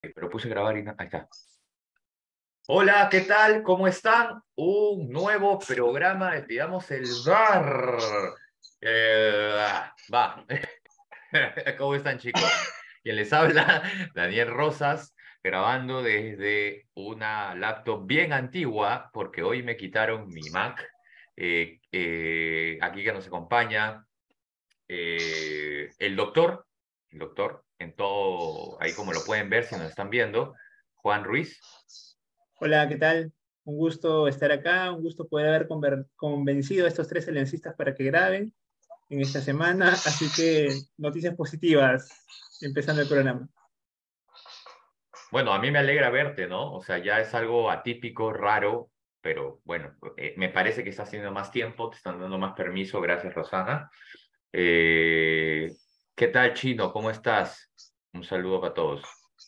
pero 0.00 0.30
puse 0.30 0.48
grabar 0.48 0.76
y 0.76 0.80
ahí 0.80 1.06
está. 1.06 1.28
Hola, 2.68 3.08
¿qué 3.10 3.22
tal? 3.22 3.62
¿Cómo 3.62 3.88
están? 3.88 4.40
Un 4.54 5.10
nuevo 5.10 5.58
programa 5.58 6.34
de 6.34 6.42
Pidamos 6.42 6.90
el 6.90 7.06
Bar. 7.26 7.98
Eh, 8.80 9.52
va. 10.12 10.44
¿Cómo 11.78 11.94
están, 11.94 12.18
chicos? 12.18 12.42
Quien 13.02 13.16
les 13.16 13.32
habla, 13.32 13.82
Daniel 14.14 14.48
Rosas, 14.48 15.14
grabando 15.42 16.02
desde 16.02 16.86
una 16.94 17.54
laptop 17.54 18.06
bien 18.06 18.32
antigua, 18.32 19.10
porque 19.12 19.42
hoy 19.42 19.62
me 19.62 19.76
quitaron 19.76 20.28
mi 20.28 20.42
Mac. 20.50 20.88
Eh, 21.36 21.80
eh, 21.90 22.78
aquí 22.80 23.02
que 23.02 23.12
nos 23.12 23.26
acompaña 23.26 24.04
el 24.86 26.16
doctor, 26.16 26.66
el 27.10 27.18
doctor 27.18 27.64
en 27.78 27.94
todo, 27.94 28.80
ahí 28.80 28.92
como 28.92 29.12
lo 29.12 29.24
pueden 29.24 29.48
ver 29.50 29.64
si 29.64 29.76
nos 29.76 29.88
están 29.88 30.10
viendo, 30.10 30.54
Juan 30.96 31.24
Ruiz. 31.24 31.60
Hola, 32.60 32.88
¿qué 32.88 32.96
tal? 32.96 33.32
Un 33.64 33.76
gusto 33.76 34.26
estar 34.26 34.50
acá, 34.50 34.92
un 34.92 35.02
gusto 35.02 35.28
poder 35.28 35.48
haber 35.48 35.68
convencido 36.16 36.86
a 36.86 36.88
estos 36.88 37.08
tres 37.08 37.28
aliancistas 37.28 37.74
para 37.76 37.94
que 37.94 38.04
graben 38.04 38.54
en 39.10 39.20
esta 39.20 39.40
semana, 39.40 39.92
así 39.92 40.26
que 40.34 40.68
noticias 40.96 41.34
positivas 41.36 42.08
empezando 42.60 43.02
el 43.02 43.08
programa. 43.08 43.48
Bueno, 45.30 45.52
a 45.52 45.58
mí 45.58 45.70
me 45.70 45.78
alegra 45.78 46.10
verte, 46.10 46.46
¿no? 46.46 46.72
O 46.72 46.82
sea, 46.82 46.98
ya 46.98 47.20
es 47.20 47.34
algo 47.34 47.70
atípico, 47.70 48.32
raro, 48.32 48.90
pero 49.20 49.60
bueno, 49.64 49.94
eh, 50.16 50.34
me 50.36 50.48
parece 50.48 50.82
que 50.82 50.90
está 50.90 51.02
haciendo 51.02 51.30
más 51.30 51.50
tiempo, 51.52 51.90
te 51.90 51.96
están 51.96 52.18
dando 52.18 52.38
más 52.38 52.54
permiso, 52.54 53.00
gracias 53.00 53.34
Rosana. 53.34 53.90
Eh, 54.52 55.70
¿Qué 56.18 56.26
tal, 56.26 56.52
Chino? 56.52 56.92
¿Cómo 56.92 57.12
estás? 57.12 57.70
Un 58.12 58.24
saludo 58.24 58.60
para 58.60 58.74
todos. 58.74 59.02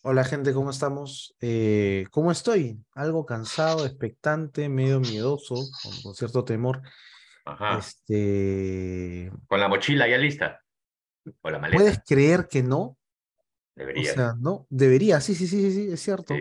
Hola, 0.04 0.22
gente, 0.22 0.54
¿cómo 0.54 0.70
estamos? 0.70 1.34
Eh, 1.40 2.06
¿Cómo 2.12 2.30
estoy? 2.30 2.78
Algo 2.94 3.26
cansado, 3.26 3.84
expectante, 3.84 4.68
medio 4.68 5.00
miedoso, 5.00 5.56
con, 6.04 6.14
cierto 6.14 6.44
temor. 6.44 6.80
Ajá. 7.44 7.76
Este... 7.76 9.32
¿Con 9.48 9.58
la 9.58 9.66
mochila 9.66 10.06
ya 10.06 10.16
lista? 10.16 10.60
¿O 11.40 11.50
la 11.50 11.58
maleta? 11.58 11.82
¿Puedes 11.82 12.00
creer 12.06 12.46
que 12.46 12.62
no? 12.62 12.96
Debería. 13.74 14.12
O 14.12 14.14
sea, 14.14 14.34
no, 14.38 14.68
debería, 14.70 15.20
sí, 15.20 15.34
sí, 15.34 15.48
sí, 15.48 15.72
sí, 15.72 15.90
es 15.90 16.00
cierto. 16.00 16.36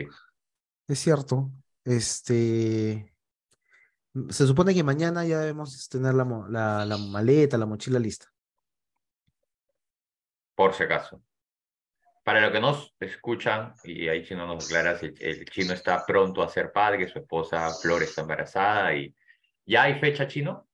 Es 0.87 0.99
cierto. 0.99 1.49
Este. 1.83 3.15
Se 4.29 4.45
supone 4.45 4.75
que 4.75 4.83
mañana 4.83 5.25
ya 5.25 5.39
debemos 5.39 5.89
tener 5.89 6.13
la, 6.13 6.45
la, 6.49 6.85
la 6.85 6.97
maleta, 6.97 7.57
la 7.57 7.65
mochila 7.65 7.97
lista 7.97 8.31
por 10.59 10.73
si 10.73 10.83
acaso. 10.83 11.23
Para 12.21 12.41
los 12.41 12.51
que 12.51 12.59
nos 12.59 12.93
escuchan, 12.99 13.75
y 13.85 14.09
ahí 14.09 14.25
Chino 14.25 14.45
nos 14.45 14.65
aclara, 14.65 14.99
el, 14.99 15.15
el, 15.17 15.45
chino 15.45 15.71
está 15.71 16.05
pronto 16.05 16.43
a 16.43 16.49
ser 16.49 16.73
padre, 16.73 17.07
su 17.07 17.19
esposa 17.19 17.69
Flor 17.81 18.03
está 18.03 18.23
embarazada 18.23 18.93
y 18.93 19.15
¿ya 19.65 19.83
hay 19.83 20.01
fecha 20.01 20.27
chino? 20.27 20.67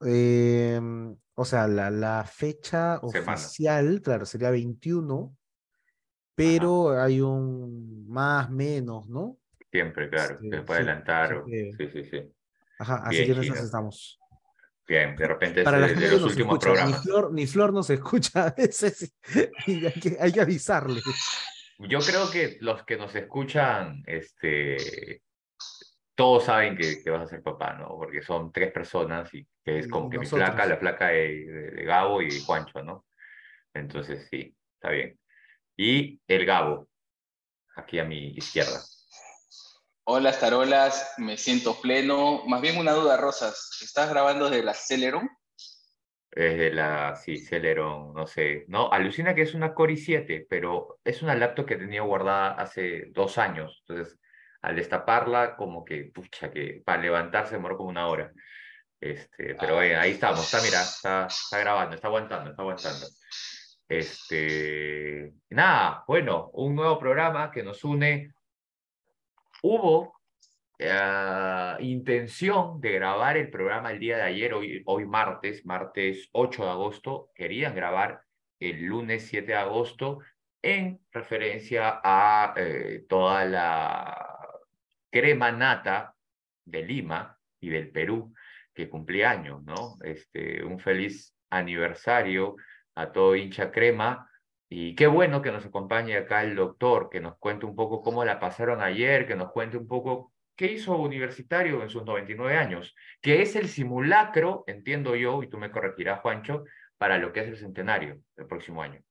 Em, 0.00 1.12
o 1.34 1.44
sea, 1.44 1.66
la, 1.66 1.90
la 1.90 2.22
fecha 2.22 3.00
oficial, 3.02 4.00
claro, 4.00 4.26
sería 4.26 4.50
21, 4.50 5.36
pero 6.36 7.02
hay 7.02 7.20
un 7.20 8.06
más, 8.08 8.48
menos, 8.48 9.08
¿no? 9.08 9.38
Siempre, 9.72 10.08
claro, 10.08 10.34
este, 10.34 10.56
se 10.56 10.62
puede 10.62 10.82
adelantar. 10.82 11.42
sí, 11.48 11.88
sí, 11.88 12.04
sí. 12.04 12.32
Ajá, 12.78 13.02
así 13.06 13.26
que 13.26 13.32
en 13.32 13.42
estamos. 13.42 14.21
Bien, 14.86 15.14
de 15.16 15.26
repente 15.26 15.62
Para 15.62 15.86
es 15.86 15.98
de, 15.98 16.10
los 16.10 16.22
últimos 16.22 16.58
programas. 16.58 16.98
Ni 16.98 17.02
Flor, 17.04 17.32
ni 17.32 17.46
Flor 17.46 17.72
nos 17.72 17.88
escucha 17.90 18.46
a 18.46 18.50
veces 18.50 19.14
y 19.66 19.86
hay 19.86 19.92
que, 19.92 20.16
hay 20.20 20.32
que 20.32 20.40
avisarle. 20.40 21.00
Yo 21.78 22.00
creo 22.00 22.30
que 22.30 22.58
los 22.60 22.84
que 22.84 22.96
nos 22.96 23.14
escuchan, 23.14 24.02
este, 24.06 25.22
todos 26.14 26.44
saben 26.44 26.76
que, 26.76 27.02
que, 27.02 27.10
vas 27.10 27.22
a 27.22 27.26
ser 27.26 27.42
papá, 27.42 27.74
¿no? 27.74 27.88
Porque 27.88 28.22
son 28.22 28.52
tres 28.52 28.72
personas 28.72 29.32
y 29.34 29.46
que 29.64 29.78
es 29.80 29.88
como 29.88 30.10
que 30.10 30.18
mi 30.18 30.26
flaca, 30.26 30.66
la 30.66 30.76
flaca 30.76 31.08
de, 31.08 31.46
de, 31.46 31.84
Gabo 31.84 32.22
y 32.22 32.40
Juancho, 32.40 32.82
¿no? 32.82 33.06
Entonces, 33.74 34.28
sí, 34.30 34.54
está 34.74 34.90
bien. 34.90 35.18
Y 35.76 36.20
el 36.26 36.44
Gabo, 36.44 36.88
aquí 37.76 37.98
a 37.98 38.04
mi 38.04 38.28
izquierda. 38.28 38.80
Hola, 40.04 40.36
Tarolas, 40.36 41.14
me 41.18 41.36
siento 41.36 41.80
pleno. 41.80 42.42
Más 42.46 42.60
bien 42.60 42.76
una 42.76 42.90
duda, 42.90 43.16
Rosas. 43.16 43.78
¿Estás 43.82 44.10
grabando 44.10 44.50
desde 44.50 44.64
la 44.64 44.74
Celeron? 44.74 45.30
Desde 46.28 46.72
la, 46.72 47.14
sí, 47.14 47.38
Celeron, 47.38 48.12
no 48.12 48.26
sé. 48.26 48.64
No, 48.66 48.90
alucina 48.90 49.32
que 49.32 49.42
es 49.42 49.54
una 49.54 49.74
Core 49.74 49.94
i7, 49.94 50.46
pero 50.50 50.98
es 51.04 51.22
una 51.22 51.36
laptop 51.36 51.66
que 51.66 51.76
tenía 51.76 52.02
guardada 52.02 52.54
hace 52.54 53.04
dos 53.12 53.38
años. 53.38 53.84
Entonces, 53.86 54.18
al 54.62 54.74
destaparla, 54.74 55.54
como 55.54 55.84
que, 55.84 56.10
pucha, 56.12 56.50
que 56.50 56.82
para 56.84 57.00
levantarse 57.00 57.54
demoró 57.54 57.76
como 57.76 57.90
una 57.90 58.08
hora. 58.08 58.32
Este, 59.00 59.54
pero 59.54 59.78
ah. 59.78 59.82
ahí 59.82 60.12
estamos, 60.12 60.44
está, 60.44 60.60
mira, 60.62 60.82
está, 60.82 61.26
está 61.26 61.58
grabando, 61.60 61.94
está 61.94 62.08
aguantando, 62.08 62.50
está 62.50 62.62
aguantando. 62.62 63.06
Este, 63.88 65.32
nada, 65.50 66.02
bueno, 66.08 66.50
un 66.54 66.74
nuevo 66.74 66.98
programa 66.98 67.52
que 67.52 67.62
nos 67.62 67.84
une 67.84 68.32
hubo 69.62 70.20
eh, 70.78 71.76
intención 71.80 72.80
de 72.80 72.92
grabar 72.92 73.36
el 73.36 73.50
programa 73.50 73.92
el 73.92 73.98
día 73.98 74.16
de 74.16 74.22
ayer, 74.22 74.54
hoy, 74.54 74.82
hoy 74.86 75.06
martes, 75.06 75.64
martes 75.64 76.28
8 76.32 76.64
de 76.64 76.70
agosto, 76.70 77.30
querían 77.34 77.74
grabar 77.74 78.22
el 78.60 78.82
lunes 78.82 79.26
7 79.26 79.46
de 79.46 79.58
agosto 79.58 80.18
en 80.60 81.00
referencia 81.10 82.00
a 82.02 82.54
eh, 82.56 83.04
toda 83.08 83.44
la 83.44 84.48
crema 85.10 85.50
nata 85.52 86.14
de 86.64 86.82
Lima 86.82 87.38
y 87.60 87.70
del 87.70 87.90
Perú 87.90 88.32
que 88.74 88.88
cumplía 88.88 89.30
años, 89.30 89.62
¿no? 89.64 89.98
Este, 90.02 90.64
un 90.64 90.78
feliz 90.78 91.34
aniversario 91.50 92.56
a 92.94 93.12
todo 93.12 93.36
hincha 93.36 93.70
crema 93.70 94.28
y 94.74 94.94
qué 94.94 95.06
bueno 95.06 95.42
que 95.42 95.52
nos 95.52 95.66
acompañe 95.66 96.16
acá 96.16 96.42
el 96.42 96.56
doctor, 96.56 97.10
que 97.10 97.20
nos 97.20 97.36
cuente 97.36 97.66
un 97.66 97.76
poco 97.76 98.00
cómo 98.00 98.24
la 98.24 98.40
pasaron 98.40 98.80
ayer, 98.80 99.26
que 99.26 99.36
nos 99.36 99.52
cuente 99.52 99.76
un 99.76 99.86
poco 99.86 100.32
qué 100.56 100.72
hizo 100.72 100.96
Universitario 100.96 101.82
en 101.82 101.90
sus 101.90 102.06
99 102.06 102.56
años, 102.56 102.94
que 103.20 103.42
es 103.42 103.54
el 103.54 103.68
simulacro, 103.68 104.64
entiendo 104.66 105.14
yo, 105.14 105.42
y 105.42 105.48
tú 105.48 105.58
me 105.58 105.70
corregirás, 105.70 106.20
Juancho, 106.20 106.64
para 106.96 107.18
lo 107.18 107.34
que 107.34 107.40
es 107.40 107.48
el 107.48 107.58
centenario 107.58 108.22
del 108.34 108.46
próximo 108.46 108.82
año. 108.82 109.02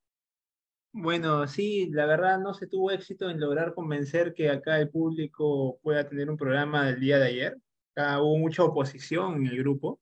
Bueno, 0.93 1.47
sí, 1.47 1.91
la 1.91 2.07
verdad 2.07 2.39
no 2.39 2.55
se 2.55 2.65
tuvo 2.65 2.89
éxito 2.89 3.29
en 3.29 3.39
lograr 3.39 3.75
convencer 3.75 4.33
que 4.33 4.49
acá 4.49 4.79
el 4.79 4.89
público 4.89 5.77
pueda 5.83 6.09
tener 6.09 6.31
un 6.31 6.37
programa 6.37 6.87
del 6.87 6.99
día 6.99 7.19
de 7.19 7.27
ayer. 7.27 7.57
Acá 7.95 8.19
hubo 8.19 8.35
mucha 8.39 8.63
oposición 8.63 9.35
en 9.35 9.45
el 9.45 9.59
grupo. 9.59 9.99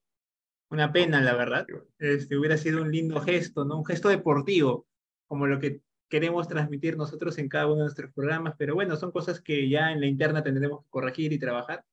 Una 0.70 0.90
pena, 0.90 1.20
la 1.20 1.34
verdad. 1.34 1.66
Este, 1.98 2.38
hubiera 2.38 2.56
sido 2.56 2.80
un 2.80 2.90
lindo 2.90 3.20
gesto, 3.20 3.66
¿no? 3.66 3.76
Un 3.76 3.84
gesto 3.84 4.08
deportivo 4.08 4.86
como 5.30 5.46
lo 5.46 5.60
que 5.60 5.80
queremos 6.08 6.48
transmitir 6.48 6.96
nosotros 6.96 7.38
en 7.38 7.48
cada 7.48 7.66
uno 7.66 7.76
de 7.76 7.82
nuestros 7.82 8.12
programas, 8.12 8.56
pero 8.58 8.74
bueno, 8.74 8.96
son 8.96 9.12
cosas 9.12 9.40
que 9.40 9.68
ya 9.68 9.92
en 9.92 10.00
la 10.00 10.08
interna 10.08 10.42
tendremos 10.42 10.80
que 10.80 10.90
corregir 10.90 11.32
y 11.32 11.38
trabajar. 11.38 11.84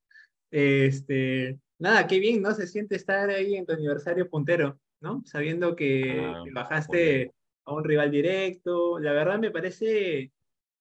Este, 0.50 1.56
nada, 1.78 2.08
qué 2.08 2.18
bien, 2.18 2.42
¿no? 2.42 2.52
Se 2.52 2.66
siente 2.66 2.96
estar 2.96 3.30
ahí 3.30 3.54
en 3.54 3.64
tu 3.64 3.74
aniversario 3.74 4.28
puntero, 4.28 4.80
¿no? 5.00 5.22
Sabiendo 5.24 5.76
que, 5.76 6.20
ah, 6.20 6.42
bajaste 6.52 7.32
a 7.64 7.72
un 7.72 7.84
rival 7.84 8.10
directo. 8.10 8.98
La 8.98 9.12
verdad 9.12 9.38
me 9.38 9.52
parece 9.52 10.32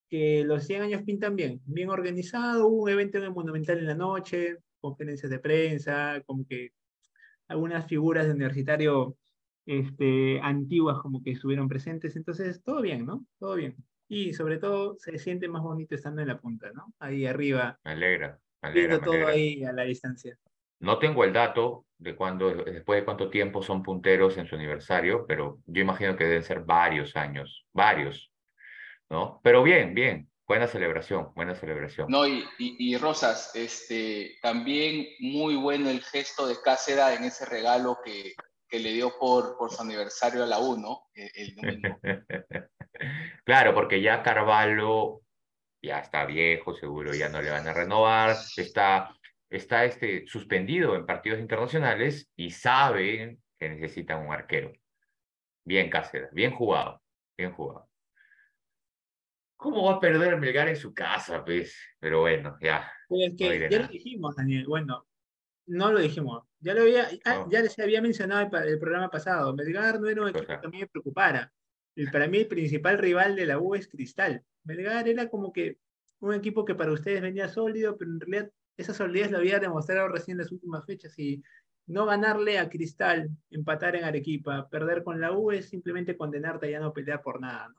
que 0.10 0.44
los 0.44 0.66
100 0.66 0.82
años 0.82 1.04
pintan 1.04 1.36
bien, 1.36 1.62
bien 1.66 1.92
organizado, 1.92 2.66
hubo 2.66 2.86
un 2.86 2.90
evento 2.90 3.20
en 3.20 3.26
el 3.26 3.34
Monumental 3.34 3.78
en 3.78 3.86
la 3.86 3.94
noche, 3.94 4.58
conferencias 4.82 5.30
de 5.30 5.38
prensa, 5.38 6.24
como 6.26 6.44
que 6.48 6.72
algunas 7.50 7.86
figuras 7.86 8.26
de 8.26 8.32
universitario 8.32 9.16
este, 9.68 10.40
antiguas 10.42 10.98
como 11.00 11.22
que 11.22 11.32
estuvieron 11.32 11.68
presentes. 11.68 12.16
Entonces, 12.16 12.64
todo 12.64 12.82
bien, 12.82 13.06
¿no? 13.06 13.26
Todo 13.38 13.56
bien. 13.56 13.76
Y 14.08 14.34
sobre 14.34 14.58
todo 14.58 14.96
se 14.98 15.20
siente 15.20 15.50
más 15.50 15.62
bonito 15.62 15.94
estando 15.94 16.22
en 16.22 16.30
la 16.30 16.40
punta, 16.40 16.72
¿no? 16.74 16.94
Ahí 17.00 17.26
arriba. 17.26 17.78
Me 17.84 17.92
alegra. 17.92 18.40
Me 18.62 18.70
alegra 18.70 19.00
todo 19.00 19.28
ahí 19.28 19.64
a 19.66 19.74
la 19.74 19.84
distancia. 19.84 20.38
No 20.80 20.98
tengo 20.98 21.24
el 21.26 21.34
dato 21.34 21.86
de 21.98 22.16
cuándo, 22.16 22.54
después 22.64 23.02
de 23.02 23.06
cuánto 23.06 23.30
tiempo 23.30 23.62
son 23.62 23.84
punteros 23.84 24.38
en 24.38 24.48
su 24.48 24.56
aniversario, 24.56 25.26
pero 25.28 25.60
yo 25.66 25.82
imagino 25.82 26.16
que 26.16 26.24
deben 26.24 26.44
ser 26.44 26.62
varios 26.62 27.16
años, 27.16 27.66
varios, 27.74 28.32
¿no? 29.10 29.42
Pero 29.44 29.64
bien, 29.64 29.96
bien, 29.96 30.30
buena 30.48 30.68
celebración, 30.68 31.34
buena 31.36 31.56
celebración. 31.56 32.08
No, 32.10 32.28
y, 32.28 32.46
y, 32.60 32.96
Rosas, 32.98 33.56
este, 33.56 34.38
también 34.42 35.08
muy 35.20 35.56
bueno 35.56 35.90
el 35.90 36.02
gesto 36.02 36.48
de 36.48 36.56
Cáceres 36.64 37.20
en 37.20 37.26
ese 37.26 37.46
regalo 37.46 37.98
que, 38.06 38.36
que 38.68 38.80
le 38.80 38.92
dio 38.92 39.14
por, 39.20 39.58
por 39.58 39.72
su 39.72 39.82
aniversario 39.82 40.44
a 40.44 40.48
la 40.48 40.60
1 40.60 41.08
eh, 41.16 41.32
el, 41.36 41.56
domingo. 41.56 42.00
claro, 43.46 43.74
porque 43.74 44.02
ya 44.02 44.22
Carvalho 44.22 45.22
ya 45.82 46.00
está 46.00 46.26
viejo, 46.26 46.74
seguro 46.74 47.14
ya 47.14 47.30
no 47.30 47.42
le 47.42 47.52
van 47.52 47.68
a 47.68 47.74
renovar, 47.74 48.36
está, 48.58 49.16
está 49.50 49.86
este, 49.86 50.28
suspendido 50.28 50.96
en 50.96 51.06
partidos 51.06 51.40
internacionales 51.40 52.30
y 52.36 52.52
saben 52.52 53.42
que 53.58 53.70
necesitan 53.70 54.26
un 54.26 54.34
arquero. 54.34 54.74
Bien 55.66 55.90
Cáceres, 55.90 56.32
bien 56.32 56.52
jugado, 56.52 57.02
bien 57.38 57.52
jugado. 57.54 57.90
¿Cómo 59.58 59.86
va 59.86 59.96
a 59.96 60.00
perder 60.00 60.38
Melgar 60.38 60.70
en 60.70 60.76
su 60.76 60.94
casa, 60.94 61.44
pues? 61.44 61.76
Pero 62.00 62.22
bueno, 62.22 62.58
ya. 62.62 62.92
Pues 63.08 63.34
que 63.36 63.68
ya 63.70 63.80
lo 63.80 63.88
dijimos, 63.88 64.36
Daniel. 64.36 64.68
Bueno, 64.68 65.08
no 65.68 65.92
lo 65.92 66.00
dijimos. 66.00 66.44
Ya 66.60 66.74
lo 66.74 66.82
había, 66.82 67.08
ah, 67.26 67.46
ya 67.50 67.62
les 67.62 67.78
había 67.78 68.02
mencionado 68.02 68.50
el, 68.52 68.68
el, 68.70 68.80
programa 68.80 69.10
pasado. 69.10 69.56
Melgar 69.56 70.00
no 70.00 70.08
era 70.10 70.22
un 70.22 70.30
equipo 70.30 70.48
que 70.48 70.68
a 70.68 70.70
mí 70.70 70.80
me 70.80 70.88
preocupara. 70.88 71.54
El, 71.96 72.10
para 72.12 72.28
mí 72.28 72.40
el 72.40 72.48
principal 72.48 72.98
rival 72.98 73.36
de 73.36 73.46
la 73.46 73.60
U 73.60 73.76
es 73.76 73.88
Cristal. 73.88 74.44
Melgar 74.64 75.08
era 75.08 75.30
como 75.30 75.54
que 75.54 75.78
un 76.20 76.34
equipo 76.34 76.66
que 76.66 76.76
para 76.76 76.92
ustedes 76.92 77.22
venía 77.22 77.48
sólido, 77.48 77.98
pero 77.98 78.12
en 78.12 78.20
realidad 78.20 78.52
esa 78.78 78.94
solidez 78.94 79.32
lo 79.32 79.38
había 79.38 79.60
demostrado 79.60 80.08
recién 80.08 80.36
en 80.36 80.44
las 80.44 80.52
últimas 80.52 80.86
fechas 80.86 81.18
y 81.20 81.44
no 81.88 82.06
ganarle 82.06 82.60
a 82.60 82.70
Cristal, 82.70 83.30
empatar 83.50 83.96
en 83.96 84.04
Arequipa, 84.04 84.68
perder 84.70 85.04
con 85.04 85.20
la 85.22 85.32
U 85.32 85.52
es 85.52 85.70
simplemente 85.70 86.18
condenarte 86.18 86.68
a 86.68 86.72
ya 86.72 86.80
no 86.80 86.94
pelear 86.94 87.22
por 87.22 87.40
nada. 87.40 87.74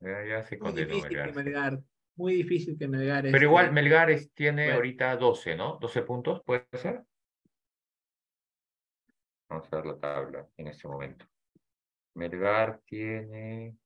Ya, 0.00 0.42
se 0.42 0.58
muy 0.58 0.72
difícil 0.72 1.02
Melgar. 1.02 1.28
Que 1.28 1.34
Melgar. 1.34 1.80
Muy 2.16 2.34
difícil 2.34 2.76
que 2.76 2.88
Melgar. 2.88 3.22
Pero 3.22 3.44
igual 3.44 3.72
Melgar 3.72 4.10
tiene 4.34 4.72
ahorita 4.72 5.16
12, 5.16 5.56
¿no? 5.56 5.78
12 5.80 6.02
puntos, 6.02 6.42
¿puede 6.44 6.66
ser? 6.72 7.02
Vamos 9.52 9.70
a 9.70 9.76
ver 9.76 9.86
la 9.86 9.98
tabla 9.98 10.48
en 10.56 10.68
este 10.68 10.88
momento. 10.88 11.26
Melgar 12.14 12.80
tiene. 12.86 13.76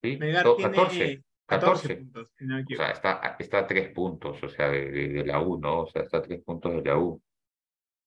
¿Sí? 0.00 0.16
Melgar 0.16 0.44
14. 0.44 1.24
14. 1.46 1.96
puntos, 1.96 2.28
o 2.28 2.76
sea, 2.76 2.90
está, 2.92 3.36
está 3.40 3.58
a 3.58 3.66
3 3.66 3.92
puntos, 3.92 4.42
o 4.42 4.48
sea, 4.48 4.68
de, 4.68 4.88
de, 4.88 5.26
la 5.26 5.40
U, 5.40 5.58
¿no? 5.58 5.80
O 5.80 5.86
sea, 5.88 6.02
está 6.02 6.18
a 6.18 6.22
3 6.22 6.44
puntos 6.44 6.74
de 6.74 6.82
la 6.82 6.96
U. 6.96 7.20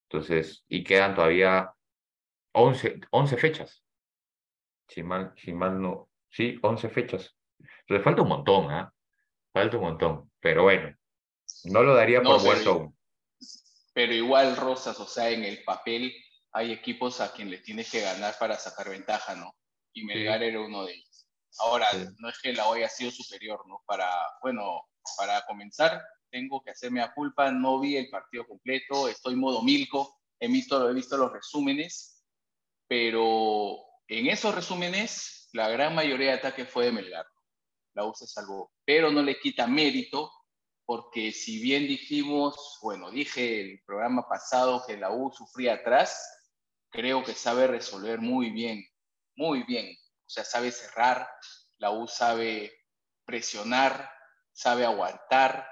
Entonces, 0.09 0.63
y 0.69 0.81
quedan 0.81 1.13
todavía 1.13 1.73
11, 2.53 3.01
11 3.11 3.37
fechas. 3.37 3.83
Si 4.87 5.03
mal, 5.03 5.33
si 5.35 5.51
mal 5.51 5.81
no. 5.81 6.09
Sí, 6.29 6.57
11 6.61 6.87
fechas. 6.87 7.37
Entonces, 7.81 8.03
falta 8.03 8.21
un 8.21 8.29
montón, 8.29 8.71
¿ah? 8.71 8.93
Falta 9.51 9.75
un 9.75 9.83
montón. 9.83 10.31
Pero 10.39 10.63
bueno, 10.63 10.95
no 11.65 11.83
lo 11.83 11.93
daría 11.93 12.21
por 12.21 12.41
muerto 12.41 12.71
aún. 12.71 12.97
Pero 13.93 14.13
igual, 14.13 14.55
Rosas, 14.55 14.97
o 15.01 15.05
sea, 15.05 15.29
en 15.29 15.43
el 15.43 15.61
papel 15.63 16.13
hay 16.55 16.71
equipos 16.71 17.19
a 17.19 17.33
quien 17.33 17.51
le 17.51 17.57
tienes 17.57 17.91
que 17.91 17.99
ganar 17.99 18.37
para 18.39 18.57
sacar 18.57 18.89
ventaja, 18.89 19.35
¿no? 19.35 19.53
Y 19.91 20.05
Melgar 20.05 20.41
era 20.41 20.61
uno 20.61 20.85
de 20.85 20.93
ellos. 20.93 21.27
Ahora, 21.59 21.85
no 22.17 22.29
es 22.29 22.39
que 22.39 22.53
la 22.53 22.67
hoy 22.67 22.79
haya 22.79 22.89
sido 22.89 23.11
superior, 23.11 23.61
¿no? 23.67 23.83
Para, 23.85 24.09
bueno, 24.41 24.87
para 25.17 25.45
comenzar, 25.45 26.01
tengo 26.31 26.61
que 26.63 26.71
hacerme 26.71 27.01
a 27.01 27.13
culpa, 27.13 27.51
no 27.51 27.81
vi 27.81 27.97
el 27.97 28.09
partido 28.09 28.47
completo, 28.47 29.09
estoy 29.09 29.35
modo 29.35 29.63
Milko, 29.63 30.17
he 30.39 30.47
visto, 30.47 30.89
he 30.89 30.93
visto 30.93 31.17
los 31.17 31.33
resúmenes, 31.33 32.23
pero 32.87 33.77
en 34.07 34.27
esos 34.27 34.55
resúmenes 34.55 35.49
la 35.51 35.67
gran 35.67 35.93
mayoría 35.93 36.27
de 36.27 36.37
ataques 36.37 36.69
fue 36.69 36.85
de 36.85 36.93
Melgar. 36.93 37.25
La 37.95 38.05
U 38.05 38.13
se 38.15 38.27
salvó, 38.27 38.71
pero 38.85 39.11
no 39.11 39.21
le 39.21 39.39
quita 39.39 39.67
mérito 39.67 40.31
porque 40.85 41.33
si 41.33 41.61
bien 41.61 41.85
dijimos, 41.85 42.79
bueno, 42.81 43.11
dije 43.11 43.59
el 43.59 43.81
programa 43.85 44.25
pasado 44.29 44.85
que 44.87 44.95
la 44.95 45.11
U 45.11 45.33
sufría 45.33 45.73
atrás, 45.73 46.34
creo 46.95 47.23
que 47.23 47.33
sabe 47.33 47.67
resolver 47.67 48.19
muy 48.21 48.49
bien, 48.49 48.83
muy 49.35 49.63
bien. 49.63 49.95
O 50.25 50.29
sea, 50.29 50.43
sabe 50.43 50.71
cerrar, 50.71 51.27
la 51.77 51.91
U 51.91 52.07
sabe 52.07 52.71
presionar, 53.25 54.09
sabe 54.53 54.85
aguantar. 54.85 55.67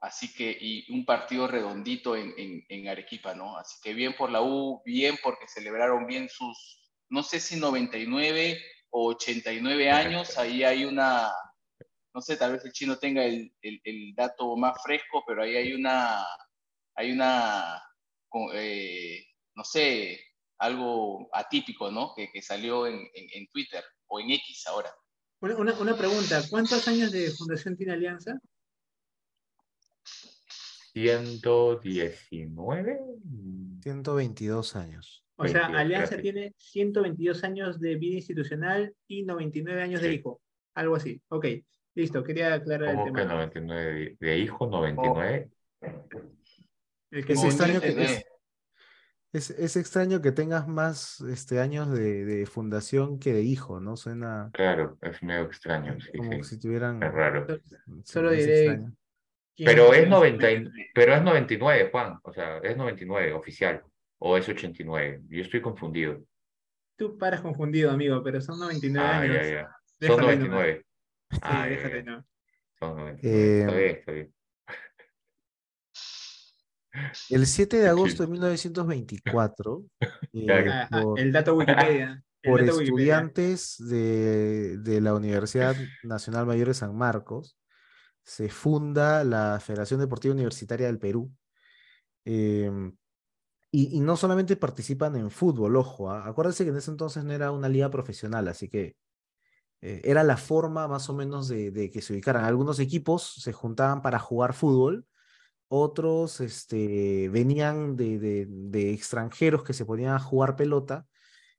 Así 0.00 0.32
que, 0.32 0.56
y 0.58 0.90
un 0.92 1.04
partido 1.04 1.46
redondito 1.46 2.16
en, 2.16 2.32
en, 2.36 2.88
Arequipa, 2.88 3.34
¿no? 3.34 3.56
Así 3.58 3.78
que 3.82 3.92
bien 3.92 4.14
por 4.16 4.30
la 4.30 4.42
U, 4.42 4.80
bien 4.84 5.18
porque 5.22 5.46
celebraron 5.46 6.06
bien 6.06 6.28
sus, 6.28 6.90
no 7.10 7.22
sé 7.22 7.38
si 7.38 7.56
99 7.56 8.62
o 8.90 9.08
89 9.08 9.90
años, 9.90 10.38
ahí 10.38 10.64
hay 10.64 10.84
una, 10.86 11.30
no 12.14 12.20
sé, 12.22 12.38
tal 12.38 12.52
vez 12.52 12.64
el 12.64 12.72
chino 12.72 12.98
tenga 12.98 13.24
el, 13.24 13.52
el, 13.60 14.14
dato 14.14 14.56
más 14.56 14.82
fresco, 14.82 15.22
pero 15.26 15.42
ahí 15.42 15.56
hay 15.56 15.74
una, 15.74 16.26
hay 16.94 17.12
una, 17.12 17.82
eh, 18.54 19.26
no 19.54 19.64
sé, 19.64 20.18
algo 20.60 21.28
atípico, 21.32 21.90
¿no? 21.90 22.14
Que, 22.14 22.30
que 22.30 22.40
salió 22.42 22.86
en, 22.86 23.08
en, 23.14 23.48
Twitter 23.48 23.82
o 24.06 24.20
en 24.20 24.30
X 24.30 24.68
ahora. 24.68 24.94
Una, 25.40 25.74
una, 25.74 25.96
pregunta, 25.96 26.40
¿cuántos 26.50 26.86
años 26.86 27.10
de 27.10 27.30
fundación 27.30 27.76
tiene 27.76 27.94
Alianza? 27.94 28.38
119. 30.92 33.00
122 33.82 34.76
años. 34.76 35.24
O 35.36 35.48
sea, 35.48 35.68
Alianza 35.68 36.18
tiene 36.18 36.52
122 36.58 37.42
años 37.44 37.80
de 37.80 37.96
vida 37.96 38.16
institucional 38.16 38.94
y 39.08 39.22
99 39.22 39.82
años 39.82 40.02
de 40.02 40.12
hijo. 40.12 40.42
Algo 40.74 40.96
así. 40.96 41.22
Ok, 41.28 41.46
listo, 41.94 42.22
quería 42.22 42.52
aclarar 42.52 42.90
el 42.90 43.04
tema. 43.04 43.20
que 43.20 43.24
99 43.24 44.18
de, 44.20 44.38
hijo, 44.38 44.66
99? 44.66 45.48
El 47.12 47.24
que 47.24 47.32
es 47.32 47.44
extraño 47.44 47.80
que, 47.80 47.88
es, 47.88 48.24
es, 49.32 49.76
extraño 49.76 50.20
que 50.20 50.32
tengas 50.32 50.66
más 50.66 51.20
este, 51.20 51.60
años 51.60 51.90
de, 51.90 52.24
de, 52.24 52.46
fundación 52.46 53.18
que 53.18 53.32
de 53.32 53.42
hijo, 53.42 53.80
¿no? 53.80 53.96
Suena. 53.96 54.50
Claro, 54.52 54.98
es 55.02 55.22
medio 55.22 55.42
extraño. 55.42 55.96
como 56.16 56.42
si 56.42 56.58
tuvieran. 56.58 57.02
Es 57.02 57.12
raro. 57.12 57.46
Solo 58.04 58.30
diré. 58.32 58.80
Pero 59.56 59.92
es, 59.92 60.08
90, 60.08 60.46
pero 60.94 61.14
es 61.14 61.22
99, 61.22 61.88
Juan. 61.92 62.18
O 62.22 62.32
sea, 62.32 62.58
es 62.58 62.76
99 62.76 63.32
oficial. 63.32 63.82
O 64.18 64.36
es 64.36 64.48
89. 64.48 65.22
Yo 65.28 65.42
estoy 65.42 65.60
confundido. 65.60 66.22
Tú 66.96 67.16
paras 67.16 67.40
confundido, 67.40 67.90
amigo, 67.90 68.22
pero 68.22 68.40
son 68.40 68.58
99 68.58 69.08
ah, 69.08 69.20
años. 69.20 69.36
Ya, 69.36 69.70
ya. 69.98 70.06
Son 70.06 70.20
99. 70.20 70.84
Sí, 71.30 71.38
ah, 71.42 71.66
déjate, 71.66 72.02
no. 72.02 72.24
Son 72.78 72.96
99. 72.96 73.20
Eh, 73.22 73.60
está 73.60 73.76
bien, 73.76 73.90
está 73.96 74.12
bien. 74.12 74.34
El 77.28 77.46
7 77.46 77.78
de 77.78 77.88
agosto 77.88 78.22
de 78.22 78.28
1924, 78.30 79.84
eh, 80.32 80.88
el 81.16 81.32
dato 81.32 81.54
Wikipedia. 81.54 82.22
por 82.42 82.62
estudiantes 82.62 83.76
De, 83.78 84.78
de, 84.78 85.00
la 85.00 85.14
Universidad 85.14 85.76
Nacional 86.02 86.46
Mayor 86.46 86.68
de 86.68 86.74
San 86.74 86.96
Marcos, 86.96 87.56
se 88.22 88.48
funda 88.48 89.24
la 89.24 89.60
Federación 89.60 90.00
Deportiva 90.00 90.34
Universitaria 90.34 90.86
del 90.86 90.98
Perú. 90.98 91.30
Em, 92.24 92.96
y, 93.70 93.96
y, 93.96 94.00
no 94.00 94.16
solamente 94.16 94.56
participan 94.56 95.16
en 95.16 95.30
fútbol, 95.30 95.76
ojo, 95.76 96.10
¿ah? 96.10 96.26
acuérdense 96.26 96.64
que 96.64 96.70
en 96.70 96.76
ese 96.76 96.90
entonces 96.90 97.24
no 97.24 97.32
era 97.32 97.52
una 97.52 97.68
liga 97.68 97.90
profesional, 97.90 98.48
así 98.48 98.68
que 98.68 98.96
eh, 99.80 100.00
era 100.04 100.24
la 100.24 100.36
forma 100.36 100.88
más 100.88 101.08
o 101.08 101.14
menos 101.14 101.48
de, 101.48 101.70
de, 101.70 101.90
que 101.90 102.02
se 102.02 102.12
ubicaran. 102.12 102.44
Algunos 102.44 102.78
equipos 102.80 103.34
se 103.42 103.52
juntaban 103.52 104.02
para 104.02 104.18
jugar 104.18 104.54
fútbol 104.54 105.06
otros 105.72 106.40
este, 106.40 107.28
venían 107.28 107.96
de, 107.96 108.18
de, 108.48 108.92
extranjeros 108.92 109.62
que 109.62 109.72
se 109.72 109.84
ponían 109.84 110.14
a 110.14 110.18
jugar 110.18 110.56
pelota, 110.56 111.06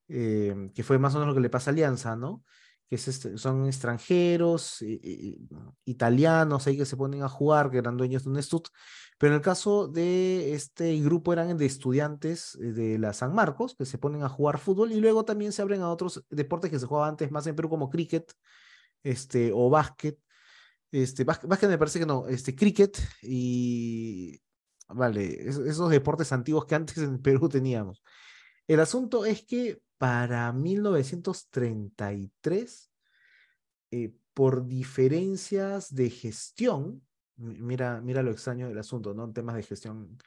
eh, 0.10 0.70
que 0.76 0.84
fue 0.84 1.00
más 1.00 1.16
o 1.16 1.20
menos 1.20 1.30
lo 1.30 1.36
que 1.36 1.42
le 1.42 1.50
pasa 1.50 1.72
a 1.72 1.74
Alianza, 1.74 2.18
¿no? 2.18 2.44
Que 2.90 2.96
este, 2.96 3.38
son 3.38 3.68
extranjeros, 3.68 4.82
eh, 4.82 5.00
eh, 5.02 5.38
italianos 5.86 6.68
ahí 6.68 6.76
que 6.78 6.86
se 6.86 6.98
ponen 6.98 7.24
a 7.24 7.30
jugar, 7.30 7.72
que 7.72 7.78
eran 7.78 7.96
dueños 7.96 8.26
de 8.26 8.32
un 8.32 8.38
estut. 8.38 8.68
Pero 9.18 9.34
en 9.34 9.38
el 9.38 9.42
caso 9.42 9.88
de 9.88 10.54
este 10.56 11.00
grupo 11.00 11.32
eran 11.32 11.58
de 11.58 11.66
estudiantes 11.66 12.58
de 12.60 13.00
la 13.00 13.14
San 13.14 13.34
Marcos, 13.34 13.76
que 13.78 13.86
se 13.86 13.98
ponen 13.98 14.24
a 14.24 14.30
jugar 14.30 14.60
fútbol 14.60 14.92
y 14.92 15.00
luego 15.00 15.24
también 15.24 15.54
se 15.54 15.62
abren 15.62 15.84
a 15.84 15.90
otros 15.90 16.26
deportes 16.30 16.70
que 16.70 16.80
se 16.80 16.86
jugaban 16.86 17.12
antes 17.12 17.32
más 17.32 17.48
en 17.48 17.56
Perú 17.56 17.70
como 17.70 17.90
cricket 17.90 18.30
este, 19.04 19.52
o 19.54 19.70
básquet 19.70 20.20
este, 20.92 21.24
básquet 21.24 21.70
me 21.70 21.78
parece 21.78 22.00
que 22.00 22.06
no, 22.06 22.28
este, 22.28 22.56
cricket 22.56 22.98
y, 23.22 24.42
vale, 24.90 25.48
esos 25.48 25.90
deportes 25.90 26.32
antiguos 26.32 26.66
que 26.66 26.76
antes 26.76 26.98
en 26.98 27.22
Perú 27.22 27.50
teníamos. 27.50 28.04
El 28.68 28.80
asunto 28.80 29.26
es 29.26 29.46
que 29.46 29.82
para 29.98 30.52
1933, 30.52 32.92
eh, 33.92 34.14
por 34.34 34.66
diferencias 34.66 35.94
de 35.94 36.10
gestión, 36.10 37.06
mira, 37.36 38.02
mira 38.02 38.24
lo 38.24 38.32
extraño 38.32 38.68
del 38.68 38.80
asunto, 38.80 39.14
¿no? 39.14 39.26
En 39.26 39.34
temas 39.34 39.56
de 39.56 39.64
gestión 39.64 40.18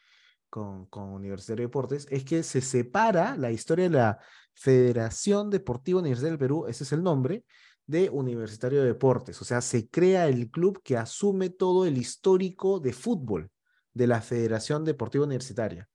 con, 0.48 0.86
con 0.86 1.10
Universitario 1.10 1.62
de 1.62 1.66
Deportes, 1.66 2.06
es 2.10 2.24
que 2.24 2.42
se 2.42 2.60
separa 2.60 3.36
la 3.36 3.50
historia 3.50 3.84
de 3.84 3.96
la 3.96 4.18
Federación 4.54 5.50
Deportiva 5.50 6.00
Universitaria 6.00 6.32
del 6.32 6.38
Perú, 6.38 6.66
ese 6.68 6.84
es 6.84 6.92
el 6.92 7.02
nombre, 7.02 7.44
de 7.86 8.10
Universitario 8.10 8.80
de 8.80 8.88
Deportes. 8.88 9.40
O 9.40 9.44
sea, 9.44 9.60
se 9.60 9.88
crea 9.88 10.28
el 10.28 10.50
club 10.50 10.80
que 10.82 10.96
asume 10.96 11.50
todo 11.50 11.86
el 11.86 11.98
histórico 11.98 12.80
de 12.80 12.92
fútbol 12.92 13.50
de 13.92 14.06
la 14.06 14.20
Federación 14.20 14.84
Deportiva 14.84 15.24
Universitaria. 15.24 15.88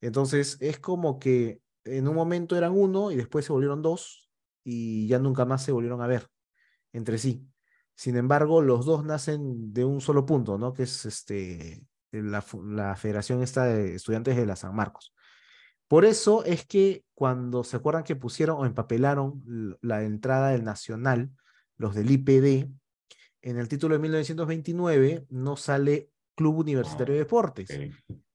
Entonces, 0.00 0.56
es 0.60 0.78
como 0.78 1.18
que 1.18 1.60
en 1.84 2.08
un 2.08 2.14
momento 2.14 2.56
eran 2.56 2.72
uno 2.72 3.10
y 3.10 3.16
después 3.16 3.44
se 3.44 3.52
volvieron 3.52 3.82
dos 3.82 4.30
y 4.64 5.06
ya 5.06 5.18
nunca 5.18 5.44
más 5.44 5.64
se 5.64 5.72
volvieron 5.72 6.02
a 6.02 6.06
ver 6.06 6.26
entre 6.92 7.18
sí. 7.18 7.46
Sin 7.94 8.16
embargo, 8.16 8.60
los 8.60 8.84
dos 8.84 9.04
nacen 9.04 9.72
de 9.72 9.84
un 9.84 10.00
solo 10.00 10.26
punto, 10.26 10.58
¿no? 10.58 10.72
Que 10.72 10.82
es 10.82 11.06
este, 11.06 11.86
la, 12.10 12.42
Federación 12.96 13.42
esta 13.42 13.64
de 13.64 13.94
Estudiantes 13.94 14.36
de 14.36 14.46
la 14.46 14.56
San 14.56 14.74
Marcos. 14.74 15.14
Por 15.88 16.04
eso 16.04 16.44
es 16.44 16.66
que 16.66 17.04
cuando 17.14 17.64
se 17.64 17.76
acuerdan 17.76 18.04
que 18.04 18.16
pusieron 18.16 18.58
o 18.58 18.66
empapelaron 18.66 19.78
la 19.80 20.02
entrada 20.02 20.50
del 20.50 20.64
Nacional, 20.64 21.30
los 21.76 21.94
del 21.94 22.10
IPD, 22.10 22.68
en 23.42 23.58
el 23.58 23.68
título 23.68 23.94
de 23.94 24.00
1929 24.00 25.26
no 25.30 25.56
sale 25.56 26.10
Club 26.34 26.58
Universitario 26.58 27.14
de 27.14 27.20
Deportes, 27.20 27.68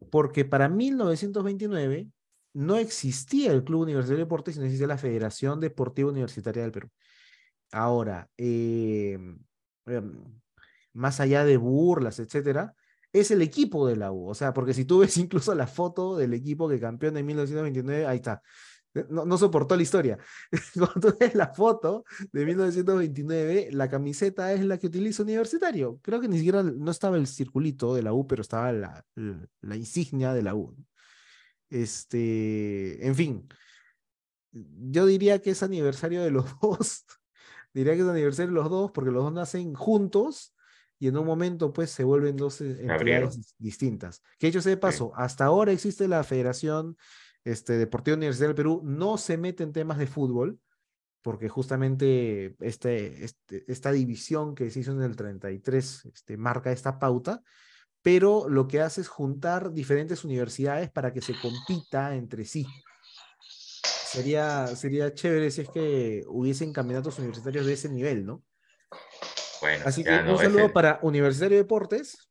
porque 0.09 0.45
para 0.45 0.69
1929 0.69 2.07
no 2.53 2.77
existía 2.77 3.51
el 3.51 3.63
Club 3.63 3.81
Universitario 3.81 4.17
de 4.17 4.23
Deportes, 4.23 4.55
sino 4.55 4.65
existía 4.65 4.87
la 4.87 4.97
Federación 4.97 5.59
Deportiva 5.59 6.09
Universitaria 6.09 6.63
del 6.63 6.71
Perú. 6.71 6.89
Ahora, 7.71 8.29
em, 8.37 9.39
más 10.93 11.19
allá 11.19 11.45
de 11.45 11.57
burlas, 11.57 12.19
etcétera, 12.19 12.73
es 13.13 13.31
el 13.31 13.41
equipo 13.41 13.87
de 13.87 13.95
la 13.95 14.11
U. 14.11 14.27
O 14.29 14.33
sea, 14.33 14.53
porque 14.53 14.73
si 14.73 14.85
tú 14.85 14.99
ves 14.99 15.17
incluso 15.17 15.53
la 15.55 15.67
foto 15.67 16.17
del 16.17 16.33
equipo 16.33 16.69
que 16.69 16.79
campeón 16.79 17.17
en 17.17 17.25
1929, 17.25 18.05
ahí 18.05 18.17
está. 18.17 18.41
No, 19.09 19.37
soportó 19.37 19.77
la 19.77 19.83
historia. 19.83 20.17
Cuando 20.73 21.11
tú 21.11 21.17
ves 21.17 21.33
la 21.33 21.53
foto 21.53 22.03
de 22.33 22.45
1929, 22.45 23.69
la 23.71 23.89
camiseta 23.89 24.51
es 24.51 24.65
la 24.65 24.77
que 24.77 24.87
utiliza 24.87 25.23
Universitario. 25.23 25.99
Creo 26.01 26.19
que 26.19 26.27
ni 26.27 26.37
siquiera 26.37 26.61
no 26.61 26.91
estaba 26.91 27.15
el 27.15 27.27
circulito 27.27 27.95
de 27.95 28.03
la 28.03 28.13
U, 28.13 28.27
pero 28.27 28.41
estaba 28.41 28.73
la, 28.73 29.05
la, 29.61 29.75
insignia 29.77 30.33
de 30.33 30.41
la 30.41 30.55
U. 30.55 30.75
Este, 31.69 33.07
en 33.07 33.15
fin, 33.15 33.47
yo 34.51 35.05
diría 35.05 35.41
que 35.41 35.51
es 35.51 35.63
aniversario 35.63 36.21
de 36.21 36.31
los 36.31 36.45
dos. 36.61 37.05
diría 37.73 37.93
que 37.95 38.01
es 38.01 38.07
aniversario 38.07 38.49
de 38.49 38.55
los 38.55 38.69
dos 38.69 38.91
porque 38.91 39.11
los 39.11 39.23
dos 39.23 39.33
nacen 39.33 39.73
juntos 39.73 40.53
y 41.01 41.07
en 41.07 41.17
un 41.17 41.25
momento 41.25 41.73
pues 41.73 41.89
se 41.89 42.03
vuelven 42.03 42.37
dos 42.37 42.61
eh, 42.61 42.85
entidades 42.85 43.55
distintas. 43.57 44.21
Que 44.37 44.47
hecho 44.47 44.61
sea 44.61 44.69
de 44.69 44.77
paso, 44.77 45.11
hasta 45.15 45.45
ahora 45.45 45.71
existe 45.71 46.07
la 46.07 46.23
Federación 46.23 46.95
este, 47.43 47.73
Deportiva 47.73 48.15
Universidad 48.15 48.49
del 48.49 48.55
Perú, 48.55 48.81
no 48.85 49.17
se 49.17 49.35
mete 49.35 49.63
en 49.63 49.73
temas 49.73 49.97
de 49.97 50.05
fútbol, 50.05 50.59
porque 51.23 51.49
justamente 51.49 52.55
este, 52.59 53.25
este, 53.25 53.65
esta 53.67 53.91
división 53.91 54.53
que 54.53 54.69
se 54.69 54.81
hizo 54.81 54.91
en 54.91 55.01
el 55.01 55.15
33 55.15 56.05
este, 56.13 56.37
marca 56.37 56.71
esta 56.71 56.99
pauta, 56.99 57.41
pero 58.03 58.47
lo 58.47 58.67
que 58.67 58.81
hace 58.81 59.01
es 59.01 59.07
juntar 59.07 59.73
diferentes 59.73 60.23
universidades 60.23 60.91
para 60.91 61.11
que 61.11 61.21
se 61.21 61.33
compita 61.41 62.15
entre 62.15 62.45
sí. 62.45 62.67
Sería, 64.05 64.67
sería 64.67 65.15
chévere 65.15 65.49
si 65.49 65.61
es 65.61 65.69
que 65.69 66.23
hubiesen 66.27 66.71
campeonatos 66.71 67.17
universitarios 67.17 67.65
de 67.65 67.73
ese 67.73 67.89
nivel, 67.89 68.23
¿no? 68.23 68.43
Así 69.85 70.03
que 70.03 70.11
un 70.11 70.37
saludo 70.37 70.71
para 70.73 70.99
Universitario 71.01 71.57
de 71.57 71.63
Deportes. 71.63 72.29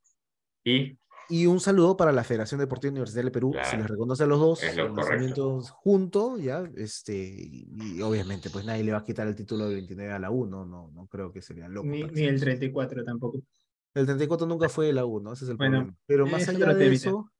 Y 0.64 0.98
y 1.30 1.46
un 1.46 1.60
saludo 1.60 1.96
para 1.96 2.10
la 2.10 2.24
Federación 2.24 2.58
Deportiva 2.58 2.90
Universitaria 2.90 3.26
del 3.26 3.32
Perú. 3.32 3.54
Se 3.62 3.76
les 3.76 3.86
reconoce 3.86 4.24
a 4.24 4.26
los 4.26 4.40
dos 4.40 4.60
los 5.36 5.70
juntos, 5.70 6.42
ya, 6.42 6.68
este, 6.76 7.14
y, 7.14 8.02
obviamente, 8.02 8.50
pues 8.50 8.64
nadie 8.64 8.82
le 8.82 8.90
va 8.90 8.98
a 8.98 9.04
quitar 9.04 9.28
el 9.28 9.36
título 9.36 9.66
del 9.66 9.76
29 9.76 10.12
a 10.12 10.18
la 10.18 10.30
1, 10.30 10.66
no, 10.66 10.90
no 10.92 11.06
creo 11.06 11.32
que 11.32 11.40
sería 11.40 11.68
loco. 11.68 11.86
Ni, 11.86 12.02
ni 12.02 12.24
el 12.24 12.40
34 12.40 13.04
tampoco. 13.04 13.40
El 13.94 14.06
34 14.06 14.44
nunca 14.46 14.68
fue 14.68 14.86
de 14.86 14.92
la 14.92 15.04
1, 15.04 15.32
ese 15.32 15.44
es 15.44 15.50
el 15.52 15.56
problema. 15.56 15.94
Pero 16.04 16.26
más 16.26 16.48
allá 16.48 16.74
de 16.74 16.92
eso, 16.92 17.30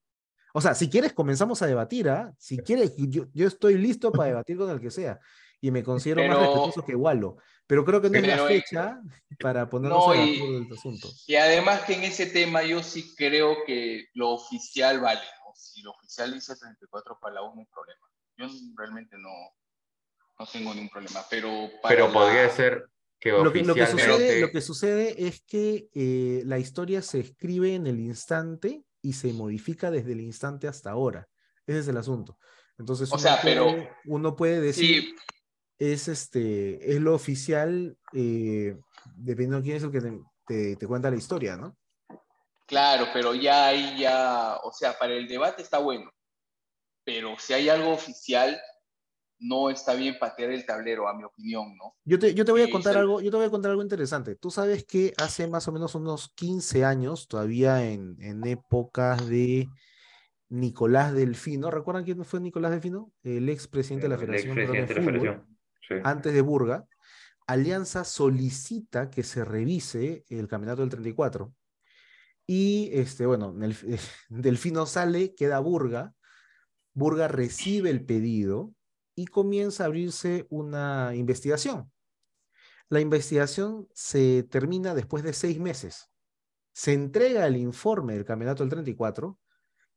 o 0.54 0.60
sea, 0.60 0.74
si 0.74 0.88
quieres 0.88 1.12
comenzamos 1.12 1.60
a 1.62 1.66
debatir, 1.66 2.08
¿ah? 2.08 2.32
Si 2.38 2.58
quieres, 2.58 2.94
yo, 2.96 3.26
yo 3.32 3.48
estoy 3.48 3.76
listo 3.76 4.12
para 4.12 4.28
debatir 4.28 4.56
con 4.56 4.70
el 4.70 4.80
que 4.80 4.92
sea 4.92 5.18
y 5.60 5.70
me 5.70 5.82
considero 5.82 6.26
más 6.26 6.38
respetuoso 6.38 6.84
que 6.84 6.94
Walo. 6.94 7.36
Pero 7.66 7.84
creo 7.84 8.00
que 8.00 8.10
no 8.10 8.18
es 8.18 8.26
la 8.26 8.46
fecha 8.46 9.00
para 9.38 9.68
ponernos 9.70 10.06
no, 10.06 10.14
y, 10.14 10.64
del 10.64 10.72
asunto. 10.72 11.08
Y 11.26 11.36
además 11.36 11.82
que 11.82 11.94
en 11.94 12.04
ese 12.04 12.26
tema 12.26 12.62
yo 12.62 12.82
sí 12.82 13.14
creo 13.14 13.58
que 13.64 14.06
lo 14.14 14.30
oficial 14.30 15.00
vale. 15.00 15.20
Si 15.54 15.82
lo 15.82 15.92
oficial 15.92 16.32
dice 16.32 16.56
34 16.56 17.18
para 17.20 17.34
la 17.36 17.42
1, 17.42 17.54
no 17.54 17.60
hay 17.60 17.66
problema. 17.66 18.06
Yo 18.36 18.46
realmente 18.76 19.16
no, 19.18 19.30
no 20.38 20.46
tengo 20.46 20.74
ningún 20.74 20.88
problema. 20.88 21.20
Pero, 21.30 21.70
pero 21.86 22.12
podría 22.12 22.48
ser 22.50 22.88
que 23.20 23.30
lo 23.30 23.52
que, 23.52 23.62
lo 23.62 23.74
que, 23.74 23.86
sucede, 23.86 24.40
lo 24.40 24.50
que 24.50 24.60
sucede 24.62 25.26
es 25.26 25.42
que 25.42 25.88
eh, 25.94 26.42
la 26.46 26.58
historia 26.58 27.02
se 27.02 27.20
escribe 27.20 27.74
en 27.74 27.86
el 27.86 28.00
instante 28.00 28.82
y 29.02 29.12
se 29.12 29.32
modifica 29.32 29.90
desde 29.90 30.12
el 30.12 30.22
instante 30.22 30.66
hasta 30.66 30.90
ahora. 30.90 31.28
Ese 31.66 31.80
es 31.80 31.88
el 31.88 31.98
asunto. 31.98 32.38
Entonces, 32.78 33.12
o 33.12 33.18
sea, 33.18 33.38
pero, 33.42 33.76
uno 34.06 34.34
puede 34.34 34.60
decir, 34.60 35.14
es, 35.80 36.08
este, 36.08 36.92
es 36.94 37.00
lo 37.00 37.14
oficial, 37.14 37.96
eh, 38.12 38.78
dependiendo 39.16 39.56
de 39.56 39.62
quién 39.62 39.76
es 39.78 39.82
el 39.82 39.90
que 39.90 40.00
te, 40.46 40.76
te, 40.76 40.86
cuenta 40.86 41.10
la 41.10 41.16
historia, 41.16 41.56
¿no? 41.56 41.74
Claro, 42.66 43.06
pero 43.14 43.34
ya 43.34 43.68
ahí 43.68 43.98
ya, 43.98 44.58
o 44.62 44.72
sea, 44.72 44.96
para 44.98 45.14
el 45.14 45.26
debate 45.26 45.62
está 45.62 45.78
bueno, 45.78 46.12
pero 47.02 47.34
si 47.38 47.54
hay 47.54 47.70
algo 47.70 47.92
oficial, 47.92 48.60
no 49.38 49.70
está 49.70 49.94
bien 49.94 50.18
patear 50.20 50.50
el 50.50 50.66
tablero, 50.66 51.08
a 51.08 51.16
mi 51.16 51.24
opinión, 51.24 51.74
¿no? 51.78 51.96
Yo 52.04 52.18
te, 52.18 52.34
yo 52.34 52.44
te 52.44 52.52
voy 52.52 52.60
a 52.60 52.70
contar 52.70 52.98
algo, 52.98 53.22
yo 53.22 53.30
te 53.30 53.38
voy 53.38 53.46
a 53.46 53.50
contar 53.50 53.70
algo 53.70 53.82
interesante. 53.82 54.36
Tú 54.36 54.50
sabes 54.50 54.84
que 54.84 55.14
hace 55.16 55.48
más 55.48 55.66
o 55.66 55.72
menos 55.72 55.94
unos 55.94 56.28
15 56.34 56.84
años, 56.84 57.26
todavía 57.26 57.90
en, 57.90 58.18
en 58.20 58.46
épocas 58.46 59.26
de 59.26 59.66
Nicolás 60.50 61.14
Delfino, 61.14 61.70
¿recuerdan 61.70 62.04
quién 62.04 62.22
fue 62.26 62.40
Nicolás 62.40 62.70
Delfino? 62.72 63.14
El 63.22 63.48
ex 63.48 63.66
presidente 63.66 64.04
de 64.04 64.10
la 64.10 64.18
Federación. 64.18 64.54
de, 64.54 64.66
la 64.66 64.86
Federación 64.86 65.59
antes 66.04 66.32
de 66.32 66.40
Burga, 66.40 66.86
Alianza 67.46 68.04
solicita 68.04 69.10
que 69.10 69.22
se 69.24 69.44
revise 69.44 70.24
el 70.28 70.46
campeonato 70.46 70.82
del 70.82 70.90
34. 70.90 71.52
Y 72.46 72.90
este, 72.92 73.26
bueno, 73.26 73.54
el, 73.60 73.76
Delfino 74.28 74.86
sale, 74.86 75.34
queda 75.34 75.58
Burga. 75.60 76.14
Burga 76.94 77.28
recibe 77.28 77.90
el 77.90 78.04
pedido 78.04 78.72
y 79.14 79.26
comienza 79.26 79.82
a 79.82 79.86
abrirse 79.86 80.46
una 80.48 81.12
investigación. 81.14 81.90
La 82.88 83.00
investigación 83.00 83.88
se 83.94 84.42
termina 84.44 84.94
después 84.94 85.22
de 85.22 85.32
seis 85.32 85.58
meses. 85.60 86.10
Se 86.72 86.92
entrega 86.92 87.46
el 87.46 87.56
informe 87.56 88.14
del 88.14 88.24
campeonato 88.24 88.62
del 88.62 88.70
34 88.70 89.38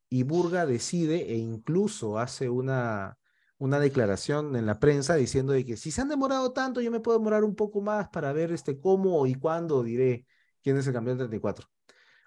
y 0.09 0.23
Burga 0.23 0.65
decide 0.65 1.31
e 1.31 1.37
incluso 1.37 2.19
hace 2.19 2.49
una, 2.49 3.17
una 3.63 3.79
declaración 3.79 4.57
en 4.57 4.65
la 4.65 4.77
prensa 4.77 5.15
diciendo 5.15 5.53
de 5.53 5.65
que 5.65 5.77
si 5.77 5.89
se 5.89 6.01
han 6.01 6.09
demorado 6.09 6.51
tanto, 6.51 6.81
yo 6.81 6.91
me 6.91 6.99
puedo 6.99 7.17
demorar 7.17 7.45
un 7.45 7.55
poco 7.55 7.79
más 7.79 8.09
para 8.09 8.33
ver 8.33 8.51
este 8.51 8.77
cómo 8.77 9.25
y 9.25 9.35
cuándo 9.35 9.83
diré 9.83 10.27
quién 10.61 10.75
es 10.75 10.85
el 10.85 10.91
campeón 10.91 11.17
34. 11.17 11.65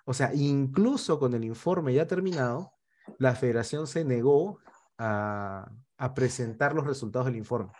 O 0.06 0.14
sea, 0.14 0.32
incluso 0.32 1.18
con 1.18 1.34
el 1.34 1.44
informe 1.44 1.92
ya 1.92 2.06
terminado, 2.06 2.72
la 3.18 3.34
federación 3.34 3.86
se 3.86 4.02
negó 4.02 4.60
a, 4.96 5.70
presentar 6.14 6.74
los 6.74 6.86
resultados 6.86 7.26
del 7.26 7.36
informe. 7.36 7.70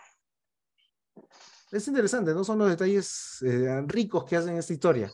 Es 1.72 1.88
interesante, 1.88 2.34
¿no? 2.34 2.44
Son 2.44 2.58
los 2.58 2.68
detalles 2.68 3.38
eh, 3.40 3.82
ricos 3.86 4.26
que 4.26 4.36
hacen 4.36 4.58
esta 4.58 4.75
historia. 4.75 5.10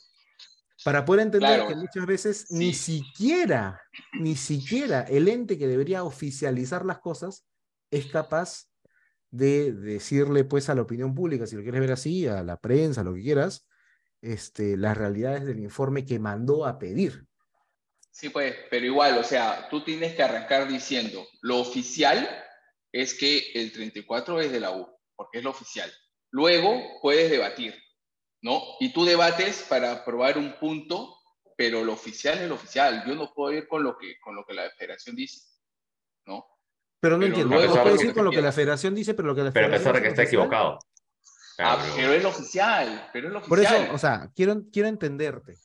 Para 0.85 1.05
poder 1.05 1.23
entender 1.23 1.65
que 1.69 1.77
muchas 1.77 2.07
veces 2.07 2.47
ni 2.51 2.75
siquiera, 2.75 3.81
ni 4.19 4.35
siquiera 4.35 5.03
el 5.03 5.29
ente 5.29 5.57
que 5.57 5.69
debería 5.69 6.03
oficializar 6.03 6.85
las 6.85 6.99
cosas 6.99 7.45
es 7.93 8.07
capaz 8.07 8.69
de 9.31 9.73
decirle 9.73 10.45
pues 10.45 10.69
a 10.69 10.75
la 10.75 10.83
opinión 10.83 11.15
pública, 11.15 11.47
si 11.47 11.55
lo 11.55 11.63
quieres 11.63 11.81
ver 11.81 11.93
así, 11.93 12.27
a 12.27 12.43
la 12.43 12.59
prensa, 12.59 13.05
lo 13.05 13.15
que 13.15 13.23
quieras, 13.23 13.69
este, 14.21 14.77
las 14.77 14.97
realidades 14.97 15.45
del 15.45 15.61
informe 15.61 16.05
que 16.05 16.19
mandó 16.19 16.67
a 16.67 16.79
pedir. 16.79 17.27
Sí, 18.11 18.31
pues, 18.31 18.55
pero 18.71 18.85
igual, 18.85 19.17
o 19.19 19.25
sea, 19.25 19.69
tú 19.71 19.85
tienes 19.85 20.15
que 20.15 20.23
arrancar 20.23 20.69
diciendo, 20.69 21.27
lo 21.43 21.61
oficial 21.61 22.29
es 22.93 23.15
que 23.15 23.53
el 23.55 23.73
34 23.73 24.41
es 24.41 24.53
de 24.53 24.61
la 24.61 24.73
U, 24.73 24.87
porque 25.15 25.39
es 25.39 25.45
lo 25.45 25.51
oficial. 25.51 25.91
Luego 26.31 27.01
puedes 27.01 27.31
debatir, 27.31 27.75
¿no? 28.43 28.63
Y 28.81 28.93
tú 28.93 29.05
debates 29.05 29.67
para 29.69 30.05
probar 30.05 30.39
un 30.39 30.59
punto, 30.59 31.19
pero 31.57 31.85
lo 31.85 31.93
oficial 31.93 32.39
es 32.39 32.49
lo 32.49 32.57
oficial. 32.57 33.05
Yo 33.07 33.15
no 33.15 33.33
puedo 33.35 33.53
ir 33.57 33.67
con 33.67 33.83
lo 33.83 33.97
que, 33.97 34.19
con 34.21 34.35
lo 34.35 34.45
que 34.45 34.55
la 34.55 34.71
federación 34.71 35.17
dice, 35.17 35.41
¿no? 36.27 36.52
Pero 37.03 37.19
no 37.19 37.27
entiendo. 37.27 37.61
No 37.61 37.83
puedo 37.83 37.97
decir 37.97 38.15
con 38.15 38.25
lo 38.25 38.31
que 38.31 38.41
la 38.41 38.53
federación 38.53 38.95
dice, 38.95 39.13
pero 39.15 39.27
lo 39.27 39.35
que 39.35 39.43
la 39.43 39.51
federación 39.51 39.71
Pero 39.73 39.77
a 39.77 39.93
pesar 39.93 39.95
de 39.97 40.03
que 40.03 40.09
está 40.09 40.23
equivocado. 40.23 40.79
Ah, 41.59 41.85
pero 41.97 42.13
es 42.13 42.23
lo 42.23 42.29
oficial, 42.29 43.11
pero 43.13 43.27
es 43.27 43.35
lo 43.35 43.43
Por 43.43 43.59
eso, 43.59 43.75
o 43.93 43.99
sea, 43.99 44.31
quiero, 44.37 44.63
quiero 44.73 44.89
entenderte. 44.89 45.59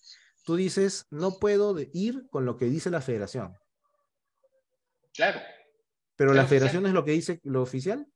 Tú 0.43 0.55
dices, 0.55 1.05
no 1.11 1.37
puedo 1.37 1.75
ir 1.93 2.27
con 2.31 2.45
lo 2.45 2.57
que 2.57 2.65
dice 2.65 2.89
la 2.89 3.01
federación. 3.01 3.55
Claro. 5.13 5.39
Pero 6.15 6.33
la 6.33 6.47
federación 6.47 6.87
es 6.87 6.93
lo 6.93 7.05
que 7.05 7.11
dice 7.11 7.39
lo 7.43 7.61
oficial. 7.61 8.07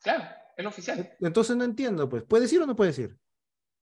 Claro, 0.00 0.24
es 0.56 0.62
lo 0.62 0.70
oficial. 0.70 1.16
Entonces 1.18 1.56
no 1.56 1.64
entiendo, 1.64 2.08
pues. 2.08 2.22
¿Puede 2.22 2.44
decir 2.44 2.62
o 2.62 2.66
no 2.66 2.76
puede 2.76 2.92
decir? 2.92 3.16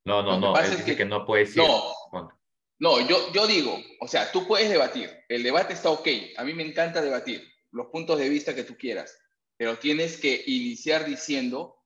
No, 0.06 0.22
no, 0.22 0.40
no. 0.40 0.58
Es 0.58 0.82
que, 0.82 0.96
que, 0.96 1.04
no 1.04 1.26
puede 1.26 1.44
decir. 1.44 1.62
No, 1.62 2.30
no 2.78 3.06
yo, 3.06 3.30
yo 3.34 3.46
digo, 3.46 3.76
o 4.00 4.08
sea, 4.08 4.32
tú 4.32 4.46
puedes 4.48 4.70
debatir. 4.70 5.10
El 5.28 5.42
debate 5.42 5.74
está 5.74 5.90
ok. 5.90 6.08
A 6.38 6.44
mí 6.44 6.54
me 6.54 6.66
encanta 6.66 7.02
debatir 7.02 7.46
los 7.72 7.86
puntos 7.88 8.18
de 8.18 8.28
vista 8.28 8.54
que 8.54 8.64
tú 8.64 8.76
quieras, 8.76 9.16
pero 9.56 9.78
tienes 9.78 10.18
que 10.18 10.42
iniciar 10.46 11.04
diciendo 11.04 11.76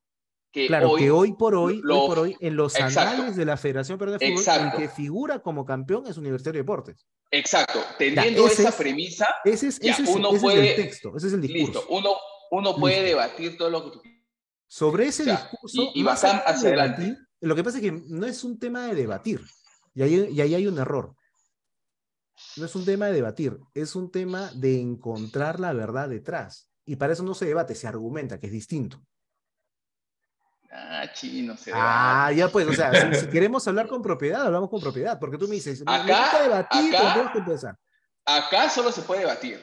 que 0.52 0.66
claro, 0.66 0.90
hoy, 0.90 1.02
que 1.02 1.10
hoy 1.10 1.32
por 1.32 1.54
hoy, 1.54 1.80
hoy 1.88 2.08
por 2.08 2.18
hoy, 2.18 2.36
en 2.40 2.56
los 2.56 2.76
anales 2.76 3.36
de 3.36 3.44
la 3.44 3.56
Federación 3.56 3.98
Peruana 3.98 4.18
de 4.18 4.36
Fútbol, 4.36 4.60
el 4.60 4.72
que 4.76 4.88
figura 4.88 5.38
como 5.40 5.64
campeón 5.64 6.06
es 6.06 6.18
Universitario 6.18 6.58
de 6.58 6.62
Deportes. 6.62 7.06
Exacto, 7.30 7.82
teniendo 7.98 8.46
esa 8.46 8.76
premisa, 8.76 9.26
ese 9.44 9.68
es, 9.68 9.80
uno 10.06 10.30
puede, 10.38 10.70
el 10.70 10.76
texto, 10.76 11.16
ese 11.16 11.28
es 11.28 11.32
el 11.32 11.40
discurso. 11.40 11.80
Listo, 11.80 11.86
uno, 11.88 12.14
uno 12.50 12.76
puede 12.76 13.02
debatir 13.02 13.56
todo 13.56 13.70
lo 13.70 13.84
que 13.84 13.90
tú 13.90 14.02
Sobre 14.66 15.06
ese 15.06 15.24
discurso, 15.24 15.90
y, 15.94 16.02
y 16.02 16.06
hacia 16.06 16.38
adelante. 16.40 17.16
lo 17.40 17.54
que 17.56 17.64
pasa 17.64 17.78
es 17.78 17.82
que 17.82 17.92
no 17.92 18.26
es 18.26 18.44
un 18.44 18.58
tema 18.58 18.86
de 18.88 18.94
debatir, 18.94 19.40
y 19.94 20.02
ahí, 20.02 20.28
y 20.30 20.40
ahí 20.42 20.54
hay 20.54 20.66
un 20.66 20.78
error. 20.78 21.16
No 22.56 22.66
es 22.66 22.74
un 22.74 22.84
tema 22.84 23.06
de 23.06 23.12
debatir, 23.12 23.58
es 23.74 23.96
un 23.96 24.10
tema 24.10 24.50
de 24.54 24.80
encontrar 24.80 25.60
la 25.60 25.72
verdad 25.72 26.08
detrás. 26.08 26.68
Y 26.84 26.96
para 26.96 27.12
eso 27.12 27.22
no 27.22 27.34
se 27.34 27.46
debate, 27.46 27.74
se 27.74 27.86
argumenta, 27.86 28.38
que 28.38 28.46
es 28.46 28.52
distinto. 28.52 29.02
Ah, 30.74 31.06
chino, 31.12 31.56
se 31.56 31.70
Ah, 31.74 32.32
ya 32.34 32.48
pues, 32.48 32.66
o 32.66 32.72
sea, 32.72 33.12
si, 33.14 33.26
queremos 33.30 33.66
hablar 33.68 33.88
con 33.88 34.00
propiedad, 34.00 34.46
hablamos 34.46 34.70
con 34.70 34.80
propiedad, 34.80 35.18
porque 35.18 35.36
tú 35.36 35.46
me 35.46 35.56
dices, 35.56 35.82
acá, 35.86 36.42
debatir, 36.42 36.96
acá, 36.96 37.78
acá 38.24 38.70
solo 38.70 38.90
se 38.90 39.02
puede 39.02 39.20
debatir, 39.20 39.62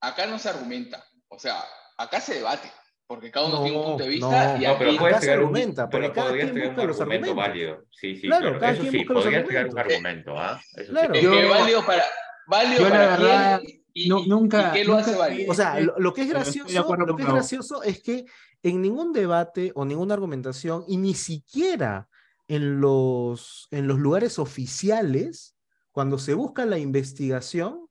acá 0.00 0.26
no 0.26 0.38
se 0.38 0.48
argumenta, 0.48 1.04
o 1.28 1.38
sea, 1.38 1.62
acá 1.98 2.22
se 2.22 2.36
debate, 2.36 2.72
porque 3.06 3.30
cada 3.30 3.46
uno 3.46 3.62
tiene 3.62 3.78
un 3.78 3.84
punto 3.84 4.04
de 4.04 4.10
vista 4.10 4.56
y 4.58 4.64
no, 4.64 4.78
pero 4.78 5.06
acá 5.06 5.20
se 5.20 5.32
argumenta, 5.32 5.88
pero 5.88 6.12
cada 6.12 6.32
quien 6.32 6.54
busca 6.54 6.84
los 6.84 7.00
argumentos. 7.00 7.36
Válido. 7.36 7.84
Sí, 7.90 8.16
sí, 8.16 8.26
claro, 8.26 8.58
cada 8.58 8.72
eso 8.72 8.82
quien 8.82 8.92
sí, 8.92 8.98
busca 8.98 9.14
podría 9.14 9.62
los 9.62 9.72
un 9.72 9.78
argumento, 9.78 10.38
¿ah? 10.38 10.60
claro. 10.88 11.14
Es 11.14 11.20
que 11.20 11.46
válido 11.46 11.86
para, 11.86 12.04
válido 12.46 12.82
yo 12.82 12.88
para 12.88 13.04
la 13.04 13.16
verdad, 13.16 13.62
y, 13.92 14.08
nunca, 14.08 14.70
¿y 14.70 14.78
qué 14.78 14.84
lo 14.84 14.96
hace 14.96 15.14
válido? 15.14 15.52
O 15.52 15.54
sea, 15.54 15.80
lo, 15.80 16.12
que 16.12 16.22
es 16.22 16.28
gracioso, 16.28 16.96
lo 16.96 17.16
que 17.16 17.22
es 17.22 17.28
gracioso 17.28 17.82
es 17.82 18.02
que 18.02 18.24
en 18.62 18.82
ningún 18.82 19.12
debate 19.12 19.72
o 19.74 19.84
ninguna 19.84 20.14
argumentación, 20.14 20.84
y 20.88 20.96
ni 20.96 21.14
siquiera 21.14 22.08
en 22.48 22.80
los, 22.80 23.68
en 23.70 23.86
los 23.86 23.98
lugares 23.98 24.38
oficiales, 24.38 25.56
cuando 25.92 26.18
se 26.18 26.34
busca 26.34 26.66
la 26.66 26.78
investigación, 26.78 27.85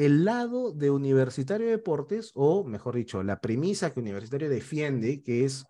el 0.00 0.24
lado 0.24 0.72
de 0.72 0.90
Universitario 0.90 1.66
de 1.66 1.72
Deportes, 1.72 2.32
o 2.34 2.64
mejor 2.64 2.96
dicho, 2.96 3.22
la 3.22 3.40
premisa 3.40 3.92
que 3.92 4.00
Universitario 4.00 4.48
defiende, 4.48 5.22
que 5.22 5.44
es 5.44 5.64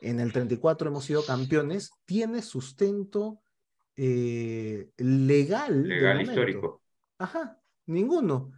en 0.00 0.20
el 0.20 0.32
34 0.32 0.88
hemos 0.88 1.04
sido 1.04 1.24
campeones, 1.24 1.90
tiene 2.04 2.42
sustento 2.42 3.40
eh, 3.96 4.90
legal. 4.96 5.86
Legal 5.86 6.20
histórico. 6.22 6.82
Ajá, 7.18 7.60
ninguno. 7.86 8.50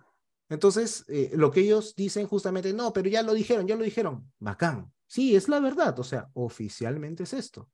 Entonces, 0.49 1.05
eh, 1.09 1.31
lo 1.35 1.51
que 1.51 1.61
ellos 1.61 1.95
dicen 1.95 2.27
justamente, 2.27 2.73
no, 2.73 2.93
pero 2.93 3.09
ya 3.09 3.23
lo 3.23 3.35
dijeron, 3.35 3.67
ya 3.67 3.77
lo 3.77 3.85
dijeron, 3.85 4.33
bacán. 4.39 4.93
Sí, 5.07 5.37
es 5.37 5.49
la 5.49 5.61
verdad, 5.61 5.99
o 5.99 6.05
sea, 6.05 6.29
oficialmente 6.35 7.25
es 7.25 7.35
esto. 7.35 7.69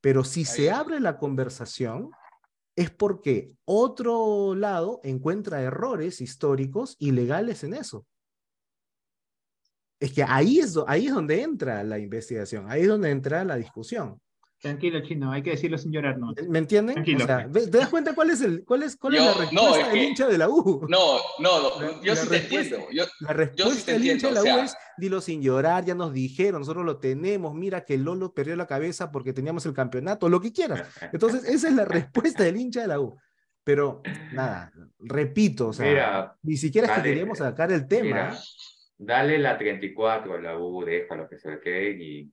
Pero 0.00 0.24
si 0.24 0.44
se 0.44 0.70
abre 0.70 1.00
la 1.00 1.18
conversación, 1.18 2.10
es 2.78 2.92
porque 2.92 3.56
otro 3.64 4.54
lado 4.54 5.00
encuentra 5.02 5.60
errores 5.60 6.20
históricos 6.20 6.94
y 7.00 7.10
legales 7.10 7.64
en 7.64 7.74
eso. 7.74 8.06
Es 9.98 10.12
que 10.12 10.22
ahí 10.22 10.60
es, 10.60 10.78
ahí 10.86 11.08
es 11.08 11.12
donde 11.12 11.42
entra 11.42 11.82
la 11.82 11.98
investigación, 11.98 12.70
ahí 12.70 12.82
es 12.82 12.88
donde 12.88 13.10
entra 13.10 13.44
la 13.44 13.56
discusión. 13.56 14.20
Tranquilo, 14.60 15.00
chino, 15.02 15.30
hay 15.30 15.40
que 15.40 15.50
decirlo 15.50 15.78
sin 15.78 15.92
llorar, 15.92 16.18
¿no? 16.18 16.34
¿Me 16.48 16.58
entienden? 16.58 16.98
O 16.98 17.24
sea, 17.24 17.48
¿Te 17.48 17.78
das 17.78 17.88
cuenta 17.88 18.12
cuál 18.12 18.30
es, 18.30 18.40
el, 18.40 18.64
cuál 18.64 18.82
es, 18.82 18.96
cuál 18.96 19.14
es 19.14 19.24
la 19.24 19.34
respuesta 19.34 19.88
del 19.88 20.02
hincha 20.02 20.26
de 20.26 20.38
la 20.38 20.48
U? 20.48 20.84
No, 20.88 21.18
no, 21.38 21.80
no 21.80 22.02
yo 22.02 22.16
sí 22.16 22.28
te 22.28 22.36
entiendo. 22.38 22.78
la 23.20 23.32
respuesta 23.32 23.92
del 23.92 24.04
hincha 24.04 24.28
de 24.28 24.34
la 24.34 24.42
U 24.42 24.58
es, 24.58 24.76
dilo 24.96 25.20
sin 25.20 25.40
llorar, 25.40 25.84
ya 25.84 25.94
nos 25.94 26.12
dijeron, 26.12 26.62
nosotros 26.62 26.84
lo 26.84 26.98
tenemos, 26.98 27.54
mira 27.54 27.84
que 27.84 27.96
Lolo 27.98 28.34
perdió 28.34 28.56
la 28.56 28.66
cabeza 28.66 29.12
porque 29.12 29.32
teníamos 29.32 29.64
el 29.64 29.74
campeonato, 29.74 30.28
lo 30.28 30.40
que 30.40 30.52
quieras. 30.52 30.88
Entonces, 31.12 31.44
esa 31.44 31.68
es 31.68 31.74
la 31.74 31.84
respuesta 31.84 32.42
del 32.42 32.56
hincha 32.56 32.80
de 32.80 32.88
la 32.88 32.98
U. 32.98 33.16
Pero, 33.62 34.02
nada, 34.32 34.72
repito, 34.98 35.68
o 35.68 35.72
sea, 35.72 36.34
ni 36.42 36.56
siquiera 36.56 36.88
es 36.88 36.94
que 36.94 37.02
queríamos 37.02 37.38
sacar 37.38 37.70
el 37.70 37.86
tema. 37.86 38.36
dale 38.96 39.38
la 39.38 39.56
34 39.56 40.34
a 40.34 40.40
la 40.40 40.58
U, 40.58 40.84
déjalo 40.84 41.28
que 41.28 41.38
se 41.38 41.60
queden 41.60 42.00
y 42.00 42.32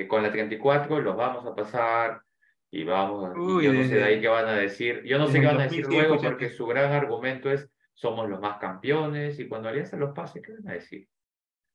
que 0.00 0.08
con 0.08 0.22
la 0.22 0.32
34 0.32 1.00
los 1.00 1.16
vamos 1.16 1.46
a 1.46 1.54
pasar 1.54 2.22
y 2.70 2.84
vamos, 2.84 3.34
yo 3.62 3.72
no 3.72 3.82
sé 3.82 3.96
de 3.96 4.04
ahí 4.04 4.20
qué 4.20 4.28
van 4.28 4.46
a 4.46 4.54
decir, 4.54 5.02
yo 5.04 5.18
no 5.18 5.26
sé 5.26 5.40
qué 5.40 5.46
van 5.46 5.60
a 5.60 5.64
decir 5.64 5.86
luego 5.86 6.16
porque 6.16 6.50
su 6.50 6.66
gran 6.66 6.92
argumento 6.92 7.50
es 7.50 7.68
somos 7.94 8.28
los 8.28 8.40
más 8.40 8.58
campeones 8.58 9.38
y 9.38 9.46
cuando 9.46 9.68
Alianza 9.68 9.96
los 9.96 10.14
pase, 10.14 10.40
¿qué 10.40 10.52
van 10.52 10.68
a 10.68 10.72
decir? 10.74 11.06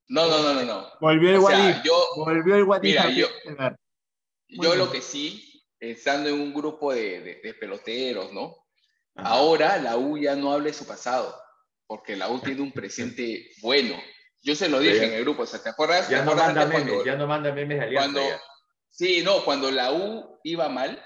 No, 0.07 0.27
no, 0.27 0.41
no, 0.41 0.53
no, 0.53 0.63
no. 0.63 0.87
Volvió 0.99 1.29
el 1.31 1.39
Guadí. 1.39 1.81
Volvió 2.15 2.55
el 2.55 2.65
Guadí. 2.65 2.89
Mira, 2.89 3.09
yo, 3.11 3.27
yo 4.47 4.75
lo 4.75 4.91
que 4.91 5.01
sí, 5.01 5.63
estando 5.79 6.29
en 6.29 6.39
un 6.39 6.53
grupo 6.53 6.93
de, 6.93 7.41
de, 7.43 7.53
peloteros, 7.53 8.33
¿no? 8.33 8.55
Ahora 9.15 9.77
la 9.77 9.97
U 9.97 10.17
ya 10.17 10.35
no 10.35 10.51
habla 10.51 10.67
de 10.67 10.73
su 10.73 10.87
pasado, 10.87 11.35
porque 11.85 12.15
la 12.15 12.29
U 12.29 12.39
tiene 12.43 12.61
un 12.61 12.71
presente 12.71 13.51
bueno. 13.61 13.95
Yo 14.45 14.53
se 14.53 14.69
lo 14.69 14.79
dije 14.79 15.03
en 15.03 15.13
el 15.13 15.23
grupo, 15.23 15.41
o 15.41 15.45
sea, 15.47 15.59
¿te 15.59 15.69
acuerdas? 15.69 16.07
Ya, 16.07 16.23
no, 16.23 16.35
manda 16.35 16.67
memes, 16.67 17.03
ya 17.03 17.15
no 17.15 17.25
manda 17.25 17.51
memes 17.51 17.79
de 17.79 17.85
alianza. 17.85 18.13
Cuando, 18.13 18.41
sí, 18.91 19.23
no, 19.23 19.43
cuando 19.43 19.71
la 19.71 19.91
U 19.91 20.39
iba 20.43 20.69
mal, 20.69 21.03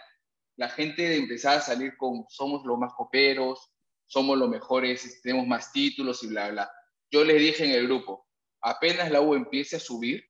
la 0.58 0.68
gente 0.68 1.16
empezaba 1.16 1.56
a 1.56 1.62
salir 1.62 1.96
con 1.96 2.26
somos 2.28 2.66
los 2.66 2.78
más 2.78 2.92
coperos, 2.98 3.72
somos 4.08 4.38
los 4.38 4.50
mejores, 4.50 5.22
tenemos 5.22 5.48
más 5.48 5.72
títulos 5.72 6.22
y 6.24 6.28
bla, 6.28 6.50
bla. 6.50 6.72
Yo 7.10 7.24
les 7.24 7.40
dije 7.40 7.64
en 7.64 7.72
el 7.72 7.88
grupo, 7.88 8.28
apenas 8.62 9.10
la 9.10 9.22
U 9.22 9.34
empiece 9.34 9.78
a 9.78 9.80
subir, 9.80 10.22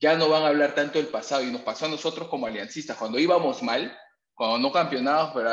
ya 0.00 0.16
no 0.16 0.30
van 0.30 0.44
a 0.44 0.48
hablar 0.48 0.74
tanto 0.74 0.98
del 0.98 1.08
pasado 1.08 1.42
y 1.42 1.52
nos 1.52 1.60
pasó 1.60 1.84
a 1.84 1.90
nosotros 1.90 2.28
como 2.28 2.46
aliancistas. 2.46 2.96
Cuando 2.96 3.18
íbamos 3.18 3.62
mal, 3.62 3.94
cuando 4.32 4.58
no 4.58 4.72
campeonábamos, 4.72 5.34
pero 5.34 5.50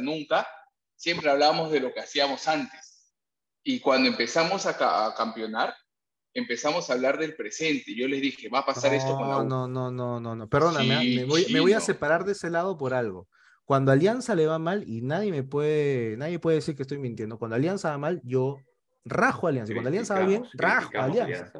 nunca, 0.00 0.48
siempre 0.96 1.30
hablábamos 1.30 1.70
de 1.70 1.78
lo 1.78 1.94
que 1.94 2.00
hacíamos 2.00 2.48
antes. 2.48 3.14
Y 3.62 3.78
cuando 3.78 4.08
empezamos 4.08 4.66
a, 4.66 5.06
a 5.06 5.14
campeonar, 5.14 5.76
empezamos 6.34 6.90
a 6.90 6.94
hablar 6.94 7.18
del 7.18 7.34
presente. 7.34 7.94
Yo 7.94 8.08
les 8.08 8.20
dije, 8.20 8.48
va 8.48 8.60
a 8.60 8.66
pasar 8.66 8.94
esto 8.94 9.16
con 9.16 9.28
la 9.28 9.38
U. 9.38 9.44
No, 9.44 9.68
no, 9.68 9.90
no, 9.90 10.20
no, 10.20 10.34
no. 10.34 10.48
Perdóname, 10.48 10.94
¿ah? 10.94 11.00
me, 11.00 11.24
voy, 11.24 11.46
me 11.52 11.60
voy 11.60 11.72
a 11.72 11.80
separar 11.80 12.24
de 12.24 12.32
ese 12.32 12.50
lado 12.50 12.76
por 12.76 12.94
algo. 12.94 13.28
Cuando 13.64 13.92
Alianza 13.92 14.34
le 14.34 14.46
va 14.46 14.58
mal, 14.58 14.84
y 14.88 15.02
nadie 15.02 15.30
me 15.30 15.42
puede, 15.42 16.16
nadie 16.16 16.38
puede 16.38 16.56
decir 16.56 16.74
que 16.74 16.82
estoy 16.82 16.98
mintiendo, 16.98 17.38
cuando 17.38 17.56
Alianza 17.56 17.90
va 17.90 17.98
mal, 17.98 18.20
yo 18.24 18.56
rajo 19.04 19.46
Alianza. 19.46 19.72
Y 19.72 19.74
cuando 19.74 19.88
Alianza 19.88 20.14
va 20.14 20.24
bien, 20.24 20.44
rajo 20.54 20.90
Alianza. 20.94 21.52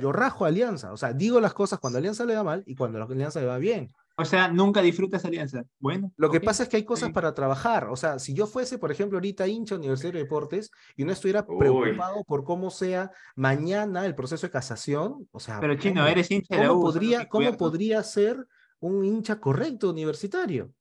Yo 0.00 0.12
rajo 0.12 0.44
Alianza. 0.44 0.92
O 0.92 0.96
sea, 0.96 1.12
digo 1.12 1.40
las 1.40 1.52
cosas 1.52 1.80
cuando 1.80 1.98
Alianza 1.98 2.24
le 2.24 2.36
va 2.36 2.44
mal 2.44 2.62
y 2.66 2.76
cuando 2.76 3.02
Alianza 3.02 3.40
le 3.40 3.46
va 3.46 3.58
bien. 3.58 3.92
O 4.20 4.24
sea, 4.24 4.48
nunca 4.48 4.82
disfrutas 4.82 5.24
alianza. 5.24 5.64
Bueno. 5.78 6.12
Lo 6.16 6.30
que 6.30 6.40
pasa 6.40 6.62
es 6.62 6.68
que 6.68 6.76
hay 6.76 6.84
cosas 6.84 7.10
para 7.10 7.34
trabajar. 7.34 7.88
O 7.88 7.96
sea, 7.96 8.18
si 8.18 8.34
yo 8.34 8.46
fuese, 8.46 8.78
por 8.78 8.92
ejemplo, 8.92 9.18
ahorita 9.18 9.46
hincha 9.46 9.76
Universitario 9.76 10.18
de 10.18 10.24
Deportes 10.24 10.70
y 10.96 11.04
no 11.04 11.12
estuviera 11.12 11.46
preocupado 11.46 12.22
por 12.24 12.44
cómo 12.44 12.70
sea 12.70 13.10
mañana 13.34 14.04
el 14.06 14.14
proceso 14.14 14.46
de 14.46 14.50
casación, 14.50 15.28
o 15.32 15.40
sea. 15.40 15.60
Pero 15.60 15.74
chino, 15.76 16.06
eres 16.06 16.30
hincha 16.30 16.56
de 16.56 16.64
la 16.64 16.72
U, 16.72 16.80
podría, 16.80 17.28
¿Cómo 17.28 17.56
podría 17.56 18.02
ser 18.02 18.46
un 18.80 19.04
hincha 19.04 19.40
correcto 19.40 19.90
universitario? 19.90 20.72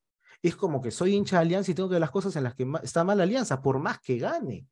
Es 0.42 0.56
como 0.56 0.82
que 0.82 0.92
soy 0.92 1.16
hincha 1.16 1.38
de 1.38 1.42
Alianza 1.42 1.72
y 1.72 1.74
tengo 1.76 1.90
que 1.90 1.94
ver 1.96 2.02
las 2.02 2.12
cosas 2.12 2.36
en 2.36 2.44
las 2.44 2.56
que 2.56 2.68
está 2.84 3.04
mal 3.04 3.20
Alianza, 3.20 3.62
por 3.62 3.80
más 3.80 4.00
que 4.00 4.18
gane. 4.18 4.68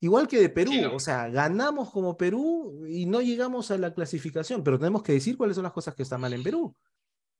Igual 0.00 0.28
que 0.28 0.40
de 0.40 0.48
Perú, 0.48 0.72
o 0.94 1.00
sea, 1.00 1.28
ganamos 1.28 1.90
como 1.90 2.16
Perú 2.16 2.84
y 2.88 3.06
no 3.06 3.20
llegamos 3.20 3.72
a 3.72 3.78
la 3.78 3.92
clasificación, 3.92 4.62
pero 4.62 4.78
tenemos 4.78 5.02
que 5.02 5.12
decir 5.12 5.36
cuáles 5.36 5.56
son 5.56 5.64
las 5.64 5.72
cosas 5.72 5.94
que 5.94 6.04
están 6.04 6.20
mal 6.20 6.32
en 6.32 6.42
Perú. 6.44 6.74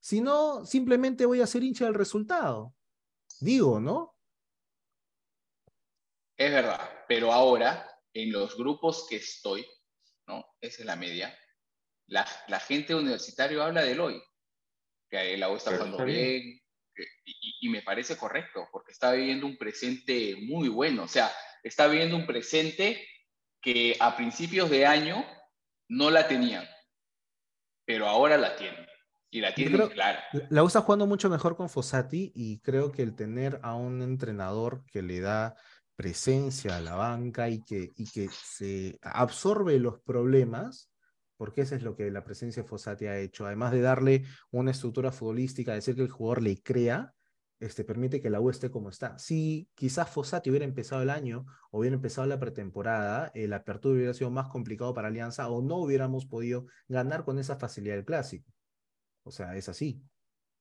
Si 0.01 0.21
no, 0.21 0.65
simplemente 0.65 1.27
voy 1.27 1.41
a 1.41 1.47
ser 1.47 1.63
hincha 1.63 1.85
del 1.87 1.95
resultado. 1.95 2.75
Digo, 3.41 3.81
¿no? 3.81 4.17
Es 6.37 6.53
verdad, 6.53 7.05
pero 7.09 7.33
ahora, 7.33 7.91
en 8.13 8.33
los 8.33 8.57
grupos 8.57 9.07
que 9.09 9.17
estoy, 9.17 9.67
¿no? 10.27 10.45
Esa 10.61 10.83
es 10.83 10.87
la 10.87 10.97
media, 10.97 11.37
la, 12.07 12.25
gente 12.61 12.95
universitaria 12.95 13.65
habla 13.65 13.83
del 13.83 14.01
hoy, 14.01 14.23
que 15.11 15.37
la 15.37 15.51
U 15.51 15.57
está 15.57 15.77
jugando 15.77 16.05
bien, 16.05 16.61
y, 17.25 17.57
y, 17.61 17.69
me 17.69 17.83
parece 17.83 18.17
correcto, 18.17 18.69
porque 18.73 18.93
está 18.93 19.13
viviendo 19.13 19.47
un 19.47 19.59
presente 19.59 20.37
muy 20.37 20.69
bueno, 20.69 21.05
o 21.05 21.09
sea, 21.09 21.31
está 21.63 21.87
viviendo 21.87 22.17
un 22.17 22.27
presente 22.27 23.07
que 23.61 23.97
a 24.01 24.17
principios 24.17 24.71
de 24.71 24.87
año 24.87 25.25
no 25.89 26.11
la 26.11 26.27
tenían, 26.29 26.69
pero 27.85 28.07
ahora 28.07 28.37
la 28.37 28.57
tienen. 28.57 28.88
Y 29.31 29.41
la 29.41 29.55
tiene 29.55 29.89
clara. 29.91 30.21
La 30.49 30.63
usa 30.63 30.81
jugando 30.81 31.07
mucho 31.07 31.29
mejor 31.29 31.57
con 31.57 31.69
Fossati 31.69 32.33
y 32.35 32.61
creo 32.61 32.93
que 32.93 33.03
el 33.03 33.15
tener 33.15 33.61
a 33.63 33.75
un 33.75 34.03
entrenador 34.03 34.85
que 34.87 35.03
le 35.03 35.21
da 35.21 35.55
presencia 35.97 36.77
a 36.77 36.81
la 36.81 36.95
banca 36.95 37.49
y 37.49 37.63
que, 37.63 37.91
y 37.97 38.09
que 38.11 38.29
se 38.31 38.99
absorbe 39.03 39.79
los 39.79 40.01
problemas, 40.01 40.91
porque 41.37 41.63
eso 41.63 41.75
es 41.75 41.83
lo 41.83 41.97
que 41.97 42.11
la 42.11 42.25
presencia 42.25 42.63
de 42.63 42.69
Fossati 42.69 43.07
ha 43.07 43.19
hecho, 43.19 43.47
además 43.47 43.73
de 43.73 43.81
darle 43.81 44.25
una 44.51 44.71
estructura 44.71 45.13
futbolística, 45.13 45.75
decir 45.75 45.97
que 45.97 46.03
el 46.03 46.11
jugador 46.11 46.43
le 46.43 46.63
crea, 46.63 47.13
este, 47.61 47.85
permite 47.85 48.21
que 48.21 48.31
la 48.31 48.41
U 48.41 48.49
esté 48.49 48.71
como 48.71 48.89
está. 48.89 49.19
Si 49.19 49.69
quizás 49.75 50.09
Fossati 50.09 50.49
hubiera 50.51 50.65
empezado 50.65 51.03
el 51.03 51.11
año 51.11 51.45
o 51.71 51.81
hubiera 51.81 51.97
empezado 51.97 52.27
la 52.29 52.39
pretemporada, 52.39 53.31
el 53.35 53.53
apertura 53.53 53.97
hubiera 53.97 54.15
sido 54.15 54.31
más 54.31 54.49
complicado 54.49 54.95
para 54.95 55.09
Alianza 55.09 55.49
o 55.49 55.61
no 55.63 55.77
hubiéramos 55.77 56.27
podido 56.27 56.67
ganar 56.87 57.25
con 57.25 57.39
esa 57.39 57.57
facilidad 57.57 57.97
del 57.97 58.05
clásico. 58.05 58.49
O 59.29 59.31
sea, 59.31 59.55
es 59.57 59.69
así. 59.69 60.01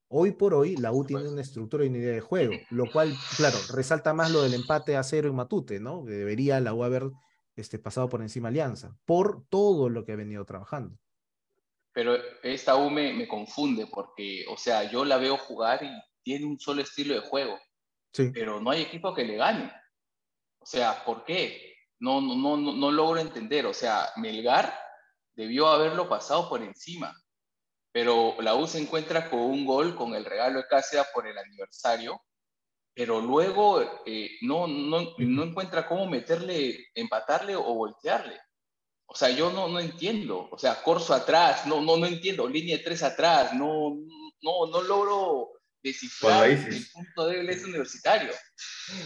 Hoy 0.10 0.32
por 0.32 0.54
hoy, 0.54 0.78
la 0.78 0.92
U 0.94 1.04
tiene 1.06 1.28
una 1.28 1.42
estructura 1.42 1.84
y 1.84 1.90
una 1.90 1.98
idea 1.98 2.14
de 2.14 2.22
juego, 2.22 2.54
lo 2.70 2.90
cual, 2.92 3.14
claro, 3.36 3.58
resalta 3.74 4.14
más 4.14 4.32
lo 4.32 4.42
del 4.42 4.54
empate 4.54 4.96
a 4.96 5.04
cero 5.04 5.28
en 5.30 5.36
Matute, 5.36 5.80
¿no? 5.80 6.04
Debería 6.06 6.60
la 6.62 6.74
U 6.74 6.84
haber 6.84 7.10
este, 7.56 7.78
pasado 7.80 8.08
por 8.08 8.22
encima 8.22 8.48
Alianza, 8.50 8.96
por 9.06 9.46
todo 9.50 9.90
lo 9.90 10.06
que 10.06 10.14
ha 10.14 10.16
venido 10.16 10.46
trabajando. 10.46 10.98
pero 11.92 12.16
esta 12.44 12.76
U 12.76 12.90
me, 12.92 13.12
me 13.14 13.28
confunde 13.28 13.88
porque, 13.88 14.46
o 14.50 14.56
sea, 14.58 14.90
yo 14.90 15.04
la 15.04 15.18
veo 15.18 15.36
jugar 15.38 15.84
y 15.84 15.90
tiene 16.24 16.46
un 16.46 16.60
solo 16.60 16.82
estilo 16.84 17.14
de 17.16 17.22
juego, 17.22 17.58
Sí. 18.14 18.32
pero 18.34 18.62
no 18.62 18.70
hay 18.72 18.84
equipo 18.84 19.14
que 19.14 19.24
le 19.26 19.36
gane. 19.36 19.72
O 20.60 20.66
sea, 20.66 21.04
¿por 21.04 21.24
qué? 21.26 21.74
No, 22.00 22.22
no, 22.22 22.36
no, 22.36 22.56
no, 22.58 22.74
no 22.74 22.92
logro 22.92 23.20
entender. 23.20 23.66
O 23.66 23.74
sea, 23.74 24.10
Melgar 24.18 24.74
debió 25.36 25.68
haberlo 25.68 26.08
pasado 26.08 26.48
por 26.50 26.62
encima, 26.62 27.14
pero 27.98 28.36
la 28.42 28.54
U 28.54 28.68
se 28.68 28.78
encuentra 28.78 29.28
con 29.28 29.40
un 29.40 29.66
gol 29.66 29.96
con 29.96 30.14
el 30.14 30.24
regalo 30.24 30.60
de 30.60 30.68
Cáceres 30.68 31.08
por 31.12 31.26
el 31.26 31.36
aniversario, 31.36 32.22
pero 32.94 33.20
luego 33.20 33.82
eh, 34.06 34.38
no, 34.42 34.68
no, 34.68 35.16
no 35.18 35.44
encuentra 35.44 35.88
cómo 35.88 36.06
meterle, 36.08 36.90
empatarle 36.94 37.56
o 37.56 37.64
voltearle. 37.74 38.40
O 39.08 39.16
sea, 39.16 39.32
yo 39.32 39.52
no, 39.52 39.68
no 39.68 39.80
entiendo. 39.80 40.48
O 40.52 40.60
sea, 40.60 40.76
Corso 40.84 41.12
atrás, 41.12 41.66
no, 41.66 41.82
no, 41.82 41.98
no 41.98 42.06
entiendo. 42.06 42.48
Línea 42.48 42.78
de 42.78 42.84
tres 42.84 43.02
atrás, 43.02 43.56
no, 43.56 43.96
no, 44.44 44.68
no 44.72 44.82
logro 44.84 45.54
descifrar 45.82 46.34
Cuando 46.42 46.46
el 46.54 46.66
dices- 46.70 46.92
punto 46.94 47.26
débil 47.26 47.48
de 47.48 47.54
ese 47.54 47.66
universitario. 47.66 48.32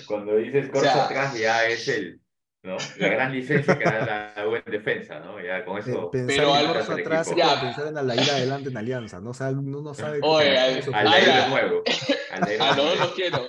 Cuando 0.05 0.35
dices 0.35 0.65
corto 0.69 0.81
sea- 0.81 1.05
atrás 1.05 1.39
ya 1.39 1.65
es 1.65 1.87
el, 1.87 2.19
¿no? 2.63 2.77
La 2.97 3.07
gran 3.07 3.31
licencia 3.31 3.77
que 3.77 3.83
da 3.85 4.33
la 4.35 4.47
U 4.47 4.55
en 4.55 4.63
defensa, 4.65 5.19
¿no? 5.19 5.41
Ya 5.41 5.65
con 5.65 5.77
eso. 5.79 6.11
Pensar 6.11 6.27
Pero 6.35 6.49
en 6.49 6.55
al- 6.67 6.73
Corso 6.73 6.91
al 6.93 6.99
atrás 6.99 7.27
equipo. 7.27 7.37
Ya. 7.47 7.61
pensar 7.61 7.87
en 7.87 7.93
la 8.07 8.15
ida 8.15 8.33
adelante 8.35 8.69
en 8.69 8.77
Alianza, 8.77 9.19
¿no? 9.19 9.31
O 9.31 9.33
sea, 9.33 9.49
uno 9.49 9.81
no 9.81 9.93
sabe 9.93 10.19
Oye, 10.21 10.57
al- 10.57 10.77
eso- 10.77 10.91
Al 10.93 11.05
de 11.11 11.47
nuevo. 11.49 11.83
Al 12.31 12.41
de 12.45 12.57
Ah, 12.59 12.75
no, 12.75 12.83
nuevo. 12.83 12.95
no 12.95 13.05
lo 13.07 13.13
quiero. 13.15 13.47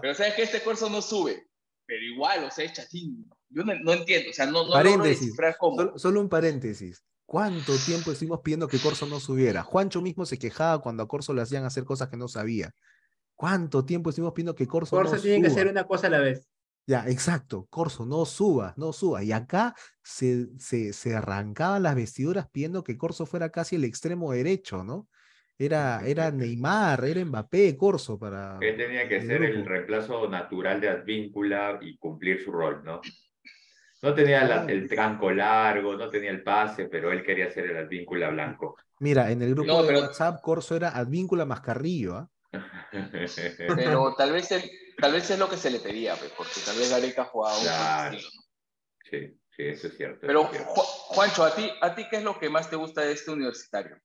Pero 0.00 0.14
sabes 0.14 0.34
que 0.34 0.42
este 0.42 0.60
curso 0.60 0.88
no 0.90 1.02
sube. 1.02 1.46
Pero 1.86 2.02
igual, 2.02 2.44
o 2.44 2.50
sea, 2.50 2.64
es 2.64 2.72
chatín. 2.72 3.28
Yo 3.50 3.62
no, 3.62 3.72
no 3.82 3.92
entiendo, 3.92 4.30
o 4.30 4.32
sea, 4.32 4.46
no, 4.46 4.52
no 4.52 4.58
logro 4.60 4.72
Paréntesis. 4.74 5.20
descifrar 5.20 5.56
cómo. 5.58 5.76
Solo, 5.76 5.98
solo 5.98 6.20
un 6.20 6.28
paréntesis. 6.28 7.04
¿Cuánto 7.26 7.72
tiempo 7.84 8.10
estuvimos 8.12 8.40
pidiendo 8.40 8.68
que 8.68 8.78
Corso 8.78 9.06
no 9.06 9.20
subiera? 9.20 9.62
Juancho 9.62 10.00
mismo 10.00 10.26
se 10.26 10.38
quejaba 10.38 10.80
cuando 10.80 11.02
a 11.02 11.08
Corso 11.08 11.32
le 11.34 11.42
hacían 11.42 11.64
hacer 11.64 11.84
cosas 11.84 12.08
que 12.08 12.16
no 12.16 12.28
sabía. 12.28 12.70
¿Cuánto 13.34 13.84
tiempo 13.84 14.10
estuvimos 14.10 14.32
pidiendo 14.32 14.54
que 14.54 14.66
Corso, 14.66 14.96
Corso 14.96 15.16
no 15.16 15.20
tiene 15.22 15.42
que 15.42 15.50
suba? 15.50 15.60
hacer 15.60 15.70
una 15.70 15.84
cosa 15.86 16.06
a 16.06 16.10
la 16.10 16.18
vez. 16.20 16.46
Ya, 16.86 17.04
exacto. 17.08 17.66
Corso, 17.68 18.06
no 18.06 18.24
suba, 18.24 18.72
no 18.76 18.92
suba. 18.92 19.24
Y 19.24 19.32
acá 19.32 19.74
se, 20.02 20.46
se, 20.58 20.92
se 20.92 21.16
arrancaban 21.16 21.82
las 21.82 21.96
vestiduras 21.96 22.48
pidiendo 22.50 22.84
que 22.84 22.96
Corso 22.96 23.26
fuera 23.26 23.50
casi 23.50 23.74
el 23.76 23.84
extremo 23.84 24.30
derecho, 24.32 24.84
¿no? 24.84 25.08
Era, 25.58 26.00
era 26.06 26.30
Neymar, 26.30 27.04
era 27.04 27.24
Mbappé, 27.24 27.76
Corso 27.76 28.18
para. 28.18 28.58
Él 28.60 28.76
tenía 28.76 29.08
que 29.08 29.16
el 29.16 29.26
ser 29.26 29.42
el 29.42 29.64
reemplazo 29.66 30.28
natural 30.28 30.80
de 30.80 30.90
Advíncula 30.90 31.78
y 31.80 31.96
cumplir 31.98 32.44
su 32.44 32.52
rol, 32.52 32.82
¿no? 32.84 33.00
No 34.02 34.14
tenía 34.14 34.44
la- 34.44 34.66
el 34.66 34.86
tranco 34.88 35.30
largo, 35.32 35.96
no 35.96 36.10
tenía 36.10 36.30
el 36.30 36.42
pase, 36.42 36.84
pero 36.86 37.10
él 37.10 37.22
quería 37.24 37.50
ser 37.50 37.70
el 37.70 37.78
Advíncula 37.78 38.28
blanco. 38.28 38.76
Mira, 39.00 39.30
en 39.32 39.40
el 39.42 39.54
grupo 39.54 39.66
No, 39.72 39.82
de 39.82 39.88
pero- 39.88 40.00
WhatsApp, 40.02 40.40
Corso 40.42 40.76
era 40.76 40.90
Advíncula 40.90 41.46
más 41.46 41.62
Carrillo, 41.62 42.16
¿ah? 42.16 42.30
Pero 43.76 44.14
tal 44.16 44.32
vez, 44.32 44.52
él- 44.52 44.70
tal 44.96 45.12
vez 45.12 45.30
es 45.30 45.38
lo 45.38 45.48
que 45.48 45.56
se 45.56 45.70
le 45.70 45.80
pedía, 45.80 46.14
pues, 46.16 46.32
porque 46.36 46.60
tal 46.64 46.76
vez 46.76 46.90
Gareca 46.90 47.24
jugaba 47.24 47.56
un 47.56 47.62
Claro. 47.62 48.16
estilo, 48.16 48.30
¿no? 48.34 48.42
Sí, 49.10 49.38
sí, 49.56 49.62
eso 49.62 49.86
es 49.88 49.96
cierto. 49.96 50.26
Pero, 50.26 50.44
es 50.44 50.50
cierto. 50.50 50.70
Ju- 50.74 50.82
Juancho, 51.14 51.44
¿a 51.44 51.54
ti, 51.54 51.70
¿a 51.80 51.94
ti 51.94 52.04
qué 52.10 52.16
es 52.16 52.22
lo 52.24 52.38
que 52.38 52.48
más 52.50 52.68
te 52.70 52.76
gusta 52.76 53.02
de 53.02 53.12
este 53.12 53.30
universitario? 53.30 54.00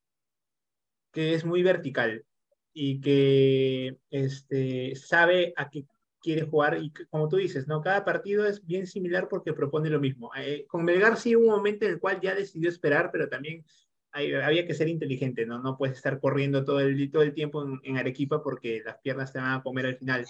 que 1.12 1.34
es 1.34 1.44
muy 1.44 1.62
vertical 1.62 2.24
y 2.72 2.98
que 3.02 3.98
este, 4.10 4.96
sabe 4.96 5.52
a 5.58 5.68
qué 5.68 5.84
quiere 6.22 6.42
jugar 6.46 6.78
y 6.82 6.90
que, 6.90 7.04
como 7.06 7.28
tú 7.28 7.36
dices, 7.36 7.66
¿no? 7.68 7.82
Cada 7.82 8.02
partido 8.02 8.46
es 8.46 8.64
bien 8.64 8.86
similar 8.86 9.28
porque 9.28 9.52
propone 9.52 9.90
lo 9.90 10.00
mismo. 10.00 10.30
Eh, 10.34 10.64
con 10.68 10.84
Melgar 10.84 11.18
sí 11.18 11.36
hubo 11.36 11.48
un 11.48 11.50
momento 11.56 11.84
en 11.84 11.92
el 11.92 12.00
cual 12.00 12.18
ya 12.22 12.34
decidió 12.34 12.70
esperar, 12.70 13.10
pero 13.12 13.28
también 13.28 13.62
hay- 14.10 14.32
había 14.32 14.66
que 14.66 14.72
ser 14.72 14.88
inteligente, 14.88 15.44
¿no? 15.44 15.58
No 15.60 15.76
puedes 15.76 15.96
estar 15.98 16.18
corriendo 16.18 16.64
todo 16.64 16.80
el, 16.80 17.10
todo 17.10 17.22
el 17.22 17.34
tiempo 17.34 17.62
en, 17.62 17.78
en 17.84 17.98
Arequipa 17.98 18.42
porque 18.42 18.80
las 18.82 18.96
piernas 18.98 19.34
te 19.34 19.38
van 19.38 19.52
a 19.58 19.62
comer 19.62 19.84
al 19.84 19.96
final. 19.96 20.24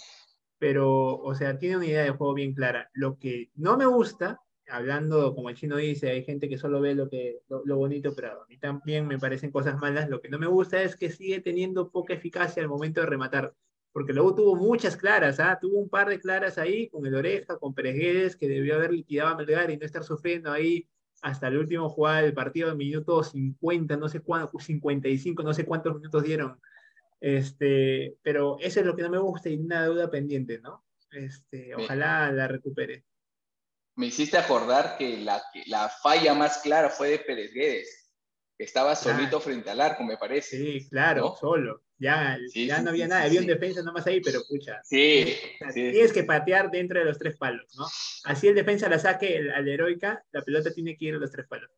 Pero, 0.62 1.16
o 1.16 1.34
sea, 1.34 1.58
tiene 1.58 1.76
una 1.76 1.86
idea 1.86 2.04
de 2.04 2.10
juego 2.10 2.34
bien 2.34 2.54
clara. 2.54 2.88
Lo 2.94 3.18
que 3.18 3.50
no 3.56 3.76
me 3.76 3.84
gusta, 3.84 4.40
hablando 4.68 5.34
como 5.34 5.48
el 5.48 5.56
chino 5.56 5.76
dice, 5.76 6.10
hay 6.10 6.22
gente 6.22 6.48
que 6.48 6.56
solo 6.56 6.80
ve 6.80 6.94
lo, 6.94 7.08
que, 7.08 7.40
lo, 7.48 7.76
bonito, 7.76 8.14
pero 8.14 8.42
a 8.42 8.46
mí 8.46 8.58
también 8.58 9.08
me 9.08 9.18
parecen 9.18 9.50
cosas 9.50 9.76
malas. 9.78 10.08
Lo 10.08 10.20
que 10.20 10.28
no 10.28 10.38
me 10.38 10.46
gusta 10.46 10.80
es 10.80 10.94
que 10.94 11.10
sigue 11.10 11.40
teniendo 11.40 11.90
poca 11.90 12.14
eficacia 12.14 12.62
al 12.62 12.68
momento 12.68 13.00
de 13.00 13.08
rematar. 13.08 13.52
Porque 13.90 14.12
luego 14.12 14.36
tuvo 14.36 14.54
muchas 14.54 14.96
claras, 14.96 15.40
¿ah? 15.40 15.58
Tuvo 15.60 15.80
un 15.80 15.88
par 15.88 16.08
de 16.08 16.20
claras 16.20 16.58
ahí 16.58 16.88
con 16.90 17.04
el 17.06 17.16
Oreja, 17.16 17.58
con 17.58 17.74
Pérez 17.74 17.96
Guedes, 17.96 18.36
que 18.36 18.48
debió 18.48 18.76
haber 18.76 18.92
liquidado 18.92 19.30
a 19.30 19.36
Melgar 19.36 19.68
y 19.72 19.78
no 19.78 19.84
estar 19.84 20.04
sufriendo 20.04 20.52
ahí 20.52 20.88
hasta 21.22 21.48
el 21.48 21.58
último 21.58 21.88
jugada 21.88 22.22
del 22.22 22.34
partido, 22.34 22.72
minuto 22.76 23.24
50, 23.24 23.96
no 23.96 24.08
sé 24.08 24.20
cuánto, 24.20 24.60
55, 24.60 25.42
no 25.42 25.54
sé 25.54 25.64
cuántos 25.64 25.96
minutos 25.96 26.22
dieron. 26.22 26.60
Este, 27.22 28.16
pero 28.20 28.56
eso 28.58 28.80
es 28.80 28.86
lo 28.86 28.96
que 28.96 29.02
no 29.02 29.08
me 29.08 29.18
gusta 29.18 29.48
y 29.48 29.54
una 29.56 29.84
deuda 29.84 30.10
pendiente, 30.10 30.58
¿no? 30.58 30.84
Este, 31.12 31.72
ojalá 31.72 32.32
la 32.32 32.48
recupere. 32.48 33.04
Me 33.94 34.06
hiciste 34.06 34.36
acordar 34.36 34.96
que 34.98 35.18
la, 35.18 35.40
que 35.52 35.62
la 35.66 35.88
falla 35.88 36.34
más 36.34 36.58
clara 36.58 36.90
fue 36.90 37.10
de 37.10 37.18
Pérez 37.20 37.52
Guedes, 37.52 38.10
que 38.58 38.64
estaba 38.64 38.96
solito 38.96 39.38
frente 39.38 39.70
al 39.70 39.80
arco, 39.80 40.02
me 40.02 40.16
parece. 40.16 40.58
Sí, 40.58 40.88
claro, 40.88 41.20
¿No? 41.20 41.36
solo. 41.36 41.82
Ya, 41.96 42.36
Sí, 42.48 42.66
ya 42.66 42.78
sí, 42.78 42.82
no 42.82 42.90
había 42.90 43.04
sí, 43.04 43.10
nada, 43.10 43.22
había 43.22 43.40
un 43.40 43.46
defensa 43.46 43.82
nomás 43.84 44.04
ahí, 44.08 44.20
pero 44.20 44.40
pucha. 44.48 44.80
Sí, 44.82 45.36
tienes 45.72 46.12
que 46.12 46.24
patear 46.24 46.72
dentro 46.72 46.98
de 46.98 47.04
los 47.04 47.18
tres 47.18 47.36
palos, 47.36 47.72
¿no? 47.76 47.86
Así 48.24 48.48
el 48.48 48.56
defensa 48.56 48.88
la 48.88 48.98
saque 48.98 49.48
al 49.54 49.68
heroica, 49.68 50.24
la 50.32 50.42
pelota 50.42 50.72
tiene 50.72 50.96
que 50.96 51.04
ir 51.04 51.14
a 51.14 51.18
los 51.18 51.30
tres 51.30 51.46
palos. 51.46 51.70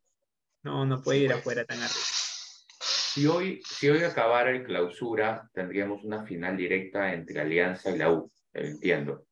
No, 0.63 0.87
no 0.87 1.03
puede 1.03 1.19
ir 1.19 1.27
pues. 1.27 1.39
afuera 1.39 1.65
tan 1.65 1.77
arriba. 1.77 2.24
Si 3.15 3.27
hoy, 3.27 3.61
si 3.65 3.89
hoy 3.89 4.03
acabara 4.03 4.51
el 4.51 4.65
clausura, 4.65 5.49
tendríamos 5.53 6.03
una 6.03 6.25
final 6.25 6.57
directa 6.57 7.13
entre 7.13 7.39
Alianza 7.39 7.89
y 7.91 7.97
la 7.97 8.11
U, 8.11 8.29
entiendo. 8.53 9.25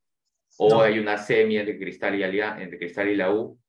O 0.56 0.70
No. 0.70 0.80
hay 0.80 0.98
una 0.98 1.18
semi 1.18 1.58
entre 1.58 1.78
Cristal 1.78 2.14
y, 2.14 2.22
Alia- 2.22 2.56
entre 2.62 2.78
Cristal 2.78 3.08
y 3.10 3.16
la 3.16 3.30
U. 3.30 3.60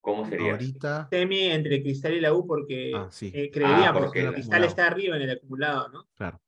¿Cómo 0.00 0.24
sería? 0.28 0.52
Ahorita. 0.52 1.08
Semi 1.10 1.46
entre 1.50 1.82
Cristal 1.82 2.14
y 2.14 2.20
la 2.20 2.32
U 2.34 2.46
porque 2.46 2.92
Ah, 2.94 3.08
sí. 3.10 3.32
eh, 3.34 3.50
Ah, 3.64 3.90
porque 3.92 4.20
que 4.20 4.26
el 4.28 4.32
Cristal 4.32 4.62
está 4.62 4.86
arriba 4.86 5.16
en 5.16 5.22
el 5.22 5.30
acumulado, 5.32 5.88
¿no? 5.88 6.08
Claro. 6.14 6.40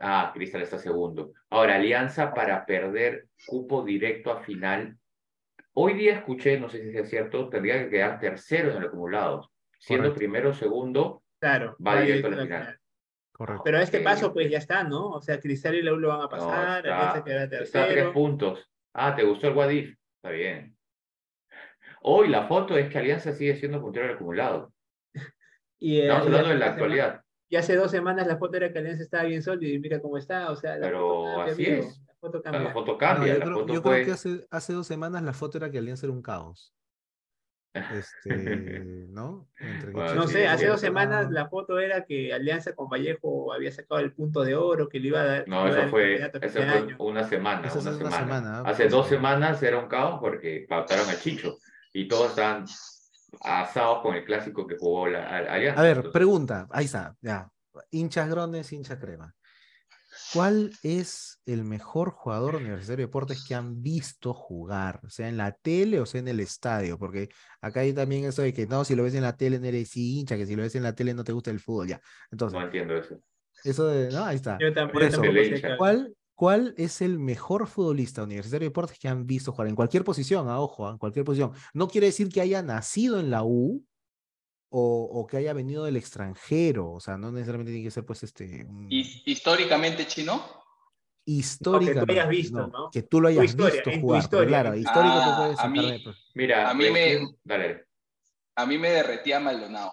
Ah, 0.00 0.30
Cristal 0.34 0.62
está 0.62 0.78
segundo. 0.78 1.34
Ahora, 1.50 1.74
Alianza 1.76 2.32
para 2.32 2.64
perder 2.64 3.28
cupo 3.46 3.84
directo 3.84 4.30
a 4.32 4.42
final. 4.42 4.96
Hoy 5.74 5.92
día 5.92 6.14
escuché, 6.14 6.58
no 6.58 6.70
sé 6.70 6.90
si 6.90 6.96
es 6.96 7.10
cierto, 7.10 7.50
tendría 7.50 7.78
que 7.84 7.90
quedar 7.90 8.18
tercero 8.18 8.70
en 8.70 8.78
el 8.78 8.86
acumulado. 8.86 9.50
Siendo 9.78 10.04
Correcto. 10.04 10.18
primero 10.18 10.50
o 10.50 10.54
segundo, 10.54 11.22
Claro. 11.40 11.76
Va 11.84 12.00
directo 12.00 12.26
a 12.28 12.30
la 12.30 12.36
la 12.36 12.42
final. 12.44 12.78
Correcto. 13.32 13.62
Pero 13.64 13.78
a 13.78 13.82
este 13.82 14.00
paso, 14.00 14.32
pues 14.32 14.50
ya 14.50 14.58
está, 14.58 14.82
¿no? 14.84 15.10
O 15.10 15.20
sea, 15.20 15.38
Cristal 15.38 15.74
y 15.74 15.82
la 15.82 15.92
U 15.92 15.96
lo 15.98 16.08
van 16.08 16.20
a 16.20 16.22
no, 16.22 16.28
pasar, 16.30 16.86
está, 16.86 16.96
Alianza 16.98 17.24
quedará 17.24 17.42
está 17.44 17.54
a 17.54 17.60
tres 17.84 17.94
tercero. 17.94 18.12
puntos. 18.12 18.70
Ah, 18.94 19.14
¿te 19.14 19.24
gustó 19.24 19.48
el 19.48 19.54
Guadif? 19.54 19.94
Está 20.16 20.30
bien. 20.30 20.76
Hoy 22.02 22.28
la 22.28 22.46
foto 22.46 22.76
es 22.78 22.88
que 22.88 22.98
Alianza 22.98 23.32
sigue 23.32 23.56
siendo 23.56 23.80
puntero 23.80 24.06
del 24.06 24.16
acumulado. 24.16 24.72
Y, 25.78 25.98
eh, 25.98 26.02
Estamos 26.04 26.26
hablando 26.28 26.48
de 26.48 26.54
la 26.54 26.66
dos 26.66 26.74
semanas- 26.76 26.82
actualidad. 27.02 27.22
Y 27.48 27.56
hace 27.56 27.76
dos 27.76 27.90
semanas 27.90 28.26
la 28.26 28.38
foto 28.38 28.56
era 28.56 28.72
que 28.72 28.78
Alianza 28.78 29.02
estaba 29.02 29.24
bien 29.24 29.42
sólido 29.42 29.72
y 29.74 29.78
mira 29.78 30.00
cómo 30.00 30.16
está, 30.16 30.50
o 30.50 30.56
sea, 30.56 30.76
la 30.78 30.86
Pero 30.86 30.98
foto 31.00 31.36
cambia, 31.36 31.52
así 31.52 31.66
amigo, 31.66 31.82
es. 31.88 32.00
La 32.06 32.14
foto 32.18 32.42
cambia. 32.42 32.62
la 32.62 32.72
foto 32.72 32.92
No, 32.92 32.98
cambia, 32.98 33.32
yo 33.34 33.38
la 33.38 33.44
creo, 33.44 33.58
foto 33.60 33.74
yo 33.74 33.82
puede... 33.82 33.96
creo 34.02 34.06
que 34.06 34.12
hace, 34.12 34.46
hace 34.50 34.72
dos 34.72 34.86
semanas 34.86 35.22
la 35.22 35.32
foto 35.34 35.58
era 35.58 35.70
que 35.70 35.76
Alianza 35.78 36.06
era 36.06 36.14
un 36.14 36.22
caos. 36.22 36.72
Este, 37.92 38.30
¿no? 39.10 39.48
Entre 39.58 39.86
que 39.88 39.92
Bueno, 39.92 40.14
No 40.14 40.26
sí, 40.26 40.34
sé, 40.34 40.46
hace 40.48 40.66
dos 40.66 40.80
semanas 40.80 41.30
la 41.30 41.48
foto 41.48 41.78
era 41.78 42.04
que 42.04 42.32
Alianza 42.32 42.74
con 42.74 42.88
Vallejo 42.88 43.52
había 43.52 43.70
sacado 43.72 44.00
el 44.00 44.12
punto 44.12 44.42
de 44.44 44.54
oro, 44.56 44.88
que 44.88 45.00
le 45.00 45.08
iba 45.08 45.20
a 45.20 45.24
dar. 45.24 45.48
No, 45.48 45.66
eso 45.68 45.88
fue, 45.88 46.14
eso 46.16 46.30
fue 46.62 46.96
una 46.98 47.24
semana, 47.24 47.70
una 47.72 47.90
una 47.96 48.10
semana. 48.10 48.60
Hace 48.60 48.84
Pues, 48.84 48.92
dos 48.92 49.08
semanas 49.08 49.62
era 49.62 49.78
un 49.78 49.88
caos 49.88 50.18
porque 50.20 50.66
pautaron 50.68 51.08
a 51.08 51.18
Chicho 51.18 51.58
y 51.92 52.08
todos 52.08 52.30
estaban 52.30 52.64
asados 53.42 54.00
con 54.02 54.14
el 54.14 54.24
clásico 54.24 54.66
que 54.66 54.76
jugó 54.78 55.08
la 55.08 55.26
Alianza. 55.38 55.80
A 55.80 55.82
ver, 55.82 55.96
Entonces, 55.96 56.12
pregunta, 56.12 56.66
ahí 56.70 56.84
está, 56.86 57.14
ya. 57.20 57.48
Hinchas 57.90 58.28
grones, 58.30 58.72
hincha 58.72 58.98
crema. 58.98 59.34
¿Cuál 60.34 60.72
es 60.82 61.40
el 61.46 61.64
mejor 61.64 62.10
jugador 62.10 62.56
universitario 62.56 62.96
de 62.98 63.06
deportes 63.08 63.44
que 63.46 63.54
han 63.54 63.82
visto 63.82 64.34
jugar? 64.34 65.00
Sea 65.08 65.28
en 65.28 65.36
la 65.36 65.52
tele 65.52 66.00
o 66.00 66.06
sea 66.06 66.20
en 66.20 66.28
el 66.28 66.40
estadio, 66.40 66.98
porque 66.98 67.28
acá 67.60 67.80
hay 67.80 67.92
también 67.92 68.24
eso 68.24 68.42
de 68.42 68.52
que 68.52 68.66
no, 68.66 68.84
si 68.84 68.94
lo 68.94 69.02
ves 69.02 69.14
en 69.14 69.22
la 69.22 69.36
tele 69.36 69.58
no 69.58 69.66
eres 69.66 69.96
hincha, 69.96 70.36
que 70.36 70.46
si 70.46 70.56
lo 70.56 70.62
ves 70.62 70.74
en 70.74 70.82
la 70.82 70.94
tele 70.94 71.14
no 71.14 71.24
te 71.24 71.32
gusta 71.32 71.50
el 71.50 71.60
fútbol, 71.60 71.88
ya. 71.88 72.00
Entonces, 72.30 72.58
no 72.58 72.64
entiendo 72.64 72.96
eso. 72.96 73.20
eso 73.64 73.86
de, 73.86 74.10
no, 74.10 74.24
ahí 74.24 74.36
está. 74.36 74.58
Yo 74.60 74.72
tam- 74.72 74.90
Por 74.92 75.02
eso, 75.02 75.22
qué- 75.22 75.76
¿Cuál, 75.78 76.14
¿Cuál 76.34 76.74
es 76.76 77.00
el 77.00 77.18
mejor 77.18 77.66
futbolista 77.66 78.22
universitario 78.22 78.66
de 78.66 78.70
deportes 78.70 78.98
que 78.98 79.08
han 79.08 79.26
visto 79.26 79.52
jugar? 79.52 79.68
En 79.68 79.74
cualquier 79.74 80.04
posición, 80.04 80.48
a 80.48 80.60
ojo, 80.60 80.86
ah, 80.86 80.90
en 80.92 80.98
cualquier 80.98 81.24
posición. 81.24 81.52
No 81.72 81.88
quiere 81.88 82.08
decir 82.08 82.28
que 82.28 82.42
haya 82.42 82.62
nacido 82.62 83.18
en 83.18 83.30
la 83.30 83.42
U 83.42 83.84
o, 84.68 85.04
o 85.12 85.26
que 85.26 85.36
haya 85.38 85.52
venido 85.52 85.84
del 85.84 85.96
extranjero. 85.96 86.90
O 86.92 87.00
sea, 87.00 87.16
no 87.16 87.30
necesariamente 87.32 87.72
tiene 87.72 87.84
que 87.86 87.90
ser, 87.90 88.04
pues, 88.04 88.22
este. 88.22 88.64
un- 88.64 88.86
Y, 88.90 89.22
históricamente, 89.30 90.06
chino, 90.06 90.44
históricamente. 91.24 92.12
hayas 92.12 92.28
visto, 92.28 92.66
¿no? 92.68 92.90
Que 92.90 93.02
tú 93.02 93.20
lo 93.20 93.28
hayas 93.28 93.44
historia, 93.46 93.82
visto 93.82 94.00
jugar. 94.00 94.22
historia. 94.22 94.48
claro, 94.48 94.76
histórico 94.76 95.14
Ah, 95.16 95.24
tú 95.36 95.42
puedes 95.42 95.58
a 95.60 95.68
mí- 95.68 96.00
pues. 96.04 96.16
Mira, 96.34 96.70
A 96.70 96.74
mí 96.74 96.90
me- 96.90 97.26
dale, 97.44 97.86
a 98.56 98.66
mí 98.66 98.78
me 98.78 98.90
derretía 98.90 99.40
Maldonado. 99.40 99.92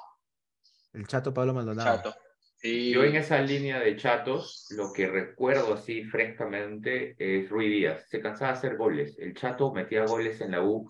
El 0.93 1.07
chato 1.07 1.33
Pablo 1.33 1.53
Maldonado. 1.53 1.97
Chato. 1.97 2.15
Sí. 2.57 2.91
Yo 2.91 3.03
en 3.03 3.15
esa 3.17 3.41
línea 3.41 3.79
de 3.79 3.97
chatos, 3.97 4.67
lo 4.69 4.93
que 4.93 5.07
recuerdo 5.07 5.73
así 5.73 6.03
frescamente 6.05 7.15
es 7.17 7.49
Rui 7.49 7.67
Díaz. 7.67 8.05
Se 8.09 8.21
cansaba 8.21 8.53
de 8.53 8.57
hacer 8.59 8.77
goles. 8.77 9.17
El 9.19 9.33
chato 9.33 9.73
metía 9.73 10.05
goles 10.05 10.39
en 10.39 10.51
la 10.51 10.62
U, 10.62 10.89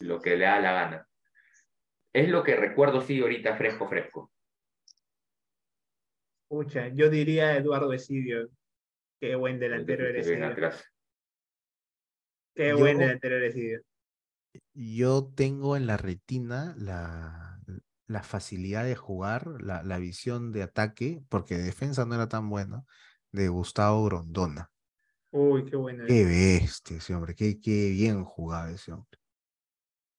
lo 0.00 0.20
que 0.20 0.36
le 0.36 0.44
da 0.44 0.60
la 0.60 0.72
gana. 0.72 1.07
Es 2.12 2.28
lo 2.28 2.42
que 2.42 2.56
recuerdo, 2.56 3.00
sí, 3.00 3.20
ahorita 3.20 3.56
fresco, 3.56 3.88
fresco. 3.88 4.32
Pucha, 6.48 6.88
yo 6.88 7.10
diría 7.10 7.56
Eduardo 7.56 7.92
Esidio. 7.92 8.48
Qué 9.20 9.34
buen 9.34 9.58
delantero 9.58 10.06
eres. 10.06 10.26
Qué 12.54 12.70
Yo- 12.70 12.78
buen 12.78 12.98
delantero 12.98 13.36
eres. 13.36 13.54
Esidio. 13.54 13.82
Yo 14.72 15.30
tengo 15.34 15.76
en 15.76 15.86
la 15.86 15.96
retina 15.96 16.74
la, 16.78 17.60
la 18.06 18.22
facilidad 18.22 18.84
de 18.84 18.96
jugar, 18.96 19.46
la, 19.60 19.82
la 19.82 19.98
visión 19.98 20.52
de 20.52 20.62
ataque, 20.62 21.22
porque 21.28 21.56
de 21.56 21.64
defensa 21.64 22.06
no 22.06 22.14
era 22.14 22.28
tan 22.28 22.48
buena, 22.48 22.84
de 23.30 23.48
Gustavo 23.48 24.04
Grondona. 24.06 24.70
Uy, 25.30 25.66
qué 25.66 25.76
bueno. 25.76 26.04
Qué 26.06 26.24
bestia 26.24 26.96
ese 26.96 27.14
hombre, 27.14 27.34
qué, 27.34 27.60
qué 27.60 27.90
bien 27.90 28.24
jugaba 28.24 28.70
ese 28.70 28.92
hombre. 28.92 29.18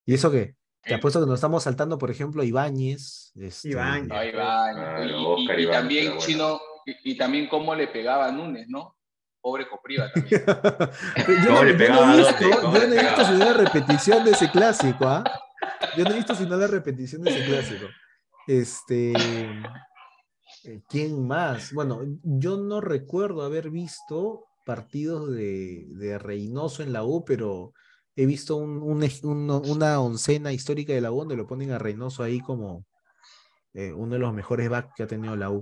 Y 0.05 0.13
eso 0.13 0.29
que, 0.31 0.55
te 0.83 0.95
apuesto 0.95 1.19
que 1.19 1.25
nos 1.25 1.35
estamos 1.35 1.63
saltando, 1.63 1.97
por 1.97 2.09
ejemplo, 2.11 2.41
a 2.41 2.45
Ibáñez. 2.45 3.31
este, 3.35 3.69
Ibáñez. 3.69 4.07
Claro, 4.31 5.37
y, 5.37 5.67
también 5.67 6.05
bueno. 6.07 6.21
Chino, 6.21 6.61
y, 6.85 7.11
y 7.11 7.17
también 7.17 7.47
cómo 7.47 7.75
le 7.75 7.87
pegaba 7.87 8.27
a 8.27 8.31
Núñez, 8.31 8.67
¿no? 8.69 8.95
Pobre 9.41 9.67
Copriva 9.67 10.11
también. 10.11 10.43
yo 10.45 11.47
¿Cómo 11.47 11.59
no, 11.59 11.63
le 11.63 11.71
yo 11.71 11.73
no 11.73 11.77
pegaba 11.77 12.13
he 12.13 12.17
visto, 12.17 12.39
yo 12.39 12.71
no 12.71 12.77
he 12.77 12.87
visto 12.87 12.95
pegaba? 12.95 13.25
sino 13.25 13.45
la 13.45 13.53
repetición 13.53 14.23
de 14.23 14.31
ese 14.31 14.51
clásico, 14.51 15.05
¿ah? 15.05 15.23
Yo 15.97 16.03
no 16.03 16.11
he 16.11 16.15
visto 16.15 16.35
sino 16.35 16.57
la 16.57 16.67
repetición 16.67 17.21
de 17.21 17.31
ese 17.31 17.45
clásico. 17.45 17.85
Este, 18.47 19.13
eh, 20.63 20.81
¿quién 20.87 21.27
más? 21.27 21.73
Bueno, 21.73 22.01
yo 22.23 22.57
no 22.57 22.81
recuerdo 22.81 23.43
haber 23.43 23.69
visto 23.69 24.45
partidos 24.65 25.31
de, 25.31 25.85
de 25.89 26.17
Reynoso 26.17 26.83
en 26.83 26.93
la 26.93 27.03
U, 27.03 27.23
pero 27.25 27.73
he 28.21 28.25
visto 28.25 28.57
un- 28.57 28.81
un 28.83 29.49
una 29.69 30.01
oncena 30.01 30.51
histórica 30.51 30.91
de 30.91 30.99
la 30.99 31.11
U 31.11 31.19
donde 31.19 31.37
lo 31.37 31.47
ponen 31.47 31.71
a 31.71 31.77
Reynoso 31.79 32.21
ahí 32.21 32.41
como 32.41 32.85
eh, 33.73 33.93
uno 33.93 34.13
de 34.13 34.19
los 34.19 34.33
mejores 34.33 34.67
backs 34.69 34.93
que 34.95 35.03
ha 35.03 35.07
tenido 35.07 35.35
la 35.37 35.51
U. 35.51 35.61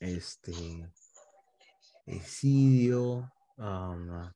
Este, 0.00 0.52
Esidio, 2.04 3.32
um, 3.56 4.30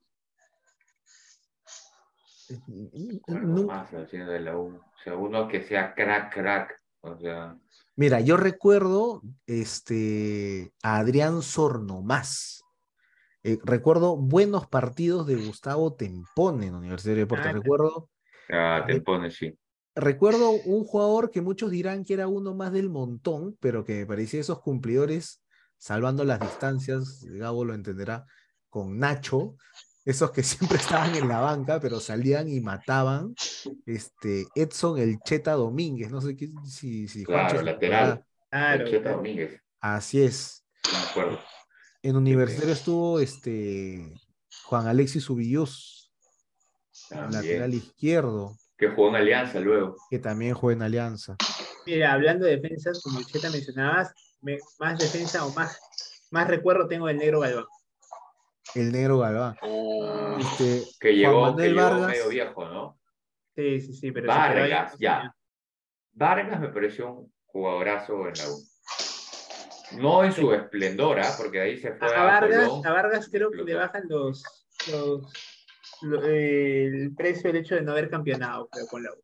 más 3.67 3.91
de 3.91 4.41
la 4.41 4.57
U. 4.57 4.77
O 4.77 5.03
sea, 5.05 5.15
uno 5.15 5.47
que 5.49 5.63
sea 5.65 5.95
crack, 5.95 6.33
crack. 6.33 6.81
O 7.01 7.19
sea, 7.19 7.57
Mira, 7.97 8.21
yo 8.21 8.37
recuerdo 8.37 9.23
este, 9.47 10.73
a 10.83 10.99
Adrián 10.99 11.43
Sornomás. 11.43 12.63
Eh, 13.49 13.59
recuerdo 13.65 14.15
buenos 14.19 14.67
partidos 14.67 15.27
de 15.27 15.37
Gustavo 15.37 15.95
Tempone 15.95 16.67
en 16.67 16.75
Universidad 16.75 17.15
de 17.15 17.21
Deportes. 17.21 17.47
Ah, 17.49 17.53
Recuerdo, 17.55 18.11
ah, 18.51 18.85
te 18.87 18.93
Re- 18.93 19.01
pone, 19.01 19.31
sí. 19.31 19.59
recuerdo 19.95 20.51
un 20.51 20.85
jugador 20.85 21.31
que 21.31 21.41
muchos 21.41 21.71
dirán 21.71 22.05
que 22.05 22.13
era 22.13 22.29
uno 22.29 22.55
más 22.55 22.73
del 22.73 22.91
montón, 22.91 23.57
pero 23.59 23.87
que 23.87 24.01
me 24.01 24.07
parecía 24.07 24.41
esos 24.41 24.61
cumplidores, 24.61 25.43
salvando 25.79 26.25
las 26.25 26.41
distancias, 26.41 27.25
Gabo 27.25 27.65
lo 27.65 27.73
entenderá, 27.73 28.27
con 28.69 28.99
Nacho, 28.99 29.55
esos 30.05 30.31
que 30.31 30.43
siempre 30.77 30.77
estaban 30.77 31.15
en 31.15 31.27
la 31.27 31.41
banca, 31.41 31.81
pero 31.81 32.01
salían 32.01 32.51
y 32.51 32.61
mataban. 32.61 33.33
Este, 33.87 34.47
Edson 34.55 34.99
el 34.99 35.21
Cheta 35.21 35.53
Domínguez, 35.53 36.11
no 36.11 36.21
sé 36.21 36.37
qué, 36.37 36.51
si, 36.67 37.09
si 37.09 37.25
Juancho 37.25 37.53
Claro, 37.55 37.65
lateral. 37.65 38.25
Claro, 38.51 38.85
Cheta 38.85 39.01
claro. 39.05 39.17
Domínguez, 39.17 39.59
Así 39.81 40.21
es. 40.21 40.67
no 40.93 40.99
me 40.99 41.05
acuerdo. 41.07 41.39
En 42.03 42.17
Universitario 42.17 42.73
estuvo 42.73 43.19
este 43.21 44.15
Juan 44.65 44.87
Alexis 44.87 45.29
Ubillus, 45.31 46.13
lateral 47.31 47.75
izquierdo, 47.75 48.57
Que 48.77 48.89
jugó 48.89 49.09
en 49.09 49.17
Alianza 49.17 49.61
luego. 49.61 49.97
que 50.11 50.19
también 50.19 50.55
juega 50.55 50.77
en 50.77 50.83
Alianza. 50.83 51.37
Mira, 51.87 52.13
hablando 52.13 52.45
de 52.47 52.57
defensas, 52.59 53.03
como 53.03 53.21
Cheta 53.23 53.51
mencionabas, 53.51 54.13
me- 54.43 54.59
más 54.79 54.99
defensa 54.99 55.45
o 55.45 55.53
más, 55.55 55.81
más 56.31 56.47
recuerdo 56.49 56.87
tengo 56.87 57.07
del 57.07 57.17
negro 57.19 57.41
Galván. 57.41 57.65
El 58.75 58.93
negro 58.93 59.19
Galván. 59.19 59.57
Oh, 59.63 60.37
Este, 60.39 60.85
Que 61.01 61.09
Juan 61.09 61.17
llegó, 61.17 61.57
que 61.57 61.63
llegó 61.69 61.81
Vargas. 61.81 62.09
medio 62.11 62.29
viejo, 62.29 62.65
¿no? 62.69 62.99
Sí, 63.57 63.81
sí, 63.81 63.95
sí, 63.95 64.13
pero 64.13 64.29
Vargas, 64.29 64.95
ya. 65.01 65.35
Vargas 66.13 66.61
me 66.61 66.69
pareció 66.69 67.11
un 67.13 67.33
jugadorazo 67.47 68.29
en 68.29 68.35
la 68.35 68.51
U. 68.51 68.68
No 69.97 70.25
en 70.25 70.33
su 70.33 70.53
esplendor, 70.53 71.19
¿ah? 71.21 71.35
porque 71.37 71.61
ahí 71.61 71.79
se 71.79 71.93
fue 71.95 72.15
A, 72.15 72.23
Vargas, 72.25 72.69
Colón. 72.69 72.87
a 72.87 72.93
Vargas 72.93 73.29
creo 73.31 73.51
que 73.51 73.63
le 73.63 73.75
bajan 73.75 74.05
los, 74.09 74.43
los 74.91 75.33
lo- 76.03 76.25
eh, 76.25 76.85
el 76.87 77.15
precio 77.15 77.53
del 77.53 77.63
hecho 77.63 77.75
de 77.75 77.83
no 77.83 77.93
haber 77.93 78.11
campeonado, 78.11 78.69
creo, 78.69 78.87
con 78.87 79.03
la 79.03 79.11
U. 79.13 79.23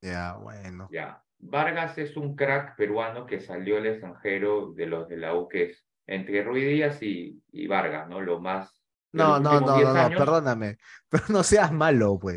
ya, 0.00 0.34
bueno. 0.36 0.88
Ya. 0.90 1.22
Vargas 1.44 1.98
es 1.98 2.16
un 2.16 2.36
crack 2.36 2.76
peruano 2.76 3.26
que 3.26 3.40
salió 3.40 3.76
al 3.76 3.86
extranjero 3.86 4.72
de 4.74 4.86
los 4.86 5.08
de 5.08 5.16
la 5.16 5.34
U, 5.34 5.48
que 5.48 5.64
es 5.70 5.84
entre 6.06 6.42
Ruiz 6.44 6.64
Díaz 6.66 7.02
y, 7.02 7.42
y 7.52 7.66
Vargas, 7.66 8.08
¿no? 8.08 8.20
Lo 8.20 8.40
más. 8.40 8.70
No, 9.12 9.38
no, 9.40 9.60
no, 9.60 9.74
10 9.76 9.88
no, 9.88 9.94
años, 10.00 10.18
perdóname. 10.18 10.78
Pero 11.10 11.24
no 11.28 11.42
seas 11.42 11.70
malo, 11.72 12.18
pues. 12.20 12.36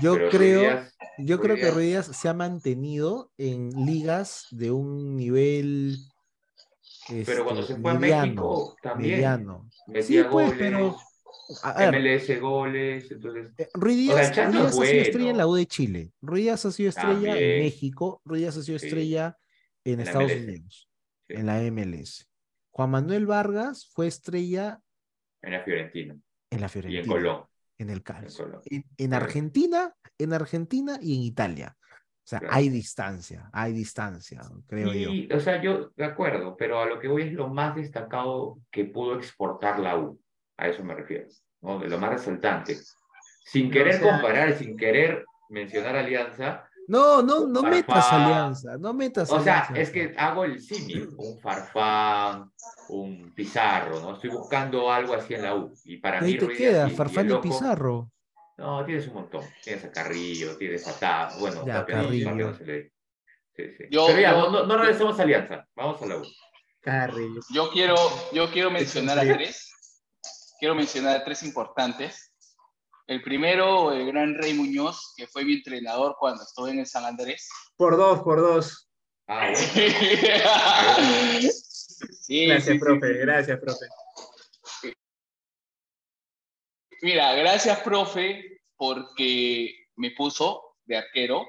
Yo 0.00 0.14
pero 0.14 0.24
Ruiz 0.30 0.36
creo, 0.38 0.60
Díaz- 0.60 0.94
yo 1.18 1.36
Ruiz 1.36 1.40
creo 1.44 1.56
que 1.56 1.62
Díaz- 1.62 1.74
Ruiz 1.74 2.16
se 2.16 2.28
ha 2.28 2.34
mantenido 2.34 3.30
en 3.36 3.68
ligas 3.84 4.46
de 4.50 4.70
un 4.70 5.14
nivel. 5.16 5.96
Pero 7.08 7.44
cuando 7.44 7.62
este, 7.62 7.74
se 7.74 7.80
fue 7.80 7.90
a 7.90 7.94
mediano, 7.94 8.24
México, 8.26 8.76
también 8.82 9.14
mediano. 9.16 9.68
metía 9.88 10.22
Sí, 10.22 10.28
pues, 10.30 10.46
goles, 10.48 10.54
pero. 10.58 10.96
A 11.64 11.72
ver, 11.90 12.00
MLS 12.00 12.40
goles, 12.40 13.10
entonces. 13.10 13.52
Eh, 13.58 13.68
Ruiz 13.74 14.10
O 14.10 14.12
sea, 14.16 14.30
Díaz 14.30 14.38
ha 14.38 14.72
sido 14.72 14.82
estrella 15.02 15.30
en 15.30 15.36
la 15.36 15.44
bueno. 15.44 15.54
U 15.54 15.56
de 15.56 15.66
Chile. 15.66 16.12
Ruiz 16.22 16.44
Díaz 16.44 16.64
ha 16.66 16.70
sido 16.72 16.88
estrella 16.88 17.14
en 17.18 17.24
También. 17.24 17.58
México. 17.64 18.22
Ruiz 18.24 18.40
Díaz 18.42 18.56
ha 18.56 18.62
sido 18.62 18.78
Sí. 18.78 18.86
estrella 18.86 19.38
en, 19.84 19.94
En 19.94 20.00
Estados 20.06 20.30
MLS. 20.30 20.42
Unidos, 20.48 20.88
Sí. 21.28 21.34
en 21.34 21.46
la 21.46 21.60
MLS. 21.62 22.28
Juan 22.70 22.90
Manuel 22.90 23.26
Vargas 23.26 23.86
fue 23.92 24.06
estrella 24.06 24.80
En 25.42 25.52
la 25.52 25.62
Fiorentina 25.64 26.16
en 26.50 26.60
la 26.60 26.66
y 26.66 26.68
Fiorentina, 26.70 27.02
en 27.02 27.08
Colón. 27.08 27.44
en 27.78 27.90
el 27.90 27.96
En 27.96 28.02
Calcio, 28.02 28.62
en, 28.66 28.84
en. 28.96 29.14
Argentina, 29.14 29.94
en 30.18 30.32
Argentina 30.34 30.98
y 31.02 31.16
en 31.16 31.22
Italia. 31.22 31.76
O 32.24 32.28
sea, 32.28 32.38
Claro. 32.38 32.54
hay 32.54 32.68
distancia, 32.68 33.50
hay 33.52 33.72
distancia, 33.72 34.40
creo 34.68 34.92
yo. 34.92 35.10
Y, 35.10 35.28
o 35.32 35.40
sea, 35.40 35.60
yo 35.60 35.90
de 35.96 36.04
acuerdo, 36.04 36.56
pero 36.56 36.80
a 36.80 36.86
lo 36.86 37.00
que 37.00 37.08
voy 37.08 37.22
es 37.22 37.32
lo 37.32 37.48
más 37.48 37.74
destacado 37.74 38.58
que 38.70 38.84
pudo 38.84 39.16
exportar 39.16 39.80
la 39.80 39.98
U. 39.98 40.20
A 40.56 40.68
eso 40.68 40.84
me 40.84 40.94
refiero, 40.94 41.26
¿no? 41.60 41.80
De 41.80 41.88
lo 41.88 41.98
más 41.98 42.10
resaltante. 42.10 42.78
Sin 43.44 43.70
querer 43.72 43.96
o 43.96 43.98
sea- 43.98 44.12
comparar, 44.12 44.56
sin 44.56 44.76
querer 44.76 45.24
mencionar 45.50 45.96
Alianza, 45.96 46.64
No, 46.88 47.22
no, 47.22 47.46
no 47.46 47.60
Farfán. 47.62 47.70
metas 47.70 48.12
alianza, 48.12 48.76
no 48.78 48.92
metas 48.92 49.30
o 49.30 49.40
sea, 49.40 49.60
alianza. 49.60 49.80
es 49.82 49.90
que 49.90 50.14
hago 50.18 50.44
el 50.44 50.60
símil, 50.60 51.10
un 51.16 51.38
Farfán, 51.40 52.50
un 52.88 53.32
Pizarro, 53.34 54.00
¿no? 54.00 54.14
Estoy 54.14 54.30
buscando 54.30 54.90
algo 54.90 55.14
así 55.14 55.34
en 55.34 55.42
la 55.42 55.54
U. 55.54 55.72
Y 55.84 55.98
para 55.98 56.20
Y 56.20 56.24
ahí 56.24 56.32
mí, 56.32 56.38
te 56.38 56.46
Ruiz 56.46 56.58
queda, 56.58 56.88
y- 56.88 56.90
Farfán 56.90 57.30
y 57.30 57.36
Pizarro. 57.38 58.10
No, 58.62 58.84
tienes 58.84 59.08
un 59.08 59.14
montón. 59.14 59.44
Tienes 59.64 59.84
a 59.84 59.90
Carrillo, 59.90 60.56
tienes 60.56 60.86
a 60.86 60.96
Ta, 60.96 61.30
bueno, 61.40 61.66
Ya, 61.66 61.80
Tapia 61.80 61.96
Carrillo. 61.96 62.30
Tapia 62.30 62.44
no 62.46 62.54
se 62.56 62.64
le- 62.64 62.92
Sí, 63.56 63.64
sí. 63.76 63.84
Yo- 63.90 64.06
Pero 64.06 64.20
ya, 64.20 64.30
yo- 64.30 64.36
no, 64.38 64.50
no, 64.50 64.66
no 64.66 64.78
regresemos 64.78 65.18
a 65.18 65.22
Alianza, 65.24 65.66
vamos 65.74 66.00
a 66.00 66.06
la 66.06 66.16
U. 66.18 66.22
Carrillo. 66.80 67.40
Yo 67.52 67.70
quiero, 67.72 67.96
yo 68.32 68.48
quiero 68.52 68.70
mencionar 68.70 69.18
a 69.18 69.22
tres. 69.22 69.72
Quiero 70.60 70.76
mencionar 70.76 71.16
a 71.16 71.24
tres 71.24 71.42
importantes. 71.42 72.32
El 73.08 73.20
primero, 73.20 73.92
el 73.92 74.06
gran 74.06 74.36
Rey 74.36 74.54
Muñoz, 74.54 75.12
que 75.16 75.26
fue 75.26 75.44
mi 75.44 75.54
entrenador 75.54 76.14
cuando 76.18 76.44
estuve 76.44 76.70
en 76.70 76.78
el 76.78 76.86
San 76.86 77.04
Andrés. 77.04 77.48
Por 77.76 77.96
dos, 77.96 78.20
por 78.22 78.40
dos. 78.40 78.88
Ah, 79.26 79.50
bueno. 79.50 79.58
Sí, 82.20 82.46
Gracias, 82.46 82.74
sí, 82.74 82.78
profe, 82.80 83.12
sí. 83.12 83.18
gracias, 83.18 83.60
profe. 83.60 83.86
Mira, 87.02 87.34
gracias, 87.34 87.80
profe, 87.80 88.51
porque 88.82 89.86
me 89.94 90.10
puso 90.10 90.74
de 90.86 90.96
arquero. 90.96 91.46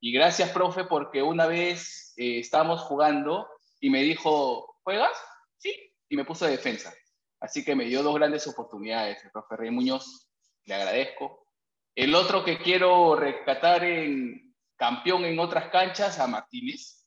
Y 0.00 0.12
gracias, 0.12 0.48
profe, 0.48 0.84
porque 0.84 1.22
una 1.22 1.46
vez 1.46 2.14
eh, 2.16 2.38
estábamos 2.38 2.80
jugando 2.80 3.46
y 3.80 3.90
me 3.90 4.00
dijo, 4.00 4.78
¿juegas? 4.82 5.12
Sí. 5.58 5.74
Y 6.08 6.16
me 6.16 6.24
puso 6.24 6.46
de 6.46 6.52
defensa. 6.52 6.90
Así 7.38 7.66
que 7.66 7.76
me 7.76 7.84
dio 7.84 8.02
dos 8.02 8.14
grandes 8.14 8.46
oportunidades, 8.46 9.22
el 9.22 9.30
profe 9.30 9.56
Rey 9.58 9.70
Muñoz. 9.70 10.30
Le 10.64 10.74
agradezco. 10.74 11.52
El 11.94 12.14
otro 12.14 12.42
que 12.42 12.56
quiero 12.56 13.14
rescatar 13.14 13.84
en 13.84 14.54
campeón 14.76 15.26
en 15.26 15.38
otras 15.38 15.68
canchas, 15.68 16.18
a 16.18 16.26
Martínez, 16.28 17.06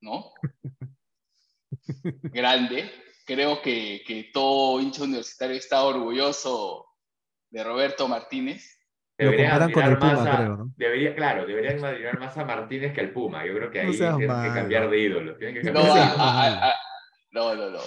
¿no? 0.00 0.32
Grande. 2.32 2.90
Creo 3.24 3.62
que, 3.62 4.02
que 4.04 4.30
todo 4.32 4.80
hincha 4.80 5.04
universitario 5.04 5.54
está 5.54 5.84
orgulloso 5.84 6.88
de 7.50 7.62
Roberto 7.62 8.08
Martínez. 8.08 8.77
Lo 9.18 9.24
Deberían 9.32 9.50
comparan 9.50 9.72
con 9.72 9.82
el 9.82 9.88
admirar 9.92 9.98
Puma, 10.16 10.24
más 10.24 10.34
a- 10.34 10.36
creo, 10.36 10.56
¿no? 10.56 10.72
Debería, 10.76 11.14
claro, 11.16 11.46
deberían 11.46 11.84
admirar 11.84 12.18
más 12.20 12.36
a 12.38 12.44
Martínez 12.44 12.94
que 12.94 13.00
al 13.00 13.10
Puma. 13.12 13.44
Yo 13.44 13.54
creo 13.54 13.70
que 13.70 13.80
ahí 13.80 13.90
tienen 13.96 14.18
que 14.20 14.26
cambiar 14.54 14.88
de 14.90 14.98
ídolo. 15.00 15.36
Que 15.38 15.52
No, 15.52 15.72
cambiar 15.72 15.86
Sí, 15.86 15.92
de 15.92 16.00
a- 16.00 16.06
ídolo. 16.06 16.16
no, 16.16 16.24
a- 16.24 16.50
no. 16.50 16.56
a- 16.66 16.74
no, 17.30 17.54
no, 17.56 17.70
no. 17.70 17.80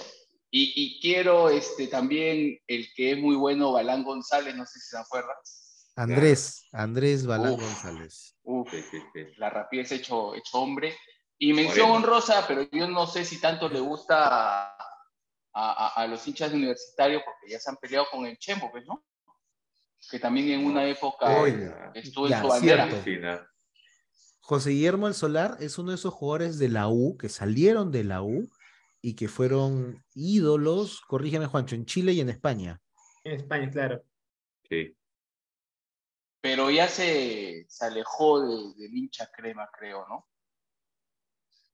Y, 0.50 0.72
y 0.76 1.00
quiero 1.00 1.48
este, 1.48 1.86
también 1.88 2.58
el 2.66 2.86
que 2.94 3.12
es 3.12 3.18
muy 3.18 3.34
bueno, 3.36 3.72
Balán 3.72 4.04
González, 4.04 4.54
no 4.54 4.66
sé 4.66 4.78
si 4.80 4.90
se 4.90 4.98
acuerdan. 4.98 5.34
Andrés, 5.96 6.68
Andrés 6.72 7.26
Balán 7.26 7.52
Uf. 7.54 7.60
González. 7.62 8.36
Uf, 8.42 8.70
Sí, 8.70 8.82
sí, 8.90 8.98
sí. 9.14 9.20
la 9.38 9.48
rapidez 9.50 9.92
hecho, 9.92 10.34
hecho 10.34 10.58
hombre. 10.58 10.94
Y 11.38 11.52
mención 11.54 11.88
Moreno. 11.88 12.06
honrosa, 12.06 12.44
pero 12.46 12.62
yo 12.70 12.88
no 12.88 13.06
sé 13.06 13.24
si 13.24 13.40
tanto 13.40 13.68
le 13.68 13.80
gusta 13.80 14.66
a, 14.66 14.76
a- 15.54 15.92
a 15.96 16.06
los 16.06 16.26
hinchas 16.28 16.50
de 16.50 16.56
universitario, 16.56 17.22
porque 17.24 17.50
ya 17.52 17.58
se 17.58 17.70
han 17.70 17.76
peleado 17.76 18.06
con 18.10 18.26
el 18.26 18.36
Chembo, 18.38 18.70
pues, 18.70 18.84
¿no? 18.86 19.02
Que 20.10 20.18
también 20.18 20.60
en 20.60 20.66
una 20.66 20.84
época 20.86 21.40
Oye, 21.40 21.72
estuvo 21.94 22.28
ya, 22.28 22.36
en 22.38 22.42
su 22.42 22.48
bandera. 22.48 23.02
cierto. 23.02 23.46
José 24.40 24.70
Guillermo 24.70 25.08
El 25.08 25.14
Solar 25.14 25.56
es 25.60 25.78
uno 25.78 25.90
de 25.90 25.96
esos 25.96 26.12
jugadores 26.12 26.58
de 26.58 26.68
la 26.68 26.88
U 26.88 27.16
que 27.16 27.28
salieron 27.28 27.92
de 27.92 28.04
la 28.04 28.22
U 28.22 28.50
y 29.00 29.14
que 29.14 29.28
fueron 29.28 30.04
ídolos, 30.14 31.00
corrígeme 31.02 31.46
Juancho, 31.46 31.74
en 31.76 31.86
Chile 31.86 32.12
y 32.12 32.20
en 32.20 32.28
España. 32.28 32.80
En 33.24 33.32
España, 33.34 33.70
claro. 33.70 34.04
Sí. 34.68 34.96
Pero 36.40 36.70
ya 36.70 36.88
se, 36.88 37.64
se 37.68 37.84
alejó 37.86 38.40
de- 38.40 38.74
del 38.82 38.96
hincha 38.96 39.30
crema, 39.30 39.68
creo, 39.72 40.06
¿no? 40.08 40.28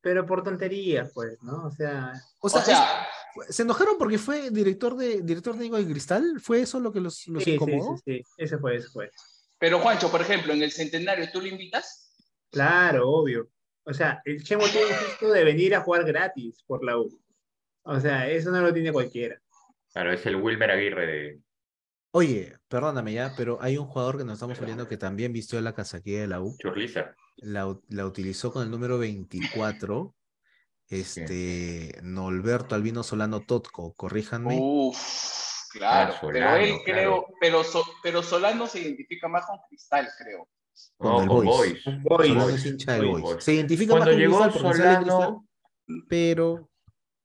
Pero 0.03 0.27
por 0.27 0.43
tonterías, 0.45 1.11
pues, 1.15 1.43
¿no? 1.43 1.65
O 1.67 1.71
sea, 1.71 2.13
O 2.41 2.49
sea, 2.49 2.61
o 2.61 2.65
sea, 2.65 3.03
es- 3.03 3.09
¿se 3.49 3.63
enojaron 3.63 3.97
porque 3.99 4.19
fue 4.19 4.51
director 4.51 4.97
de 4.97 5.23
director 5.23 5.55
técnico 5.55 5.77
de 5.77 5.87
Cristal? 5.87 6.41
¿Fue 6.41 6.61
eso 6.61 6.81
lo 6.81 6.93
que 6.93 7.01
los, 7.01 7.27
los 7.29 7.43
sí, 7.43 7.51
sí, 7.51 7.55
incomodó? 7.57 7.97
sí, 7.97 8.03
sí. 8.19 8.23
Ese 8.37 8.59
fue, 8.59 8.77
ese 8.77 8.89
fue. 8.89 9.11
pero 9.59 9.81
Juancho, 9.81 10.11
por 10.11 10.21
ejemplo, 10.21 10.53
en 10.53 10.63
el 10.63 10.73
centenario, 10.73 11.29
¿tú 11.33 11.41
lo 11.41 11.47
invitas? 11.47 12.13
Claro, 12.51 13.11
obvio. 13.11 13.51
O 13.85 13.95
sea, 13.95 14.21
el 14.25 14.43
Chemo 14.43 14.65
tuvo 14.67 14.83
el 14.83 14.95
gesto 14.95 15.33
de 15.33 15.45
venir 15.45 15.75
a 15.75 15.81
jugar 15.81 16.05
gratis 16.05 16.63
por 16.67 16.85
la 16.85 16.99
U. 16.99 17.09
O 17.83 17.99
sea, 18.01 18.29
eso 18.29 18.51
no 18.51 18.61
lo 18.61 18.73
tiene 18.73 18.93
cualquiera. 18.93 19.41
Claro, 19.93 20.13
es 20.13 20.27
el 20.27 20.37
Wilmer 20.37 20.71
Aguirre 20.71 21.07
de. 21.07 21.41
Oye, 22.11 22.57
perdóname 22.69 23.15
ya, 23.15 23.33
pero 23.37 23.59
hay 23.61 23.79
un 23.79 23.87
jugador 23.87 24.19
que 24.19 24.25
nos 24.25 24.35
estamos 24.35 24.61
oliendo 24.61 24.89
que 24.89 24.97
también 24.97 25.33
vistió 25.33 25.61
la 25.61 25.75
casaquilla 25.75 26.21
de 26.21 26.27
la 26.27 26.41
U. 26.41 26.55
Churliza. 26.59 27.15
La, 27.37 27.79
la 27.89 28.07
utilizó 28.07 28.53
con 28.53 28.63
el 28.63 28.71
número 28.71 28.99
24. 28.99 30.15
Este, 30.89 31.99
Norberto 32.03 32.75
Albino 32.75 33.03
Solano 33.03 33.41
Totco, 33.41 33.93
corríjanme. 33.95 34.57
Uf, 34.61 34.97
claro. 35.73 36.15
Ah, 36.15 36.19
pero 36.21 36.33
Solano, 36.33 36.57
él 36.57 36.69
claro. 36.69 36.83
creo, 36.85 37.27
pero, 37.41 37.65
So- 37.65 37.85
pero 38.03 38.23
Solano 38.23 38.67
se 38.67 38.81
identifica 38.81 39.29
más 39.29 39.45
con 39.47 39.59
Cristal, 39.69 40.09
creo. 40.19 40.49
Con 40.97 41.13
No, 41.13 41.23
el 41.23 41.29
con 41.29 41.45
Boys. 41.45 41.59
Boys. 41.59 41.85
Con 41.85 42.03
Boys. 42.05 42.29
Solano 42.29 42.45
Boys. 42.47 42.55
es 42.57 42.67
hincha 42.67 42.93
del 42.95 43.07
Boys. 43.07 43.23
Boys. 43.23 43.45
Se 43.45 43.55
identifica 43.55 43.93
más 43.95 43.99
Cuando 44.05 44.13
con 44.13 44.21
llegó 44.21 44.43
Cristal 44.43 44.61
Solano, 44.77 45.47
Cristal, 45.87 46.07
pero 46.09 46.71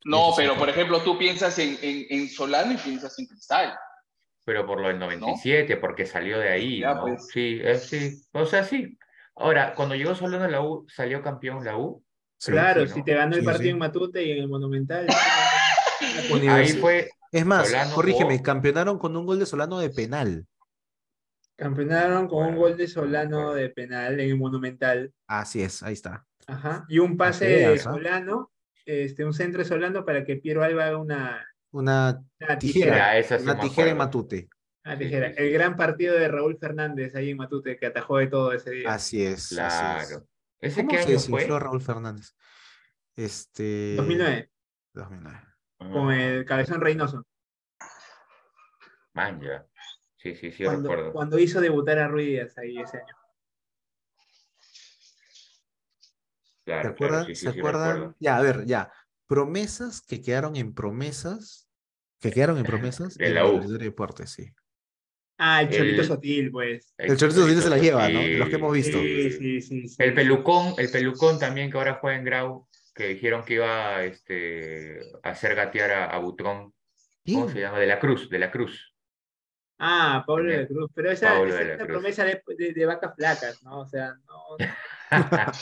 No, 0.05 0.33
pero 0.35 0.55
por 0.57 0.69
ejemplo, 0.69 1.01
tú 1.01 1.17
piensas 1.17 1.57
en, 1.59 1.77
en, 1.81 2.05
en 2.09 2.29
Solano 2.29 2.73
y 2.73 2.77
piensas 2.77 3.17
en 3.19 3.27
Cristal. 3.27 3.73
pero 4.43 4.65
por 4.65 4.81
lo 4.81 4.89
del 4.89 4.99
97, 4.99 5.77
porque 5.77 6.05
salió 6.05 6.37
de 6.39 6.49
ahí, 6.49 6.79
Ya, 6.81 6.95
¿no? 6.95 7.01
pues. 7.03 7.27
Sí, 7.27 7.61
sí. 7.79 8.21
O 8.33 8.45
sea, 8.45 8.63
sí. 8.65 8.97
Ahora, 9.35 9.73
cuando 9.73 9.95
llegó 9.95 10.13
Solano 10.15 10.43
a 10.43 10.49
la 10.49 10.61
U, 10.61 10.85
¿salió 10.89 11.21
campeón 11.23 11.63
la 11.63 11.77
U? 11.77 12.03
Claro, 12.51 12.81
sí, 12.83 12.89
¿no? 12.89 12.95
si 12.95 13.03
te 13.03 13.13
ganó 13.13 13.35
el 13.35 13.41
Sí, 13.41 13.45
partido 13.45 13.63
sí. 13.63 13.69
en 13.69 13.77
Matute 13.77 14.23
y 14.23 14.31
en 14.31 14.37
el 14.39 14.47
Monumental. 14.49 15.07
Ahí 16.49 16.67
fue. 16.73 17.09
Es 17.31 17.45
más, 17.45 17.67
Solano 17.69 17.95
corrígeme, 17.95 18.33
jugó- 18.35 18.43
campeonaron 18.43 18.99
con 18.99 19.15
un 19.17 19.25
gol 19.25 19.39
de 19.39 19.45
Solano 19.45 19.79
de 19.79 19.89
penal. 19.89 20.45
Campeonaron 21.55 22.27
con 22.27 22.45
un 22.47 22.55
gol 22.55 22.75
de 22.77 22.87
Solano 22.87 23.53
de 23.53 23.69
penal 23.69 24.19
en 24.19 24.29
el 24.31 24.37
Monumental. 24.37 25.13
Así 25.27 25.61
es, 25.61 25.81
ahí 25.83 25.93
está. 25.93 26.25
Ajá. 26.47 26.85
Y 26.89 26.99
un 26.99 27.15
pase 27.15 27.45
de 27.47 27.65
¿ah? 27.67 27.77
Solano, 27.77 28.51
este, 28.85 29.23
un 29.23 29.33
centro 29.33 29.59
de 29.59 29.65
Solano 29.65 30.03
para 30.03 30.25
que 30.25 30.35
Piero 30.37 30.63
Alba 30.63 30.85
haga 30.87 30.97
una, 30.97 31.45
Una 31.71 32.21
una 32.41 32.59
Tijera. 32.59 33.13
tijera. 33.21 33.37
Sí 33.39 33.43
Una 33.43 33.59
tijera 33.59 33.91
en. 33.91 33.97
Matute. 33.97 34.49
una 34.83 34.97
tijera. 34.97 35.27
El 35.27 35.51
gran 35.53 35.75
partido 35.77 36.15
de 36.15 36.27
Raúl 36.27 36.57
Fernández 36.57 37.15
ahí 37.15 37.29
en 37.29 37.37
Matute, 37.37 37.77
que 37.77 37.85
atajó 37.85 38.17
de 38.17 38.27
todo 38.27 38.51
ese 38.53 38.71
día. 38.71 38.93
Así 38.93 39.23
es. 39.23 39.57
así 39.57 40.13
es. 40.15 40.21
Claro. 40.63 40.71
¿Ese 40.71 40.81
¿Cómo 40.85 40.89
qué 40.89 40.97
se 40.97 41.09
año 41.11 41.19
fue? 41.19 41.39
desinfló 41.39 41.59
Raúl 41.59 41.81
Fernández? 41.81 42.35
Este. 43.15 43.95
2009, 43.97 44.51
2009. 44.93 45.39
con 45.77 46.11
el 46.11 46.45
Cabezón 46.45 46.81
Reynoso. 46.81 47.25
Man, 49.13 49.41
ya. 49.41 49.65
Sí, 50.15 50.35
sí, 50.35 50.51
sí, 50.51 50.63
cuando, 50.63 50.89
recuerdo. 50.89 51.11
cuando 51.13 51.37
hizo 51.39 51.59
debutar 51.61 51.99
a 51.99 52.07
Ruiz 52.07 52.27
Díaz 52.27 52.57
ahí 52.57 52.77
ese 52.79 52.97
año. 52.97 53.15
¿Se 56.65 56.71
Claro, 56.71 56.81
claro, 56.81 56.93
acuerdan? 56.93 57.25
sí, 57.25 57.35
sí, 57.35 57.45
¿Se 57.45 57.51
sí, 57.51 57.59
acuerdan? 57.59 58.15
Ya, 58.19 58.37
a 58.37 58.41
ver, 58.41 58.65
ya. 58.65 58.91
Promesas 59.27 60.01
que 60.01 60.21
quedaron 60.21 60.55
en 60.55 60.73
promesas. 60.73 61.69
Que 62.19 62.31
quedaron 62.31 62.57
en 62.57 62.63
promesas 62.63 63.15
De 63.17 63.27
en 63.27 63.35
la 63.35 63.45
U. 63.47 63.59
De 63.69 63.77
Deportes, 63.77 64.31
sí. 64.31 64.49
Ah, 65.37 65.61
el 65.63 65.69
Cholito 65.69 66.01
El- 66.01 66.07
Sotil, 66.07 66.51
pues. 66.51 66.93
El 66.97 67.17
Chorito 67.17 67.47
sí 67.47 67.61
se 67.61 67.69
la 67.69 67.77
lleva, 67.77 68.07
¿no? 68.09 68.21
los 68.21 68.49
que 68.49 68.55
hemos 68.55 68.73
visto. 68.73 68.99
Sí, 68.99 69.31
sí, 69.31 69.61
sí. 69.61 69.87
sí. 69.87 69.95
El 69.99 70.13
pelucón, 70.13 70.73
el 70.77 70.89
pelucón 70.89 71.39
también 71.39 71.71
que 71.71 71.77
ahora 71.77 71.97
juega 71.99 72.17
en 72.17 72.23
Grau, 72.25 72.67
que 72.93 73.07
dijeron 73.09 73.43
que 73.43 73.55
iba 73.55 74.03
este, 74.03 74.99
a 75.23 75.29
hacer 75.31 75.55
gatear 75.55 75.91
a, 75.91 76.05
a 76.11 76.17
Butrón. 76.19 76.73
¿Cómo 77.25 77.49
se 77.49 77.59
llama? 77.61 77.79
De 77.79 77.87
la 77.87 77.99
Cruz, 77.99 78.29
de 78.29 78.39
la 78.39 78.51
Cruz. 78.51 78.93
Ah, 79.79 80.23
Pablo 80.27 80.51
de 80.51 80.57
la. 80.61 80.67
Cruz. 80.67 80.91
Pero 80.93 81.11
esa, 81.11 81.43
esa 81.43 81.59
es 81.59 81.65
una 81.65 81.75
Cruz. 81.77 81.87
promesa 81.87 82.25
de, 82.25 82.41
de- 82.57 82.73
de 82.73 82.85
vacas 82.85 83.13
flacas, 83.15 83.63
¿no? 83.63 83.79
O 83.81 83.87
sea, 83.87 84.13
no. 84.25 84.57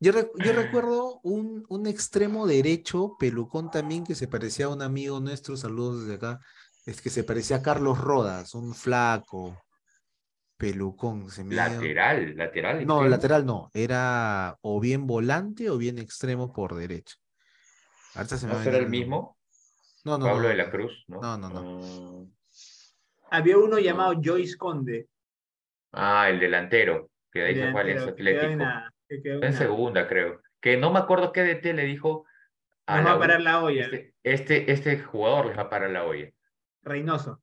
Yo, 0.00 0.12
rec- 0.12 0.30
yo 0.44 0.52
recuerdo 0.52 1.18
un, 1.24 1.64
un 1.68 1.86
extremo 1.88 2.46
derecho, 2.46 3.16
pelucón 3.18 3.68
también, 3.70 4.04
que 4.04 4.14
se 4.14 4.28
parecía 4.28 4.66
a 4.66 4.68
un 4.68 4.80
amigo 4.80 5.18
nuestro, 5.18 5.56
saludos 5.56 6.02
desde 6.02 6.14
acá, 6.14 6.40
es 6.88 7.02
que 7.02 7.10
se 7.10 7.22
parecía 7.24 7.56
a 7.58 7.62
Carlos 7.62 7.98
Rodas, 8.00 8.54
un 8.54 8.74
flaco, 8.74 9.62
pelucón. 10.56 11.30
Se 11.30 11.44
me 11.44 11.50
dio- 11.54 11.62
Lateral, 11.64 12.36
lateral. 12.36 12.86
No, 12.86 12.94
extremo. 12.94 13.08
lateral 13.08 13.46
no, 13.46 13.70
era 13.74 14.56
o 14.62 14.80
bien 14.80 15.06
volante 15.06 15.68
o 15.70 15.76
bien 15.78 15.98
extremo 15.98 16.52
por 16.52 16.74
derecha. 16.74 17.16
Ahorita 18.14 18.36
se 18.38 18.46
me 18.46 18.54
¿No 18.54 18.62
será 18.62 18.78
el 18.78 18.88
mismo? 18.88 19.36
No, 20.04 20.16
no, 20.18 20.24
Pablo 20.26 20.42
no, 20.44 20.48
de 20.48 20.54
la 20.56 20.64
no. 20.64 20.70
Cruz, 20.70 21.04
¿no? 21.08 21.20
No, 21.20 21.36
no, 21.36 21.80
Mm. 21.80 22.32
Había 23.30 23.58
uno 23.58 23.78
llamado 23.78 24.14
Joyce 24.24 24.56
Conde. 24.56 25.08
Ah, 25.92 26.30
el 26.30 26.40
delantero, 26.40 27.10
que 27.30 27.40
de 27.40 27.46
ahí 27.46 27.54
se 27.56 27.70
fue 27.72 27.80
al 27.82 28.08
Atlético. 28.08 28.64
en 29.10 29.52
segunda, 29.52 30.08
creo. 30.08 30.40
Que 30.60 30.78
no 30.78 30.90
me 30.90 30.98
acuerdo 30.98 31.30
qué 31.32 31.42
DT 31.42 31.74
le 31.74 31.84
dijo 31.84 32.24
a 32.86 32.96
Nos 33.02 33.10
va 33.10 33.14
a 33.16 33.18
parar 33.18 33.40
la 33.42 33.62
olla. 33.62 33.84
Este, 33.84 34.14
este, 34.22 34.72
este 34.72 34.98
jugador 35.00 35.46
les 35.46 35.58
va 35.58 35.62
a 35.62 35.70
parar 35.70 35.90
la 35.90 36.04
olla. 36.04 36.30
Reynoso. 36.82 37.42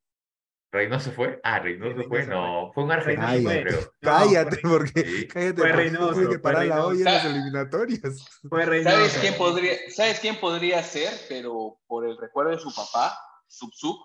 ¿Reynoso 0.71 1.11
fue? 1.11 1.39
Ah, 1.43 1.59
Reynoso 1.59 1.89
Reynoso 1.91 2.09
fue. 2.09 2.23
fue. 2.25 2.33
No, 2.35 2.71
fue 2.73 2.83
un 2.83 2.91
argentino, 2.91 3.49
fue. 3.49 3.61
creo. 3.63 3.79
Cállate, 4.01 4.57
fue- 4.57 4.69
porque 4.71 5.01
Sí. 5.05 5.27
cállate, 5.27 5.61
Fue 5.61 5.71
Reynoso, 5.71 6.13
tiene 6.13 6.27
que 6.27 6.33
fue 6.33 6.39
parar 6.39 6.65
la 6.65 6.75
Reynoso. 6.75 6.87
olla 6.89 6.99
en 6.99 7.05
las 7.05 7.25
eliminatorias. 7.25 8.41
Fue 8.49 8.65
Reynoso. 8.65 8.95
¿Sabes 8.97 9.17
quién 9.19 9.37
podría, 9.37 9.73
¿sabes 9.89 10.19
quién 10.19 10.39
podría 10.39 10.83
ser? 10.83 11.13
Pero 11.29 11.77
por 11.87 12.05
el 12.07 12.17
recuerdo 12.17 12.51
de 12.51 12.59
su 12.59 12.73
papá, 12.75 13.17
Subsub, 13.47 13.97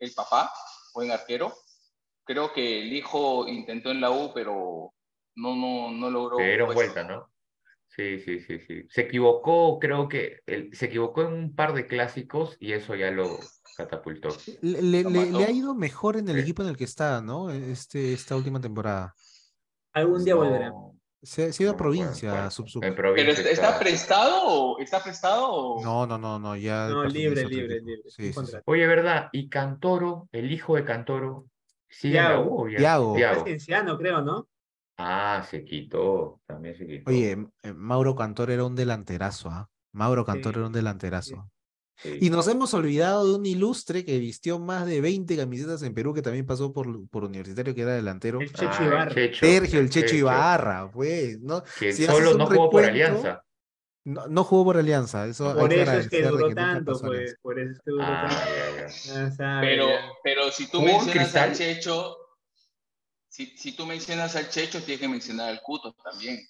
el 0.00 0.12
papá, 0.14 0.50
buen 0.94 1.10
arquero. 1.12 1.52
Creo 2.24 2.52
que 2.52 2.80
el 2.82 2.92
hijo 2.92 3.46
intentó 3.46 3.90
en 3.92 4.00
la 4.00 4.10
U, 4.10 4.32
pero 4.34 4.92
no, 5.36 5.54
no, 5.54 5.92
no 5.92 6.10
logró. 6.10 6.38
Le 6.40 6.46
dieron 6.46 6.74
vuelta, 6.74 7.04
¿no? 7.04 7.30
Sí, 7.96 8.18
sí, 8.20 8.40
sí, 8.40 8.58
sí. 8.60 8.86
Se 8.90 9.02
equivocó, 9.02 9.78
creo 9.78 10.06
que 10.08 10.40
él, 10.44 10.68
se 10.74 10.86
equivocó 10.86 11.22
en 11.22 11.32
un 11.32 11.54
par 11.54 11.72
de 11.72 11.86
clásicos 11.86 12.56
y 12.60 12.72
eso 12.72 12.94
ya 12.94 13.10
lo 13.10 13.38
catapultó. 13.76 14.28
Le, 14.60 14.82
le- 14.82 15.02
Lo 15.02 15.10
le- 15.10 15.26
mató. 15.26 15.38
le 15.38 15.44
ha 15.46 15.50
ido 15.50 15.74
mejor 15.74 16.16
en 16.18 16.28
el 16.28 16.36
Sí. 16.36 16.42
equipo 16.42 16.62
en 16.62 16.68
el 16.68 16.76
que 16.76 16.84
está, 16.84 17.22
¿no? 17.22 17.50
Este, 17.50 18.12
esta 18.12 18.36
última 18.36 18.60
temporada. 18.60 19.14
Algún 19.94 20.22
día 20.24 20.34
volverá. 20.34 20.72
Se, 21.22 21.52
se 21.54 21.62
ha 21.62 21.64
ido 21.64 21.72
a 21.72 21.76
provincia, 21.76 22.30
cuál. 22.30 22.52
Sub 22.52 22.68
Sub. 22.68 22.80
¿Pero 22.82 23.14
está, 23.14 23.78
prestado 23.78 24.42
o 24.44 24.78
está 24.78 25.02
prestado 25.02 25.48
o 25.50 25.82
No, 25.82 26.06
no, 26.06 26.18
no, 26.18 26.38
no, 26.38 26.54
ya 26.54 26.88
No, 26.88 27.02
libre, 27.04 27.46
libre, 27.48 27.80
libre. 27.80 28.02
Sí, 28.04 28.10
sin 28.10 28.24
sí, 28.26 28.28
sí. 28.28 28.34
contrato. 28.34 28.62
Oye, 28.66 28.86
¿verdad? 28.86 29.30
¿Y 29.32 29.48
Cantoro, 29.48 30.28
el 30.32 30.52
hijo 30.52 30.76
de 30.76 30.84
Cantoro, 30.84 31.46
sigue 31.88 32.18
en 32.18 32.24
la 32.24 32.28
Thiago. 32.32 32.50
U 32.50 32.64
o 32.64 32.68
ya? 32.68 32.76
Thiago. 32.78 33.14
Thiago. 33.16 33.36
Es 33.38 33.44
Cienciano, 33.44 33.96
creo, 33.98 34.20
¿no? 34.20 34.46
Ah, 34.98 35.46
se 35.48 35.64
quitó, 35.64 36.40
también 36.46 36.76
se 36.76 36.86
quitó. 36.86 37.10
Oye, 37.10 37.36
eh, 37.62 37.72
Mauro 37.74 38.14
Cantor 38.16 38.50
era 38.50 38.64
un 38.64 38.74
delanterazo, 38.74 39.50
¿ah? 39.50 39.68
Mauro 39.92 40.24
Cantor 40.24 40.54
Sí, 40.54 40.58
era 40.58 40.66
un 40.68 40.72
delanterazo. 40.72 41.50
Sí. 41.98 42.18
Y 42.20 42.28
nos 42.30 42.46
hemos 42.48 42.74
olvidado 42.74 43.26
de 43.26 43.34
un 43.38 43.46
ilustre 43.46 44.04
que 44.04 44.18
vistió 44.18 44.58
más 44.58 44.86
de 44.86 45.00
20 45.00 45.34
camisetas 45.36 45.82
en 45.82 45.94
Perú, 45.94 46.12
que 46.12 46.20
también 46.20 46.44
pasó 46.44 46.72
por, 46.72 47.08
por 47.08 47.24
Universitario, 47.24 47.74
que 47.74 47.80
era 47.82 47.94
delantero. 47.94 48.40
El 48.40 48.52
Checho 48.52 48.68
Ah, 48.70 48.78
el 48.80 48.86
Ibarra. 48.86 49.14
Checho, 49.14 49.46
Sergio, 49.46 49.78
el 49.80 49.84
el 49.86 49.90
Checho 49.90 50.06
Checho, 50.06 50.16
Ibarra, 50.16 50.90
pues, 50.90 51.40
¿no? 51.40 51.62
Que 51.78 51.92
Si 51.92 52.04
solo 52.04 52.34
no 52.34 52.46
jugó 52.46 52.70
por 52.70 52.84
Alianza. 52.84 53.42
No, 54.04 54.26
no 54.28 54.44
jugó 54.44 54.64
por 54.66 54.76
Alianza, 54.76 55.26
eso 55.26 55.54
Por 55.56 55.72
eso 55.72 55.90
es 55.92 56.08
que 56.08 56.22
duró 56.22 56.54
tanto, 56.54 56.98
pues. 57.00 57.34
Por 57.42 57.58
eso 57.58 57.72
es 57.72 57.78
que 57.82 57.90
duró 57.90 58.04
Ah, 58.06 58.28
tanto. 58.28 58.44
ya, 58.76 58.86
ya. 58.86 59.30
Sabe, 59.32 59.66
Pero, 59.66 59.88
ya. 59.88 60.00
pero 60.22 60.50
si 60.52 60.70
tú 60.70 60.78
¿Jugó 60.78 60.90
en 60.90 60.94
mencionas 60.96 61.22
Cristal? 61.24 61.48
al 61.50 61.56
Checho, 61.56 62.16
Si, 63.36 63.54
si 63.54 63.72
tú 63.72 63.84
mencionas 63.84 64.34
al 64.34 64.48
Checho, 64.48 64.80
tienes 64.82 64.98
que 64.98 65.08
mencionar 65.08 65.50
al 65.50 65.60
Cuto 65.60 65.94
también. 66.02 66.40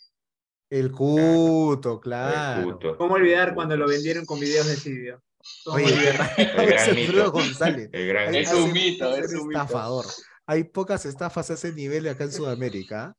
El 0.71 0.93
Cuto, 0.93 1.99
claro. 1.99 2.61
El 2.61 2.65
Cuto. 2.75 2.97
¿Cómo 2.97 3.15
olvidar 3.15 3.55
cuando 3.57 3.77
lo 3.77 3.89
vendieron 3.89 4.25
con 4.25 4.39
videos 4.39 4.69
de 4.69 4.77
Silvio? 4.77 5.21
¿Cómo 5.65 5.79
Oye? 5.79 6.11
El 6.37 6.67
gran 6.69 6.95
mito. 6.95 7.33
González. 7.33 7.91
El 7.93 8.07
gran 8.07 8.33
Es 8.37 8.53
un 8.53 8.73
mito, 8.73 9.17
es 9.17 9.33
un 9.35 9.49
mito. 9.49 9.61
estafador. 9.63 10.05
Hay 10.47 10.63
pocas 10.63 11.05
estafas 11.07 11.51
a 11.51 11.55
ese 11.55 11.73
nivel 11.73 12.07
acá 12.07 12.23
en 12.23 12.33
Sudamérica. 12.33 13.17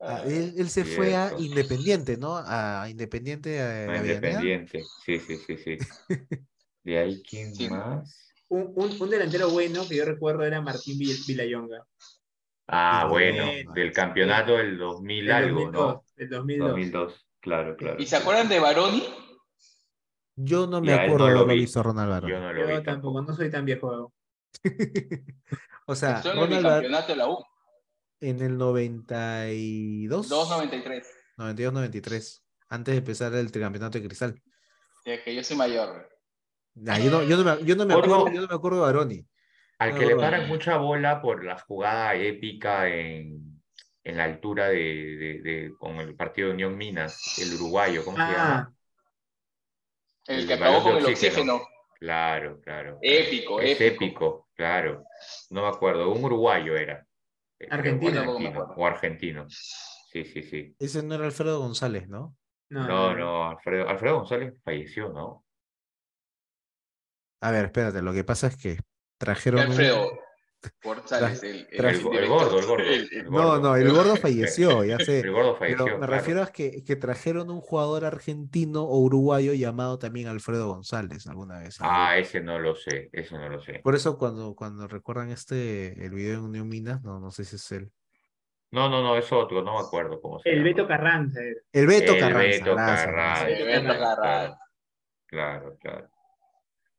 Ah, 0.00 0.22
él, 0.26 0.52
él 0.58 0.68
se 0.68 0.84
fue 0.84 1.16
a. 1.16 1.32
Independiente, 1.38 2.18
¿no? 2.18 2.36
A 2.36 2.86
Independiente 2.90 3.56
eh, 3.56 3.86
Ah, 3.88 3.98
Avellaneda. 3.98 4.14
Independiente. 4.42 4.82
Sí, 5.04 5.18
sí, 5.18 5.38
sí, 5.46 5.56
sí. 5.56 5.78
De 6.84 6.98
ahí, 6.98 7.22
¿quién 7.22 7.54
Sí. 7.54 7.68
más? 7.70 8.27
Un, 8.50 8.72
un- 8.76 8.96
un 9.02 9.10
delantero 9.10 9.50
bueno 9.50 9.86
que 9.88 9.96
yo 9.96 10.04
recuerdo 10.04 10.44
era 10.44 10.60
Martín 10.60 10.98
Vill- 10.98 11.24
Villayonga. 11.26 11.84
Ah, 12.66 13.06
bueno, 13.08 13.46
bueno, 13.46 13.72
del 13.72 13.92
campeonato 13.92 14.56
del 14.56 14.76
2000 14.78 15.26
Del 15.26 15.34
algo, 15.34 15.60
2002, 15.60 15.94
¿no? 15.94 16.04
del 16.16 16.28
2002. 16.28 16.68
2002, 16.70 17.26
claro, 17.40 17.76
claro. 17.76 17.96
¿Y 17.98 18.06
se 18.06 18.16
acuerdan 18.16 18.48
de 18.48 18.60
Baroni? 18.60 19.04
Yo 20.36 20.66
no 20.66 20.80
me 20.80 20.88
Ya, 20.88 21.02
acuerdo 21.02 21.28
no 21.30 21.34
lo 21.34 21.46
visto 21.46 21.80
a 21.80 21.82
Ronald 21.82 22.10
Barón. 22.10 22.30
Yo 22.30 22.40
no 22.40 22.52
lo 22.52 22.60
Yo 22.60 22.66
vi 22.66 22.72
tampoco, 22.84 22.84
tampoco. 22.84 23.22
no 23.22 23.34
soy 23.36 23.50
tan 23.50 23.64
viejo. 23.64 24.12
O 25.86 25.94
sea, 25.94 26.16
Estuvo 26.18 26.44
en 26.44 26.52
el 26.52 26.62
campeonato 26.62 27.12
de 27.12 27.16
la 27.16 27.28
U. 27.28 27.42
en 28.20 28.42
el 28.42 28.58
92, 28.58 30.28
2.93. 30.30 31.02
92-93, 31.38 32.42
antes 32.68 32.92
de 32.94 32.98
empezar 32.98 33.34
el 33.34 33.50
tricampeonato 33.50 33.98
de 33.98 34.06
cristal. 34.06 34.42
Es 35.04 35.22
que 35.22 35.34
yo 35.34 35.42
soy 35.42 35.56
mayor. 35.56 36.08
Nah, 36.80 36.98
yo, 36.98 37.10
no, 37.10 37.22
yo, 37.22 37.36
no 37.36 37.44
me, 37.44 37.64
yo 37.66 37.76
no 37.76 37.86
me 37.86 37.94
acuerdo, 37.94 38.32
yo 38.32 38.40
no 38.40 38.48
me 38.48 38.54
acuerdo 38.54 38.78
de 38.78 38.82
Baroni. 38.84 39.26
Al 39.78 39.92
No, 39.92 39.98
que 39.98 40.06
le 40.06 40.16
paran 40.16 40.48
mucha 40.48 40.76
bola 40.76 41.20
por 41.22 41.44
la 41.44 41.58
jugada 41.58 42.14
épica 42.14 42.88
en, 42.88 43.60
en 44.04 44.16
la 44.16 44.24
altura 44.24 44.68
de, 44.68 44.76
de- 44.76 45.40
de- 45.42 45.72
con 45.78 45.96
el 45.96 46.14
partido 46.16 46.48
de 46.48 46.54
Unión 46.54 46.76
Minas, 46.76 47.38
el 47.38 47.54
uruguayo, 47.54 48.04
¿cómo 48.04 48.16
se 48.16 48.22
Ah, 48.22 48.32
llama? 48.32 48.74
El 50.26 50.40
El 50.40 50.46
que 50.46 50.54
acabó 50.54 50.82
con 50.82 50.96
el 50.96 51.04
oxígeno. 51.06 51.54
oxígeno. 51.54 51.60
Claro, 51.98 52.60
claro. 52.60 52.98
Épico. 53.02 53.60
Es 53.60 53.80
épico. 53.80 54.04
épico, 54.04 54.48
claro. 54.54 55.04
No 55.50 55.62
me 55.62 55.68
acuerdo, 55.68 56.10
un 56.10 56.24
uruguayo 56.24 56.76
era. 56.76 57.04
O 57.60 57.74
Argentino. 57.74 58.22
O 58.76 58.86
argentino. 58.86 59.46
Sí, 59.48 60.24
sí, 60.24 60.42
sí. 60.42 60.74
Ese 60.78 61.02
no 61.02 61.14
era 61.16 61.24
Alfredo 61.26 61.60
González, 61.60 62.08
¿no? 62.08 62.36
no, 62.70 62.86
No, 62.86 63.14
no, 63.14 63.48
Alfredo, 63.50 63.88
Alfredo 63.88 64.16
González 64.18 64.54
falleció, 64.64 65.08
¿no? 65.08 65.44
A 67.40 67.50
ver, 67.50 67.66
espérate, 67.66 68.02
lo 68.02 68.12
que 68.12 68.24
pasa 68.24 68.48
es 68.48 68.56
que 68.56 68.76
¿Qué 68.76 68.82
trajeron 69.18 69.60
un- 69.60 69.66
Alfredo 69.70 70.10
González, 70.82 71.40
el, 71.44 71.68
el, 71.70 71.84
El, 71.84 72.00
gordo, 72.02 72.58
el 72.58 72.66
gordo. 72.66 72.82
El- 72.84 73.08
el 73.12 73.24
No, 73.26 73.30
gordo. 73.30 73.60
no, 73.60 73.76
el 73.76 73.92
gordo 73.92 74.16
falleció, 74.16 74.84
ya 74.84 74.98
sé. 74.98 75.20
El 75.20 75.30
gordo 75.30 75.56
Pero 75.58 75.76
falleció. 75.76 75.98
me 75.98 76.06
claro. 76.06 76.12
refiero 76.12 76.42
a 76.42 76.46
que, 76.48 76.82
que 76.84 76.96
trajeron 76.96 77.48
un 77.50 77.60
jugador 77.60 78.04
argentino 78.04 78.82
o 78.82 78.98
uruguayo 78.98 79.54
llamado 79.54 80.00
también 80.00 80.26
Alfredo 80.26 80.66
González 80.68 81.28
alguna 81.28 81.60
vez. 81.60 81.76
Ah, 81.80 82.18
ese 82.18 82.40
no 82.40 82.58
lo 82.58 82.74
sé, 82.74 83.08
eso 83.12 83.38
no 83.38 83.48
lo 83.48 83.60
sé. 83.62 83.80
Por 83.84 83.94
eso 83.94 84.18
cuando, 84.18 84.56
cuando 84.56 84.88
recuerdan 84.88 85.30
este, 85.30 86.04
el 86.04 86.10
video 86.10 86.40
de 86.40 86.46
Unión 86.46 86.68
Minas, 86.68 87.02
no, 87.04 87.20
no 87.20 87.30
sé 87.30 87.44
si 87.44 87.54
es 87.54 87.70
él. 87.72 87.92
No, 88.72 88.88
no, 88.90 89.00
no, 89.00 89.16
es 89.16 89.30
otro, 89.32 89.62
no 89.62 89.74
me 89.74 89.80
acuerdo 89.80 90.20
cómo 90.20 90.40
se 90.40 90.50
El 90.50 90.56
llama. 90.56 90.68
Beto 90.70 90.88
Carranza. 90.88 91.40
El 91.72 91.86
Beto 91.86 92.12
El 92.14 92.18
Carranza. 92.18 92.40
Beto. 92.64 92.70
El 93.46 93.66
Beto 93.66 93.98
Carranza. 93.98 94.58
Claro, 95.26 95.76
claro. 95.80 96.08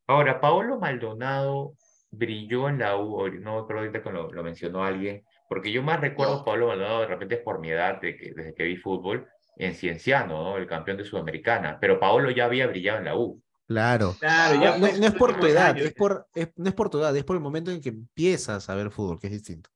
Ahora, 0.09 0.41
Paolo 0.41 0.79
Maldonado 0.79 1.73
brilló 2.09 2.67
en 2.67 2.79
la 2.79 2.97
U, 2.97 3.27
no 3.29 3.53
me 3.53 3.59
acuerdo 3.59 3.81
ahorita 3.81 4.01
que 4.01 4.09
lo, 4.09 4.31
lo 4.31 4.43
mencionó 4.43 4.83
alguien, 4.83 5.23
porque 5.47 5.71
yo 5.71 5.83
más 5.83 6.01
recuerdo 6.01 6.33
No. 6.35 6.39
a 6.41 6.45
Paolo 6.45 6.67
Maldonado 6.67 7.01
de 7.01 7.05
repente 7.07 7.35
es 7.35 7.41
por 7.41 7.59
mi 7.59 7.69
edad, 7.69 8.01
de 8.01 8.17
que, 8.17 8.33
desde 8.35 8.55
que 8.55 8.63
vi 8.63 8.75
fútbol, 8.75 9.27
en 9.57 9.75
Cienciano, 9.75 10.41
¿no? 10.43 10.57
El 10.57 10.65
campeón 10.65 10.97
de 10.97 11.03
Sudamericana, 11.05 11.77
pero 11.79 11.99
Paolo 11.99 12.31
ya 12.31 12.45
había 12.45 12.65
brillado 12.65 12.97
en 12.97 13.05
la 13.05 13.15
U. 13.17 13.39
Claro. 13.67 14.15
Claro, 14.19 14.55
No, 14.55 14.61
ya 14.63 14.71
no- 14.79 14.97
no 14.97 15.05
es 15.05 15.13
por 15.13 15.39
tu 15.39 15.45
edad, 15.45 15.71
años. 15.75 15.85
es 15.85 15.93
por, 15.93 16.25
es- 16.33 16.51
no 16.55 16.69
es 16.69 16.73
por 16.73 16.89
tu 16.89 16.97
edad, 16.99 17.15
es 17.15 17.23
por 17.23 17.35
el 17.35 17.43
momento 17.43 17.69
en 17.69 17.79
que 17.79 17.89
empiezas 17.89 18.67
a 18.67 18.73
ver 18.75 18.89
fútbol, 18.89 19.19
que 19.19 19.27
es 19.27 19.33
distinto. 19.33 19.69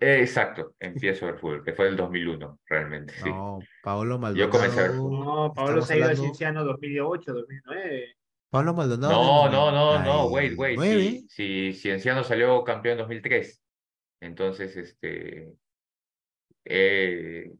Eh, 0.00 0.20
exacto, 0.20 0.76
empiezo 0.80 1.26
a 1.26 1.32
ver 1.32 1.40
fútbol, 1.40 1.62
que 1.62 1.74
fue 1.74 1.88
el 1.88 1.96
2001, 1.96 2.58
realmente, 2.66 3.12
sí. 3.22 3.28
No, 3.28 3.58
Paolo 3.82 4.18
Yo 4.32 4.48
comencé 4.48 4.78
a 4.80 4.82
ver 4.84 4.90
Maldonado. 4.92 5.24
No, 5.24 5.46
estamos 5.48 5.86
se 5.86 5.92
ha 5.92 5.96
ido 5.96 6.04
a 6.04 6.08
hablando- 6.08 6.22
Cienciano 6.22 6.64
2008, 6.64 7.32
2009. 7.34 8.16
Pablo 8.52 8.74
Maldonado. 8.74 9.14
No, 9.14 9.48
no, 9.48 9.72
no, 9.72 10.04
no, 10.04 10.26
wait, 10.26 10.58
wait. 10.58 10.76
99. 10.76 11.24
Si, 11.26 11.72
si 11.72 11.72
Cienciano 11.72 12.22
salió 12.22 12.62
campeón 12.64 12.92
en 12.92 12.98
2003, 12.98 13.62
entonces, 14.20 14.76
este, 14.76 15.54
eh, 16.66 17.50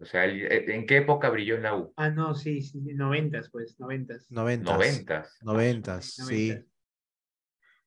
o 0.00 0.04
sea, 0.04 0.26
eh, 0.26 0.74
¿en 0.74 0.86
qué 0.86 0.96
época 0.96 1.30
brilló 1.30 1.54
en 1.54 1.62
la 1.62 1.76
U? 1.76 1.92
Ah, 1.94 2.10
no, 2.10 2.34
sí, 2.34 2.62
sí, 2.62 2.80
noventas, 2.80 3.48
pues, 3.52 3.78
noventas. 3.78 4.28
Noventas. 4.28 4.74
Noventas. 4.74 5.38
Noventas, 5.42 6.04
sí. 6.26 6.58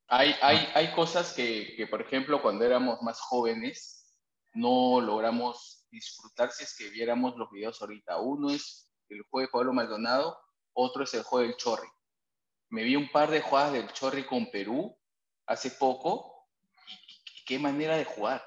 Hay, 0.08 0.34
hay, 0.42 0.66
hay 0.74 0.94
cosas 0.94 1.34
que, 1.34 1.74
que, 1.76 1.86
por 1.88 2.00
ejemplo, 2.00 2.42
cuando 2.42 2.64
éramos 2.64 3.02
más 3.02 3.20
jóvenes, 3.20 4.18
no 4.54 5.02
logramos 5.02 5.86
disfrutar 5.92 6.50
si 6.52 6.64
es 6.64 6.78
que 6.78 6.90
viéramos 6.92 7.36
los 7.36 7.52
videos 7.52 7.82
ahorita. 7.82 8.22
Uno 8.22 8.52
es 8.52 8.90
el 9.10 9.22
juego 9.24 9.48
de 9.48 9.52
Pablo 9.52 9.74
Maldonado, 9.74 10.38
otro 10.72 11.04
es 11.04 11.14
el 11.14 11.24
juego 11.24 11.46
del 11.46 11.58
Chorri. 11.58 11.90
Me 12.74 12.82
vi 12.84 12.96
un 12.96 13.08
par 13.08 13.30
de 13.30 13.40
jugadas 13.40 13.74
del 13.74 13.94
Chorri 13.94 14.24
con 14.24 14.50
Perú 14.50 14.98
hace 15.46 15.70
poco 15.70 16.50
y, 16.88 16.94
y 16.94 17.46
qué 17.46 17.60
manera 17.60 17.96
de 17.98 18.04
jugar. 18.04 18.44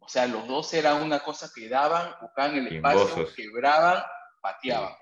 O 0.00 0.06
sea, 0.06 0.26
los 0.26 0.46
dos 0.46 0.74
eran 0.74 1.02
una 1.02 1.20
cosa 1.20 1.50
que 1.54 1.66
daban, 1.66 2.14
buscaban 2.20 2.58
el 2.58 2.66
espacio, 2.66 3.26
quebraban, 3.34 4.04
pateaban. 4.42 4.92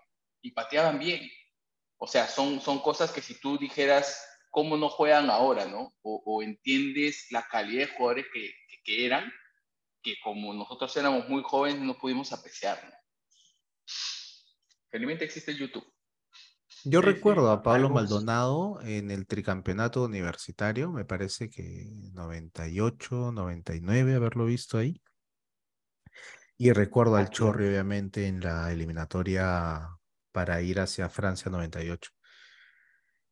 Y 0.42 0.52
pateaban 0.52 0.96
bien. 0.96 1.28
O 1.96 2.06
sea, 2.06 2.28
son, 2.28 2.60
son 2.60 2.78
cosas 2.78 3.10
que 3.10 3.20
si 3.20 3.40
tú 3.40 3.58
dijeras 3.58 4.24
cómo 4.52 4.76
no 4.76 4.90
juegan 4.90 5.28
ahora, 5.28 5.64
¿no? 5.64 5.96
O, 6.02 6.22
o 6.24 6.40
entiendes 6.40 7.26
la 7.32 7.48
calidad 7.48 7.88
de 7.88 7.94
jugadores 7.94 8.26
que, 8.32 8.42
que, 8.68 8.82
que 8.84 9.06
eran, 9.06 9.28
que 10.04 10.14
como 10.22 10.54
nosotros 10.54 10.96
éramos 10.96 11.28
muy 11.28 11.42
jóvenes 11.42 11.80
no 11.80 11.98
pudimos 11.98 12.32
apreciar, 12.32 12.80
¿no? 12.84 12.92
Felizmente 14.88 15.24
existe 15.24 15.52
YouTube. 15.52 15.95
Yo 16.84 17.00
Sí, 17.00 17.06
sí, 17.06 17.12
recuerdo 17.14 17.50
a 17.50 17.62
Pablo 17.62 17.90
Maldonado 17.90 18.80
en 18.82 19.10
el 19.10 19.26
tricampeonato 19.26 20.04
universitario, 20.04 20.92
me 20.92 21.04
parece 21.04 21.48
que 21.48 21.86
98, 22.12 23.32
99 23.32 24.14
haberlo 24.14 24.44
visto 24.44 24.78
ahí. 24.78 25.00
Y 26.58 26.72
recuerdo 26.72 27.16
al 27.16 27.26
Ah. 27.26 27.30
Chorri, 27.30 27.68
obviamente, 27.68 28.26
en 28.26 28.40
la 28.40 28.70
eliminatoria 28.72 29.88
para 30.32 30.60
ir 30.62 30.80
hacia 30.80 31.08
Francia 31.08 31.50
98. 31.50 32.10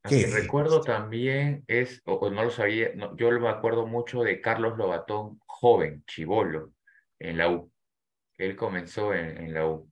A 0.03 0.09
que 0.09 0.27
recuerdo 0.27 0.81
también 0.83 1.65
es, 1.67 2.03
o, 2.05 2.15
o 2.15 2.31
no 2.31 2.45
lo 2.45 2.51
sabía, 2.51 2.91
no, 2.95 3.17
yo 3.17 3.31
me 3.41 3.49
acuerdo 3.49 3.87
mucho 3.87 4.23
de 4.23 4.41
Carlos 4.41 4.77
Lobatón, 4.77 5.41
joven, 5.47 6.05
chivolo, 6.07 6.73
en 7.19 7.39
la 7.39 7.51
U. 7.51 7.71
Él 8.37 8.57
comenzó 8.57 9.15
en, 9.15 9.39
en 9.39 9.55
la 9.55 9.67
U. 9.67 9.91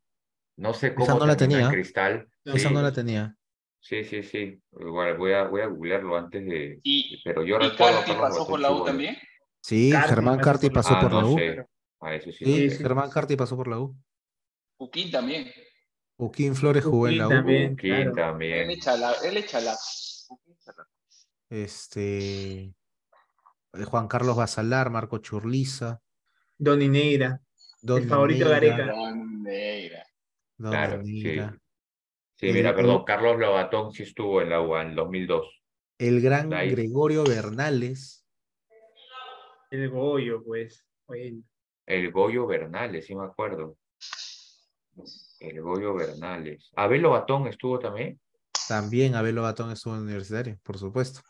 No 0.57 0.75
sé 0.75 0.95
cómo 0.95 1.19
no 1.19 1.27
la 1.27 1.37
tenía. 1.37 1.71
Cristal. 1.71 2.29
Esa 2.45 2.69
Sí, 2.69 2.75
no 2.75 2.83
la 2.83 2.93
tenía. 2.93 3.35
Sí, 3.83 4.05
sí, 4.05 4.22
sí. 4.22 4.62
Voy 4.70 5.33
a, 5.33 5.45
voy 5.49 5.61
a 5.61 5.66
googlearlo 5.66 6.16
antes 6.16 6.47
de... 6.47 6.80
Y, 6.83 7.20
Pero 7.22 7.43
yo 7.45 7.57
y 7.57 7.68
recuerdo 7.68 7.99
Carti 7.99 8.12
pasó 8.12 8.47
por 8.47 8.61
la 8.61 8.70
U 8.70 8.85
también. 8.85 9.16
Sí, 9.61 9.91
Carti 9.93 10.09
Germán 10.09 10.39
Carti 10.39 10.70
pasó 10.70 10.95
Ah, 10.95 11.01
por 11.01 11.12
la 11.12 11.26
U. 11.26 11.37
sé. 11.37 11.66
A 12.01 12.14
eso 12.14 12.33
sí 12.33 12.39
Sí, 12.39 12.45
no 12.51 12.57
Sí, 12.57 12.70
sé. 12.70 12.76
sí. 12.78 12.83
Germán 12.83 13.11
Carti 13.11 13.37
pasó 13.37 13.57
por 13.57 13.68
la 13.68 13.78
U. 13.78 13.95
Joaquín 14.78 15.11
también. 15.11 15.53
Joaquín 16.16 16.55
Flores 16.55 16.85
jugó 16.85 17.09
en 17.09 17.18
la 17.18 17.26
U. 17.26 17.30
También. 17.30 17.76
Claro. 17.76 18.11
Él 18.11 18.16
también. 18.16 18.70
es 18.70 18.78
chala- 18.80 19.14
él 19.24 19.37
es 19.37 19.47
chalaco. 19.47 19.80
Este 21.51 22.62
eh, 23.74 23.85
Juan 23.85 24.09
Carlos 24.09 24.37
Basalar, 24.37 24.91
Marco 24.91 25.18
Churliza, 25.18 26.01
Donny 26.59 26.89
Neira. 26.89 27.41
Don 27.83 28.09
favorito 28.09 28.45
de 28.47 28.51
Gareca. 28.51 28.87
Don 28.87 29.43
Neira. 29.43 30.05
Don 30.57 30.70
Claro, 30.70 31.05
sí. 31.05 31.22
Neira. 31.22 31.51
Sí, 31.53 31.59
El- 32.43 32.55
mira, 32.55 32.74
perdón, 32.74 33.05
Carlos 33.05 33.38
Lobatón 33.38 33.93
sí 33.93 34.03
estuvo 34.03 34.43
en 34.43 34.51
la 34.51 34.61
U 34.61 34.76
en 34.76 34.88
el 34.88 34.95
2002. 34.97 35.62
El 35.99 36.20
gran. 36.20 36.51
Gregorio 36.51 37.24
Bernales. 37.24 38.26
El 39.70 39.88
Goyo, 39.90 40.43
pues. 40.45 40.84
Bueno. 41.07 41.43
El 41.86 42.11
Goyo 42.11 42.47
Bernales, 42.47 43.07
sí 43.07 43.14
me 43.14 43.24
acuerdo. 43.24 43.76
El 45.40 45.62
Goyo 45.62 45.95
Bernales. 45.95 46.70
Abel 46.76 47.03
Lobatón 47.03 47.47
estuvo 47.47 47.78
también. 47.78 48.20
También 48.68 49.14
Abel 49.14 49.36
Batón 49.36 49.70
estuvo 49.70 49.95
en 49.95 50.03
universitario, 50.03 50.59
por 50.62 50.78
supuesto. 50.78 51.20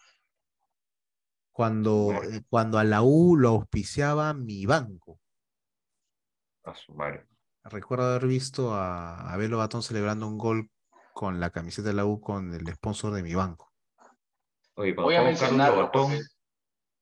Cuando, 1.51 2.05
Bueno. 2.05 2.23
eh, 2.37 2.43
cuando 2.49 2.79
a 2.79 2.85
la 2.85 3.03
U 3.03 3.37
lo 3.37 3.51
auspiciaba 3.51 4.33
mi 4.35 4.65
banco. 4.67 5.21
A 6.65 6.75
su 6.75 6.95
madre. 6.95 7.27
Recuerdo 7.65 8.07
haber 8.07 8.27
visto 8.27 8.73
a 8.75 9.33
Abel 9.33 9.55
Batón 9.55 9.83
celebrando 9.83 10.27
un 10.27 10.39
gol 10.39 10.71
con 11.13 11.41
la 11.41 11.51
camiseta 11.51 11.89
de 11.89 11.95
la 11.95 12.05
U 12.05 12.21
con 12.21 12.53
el 12.55 12.67
sponsor 12.75 13.13
de 13.15 13.23
mi 13.23 13.35
banco. 13.35 13.73
Oye, 14.75 14.93
Voy 14.95 15.15
a 15.15 15.23
porque 15.23 16.23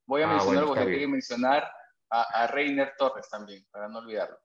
Voy 0.07 0.23
a 0.23 0.27
Ah, 0.27 0.33
mencionar 0.35 0.65
bueno, 0.65 0.67
porque 0.67 0.81
hay 0.81 0.99
que 0.99 1.09
mencionar 1.09 1.71
a, 2.11 2.23
a 2.43 2.47
Reiner 2.49 2.95
Torres 2.99 3.29
también, 3.31 3.65
para 3.71 3.89
no 3.89 3.99
olvidarlo. 3.99 4.39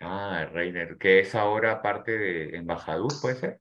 Ah, 0.00 0.44
Reiner, 0.52 0.98
que 0.98 1.20
es 1.20 1.34
ahora 1.34 1.80
parte 1.80 2.18
de 2.18 2.56
Embajador, 2.56 3.12
¿puede 3.20 3.36
ser? 3.36 3.60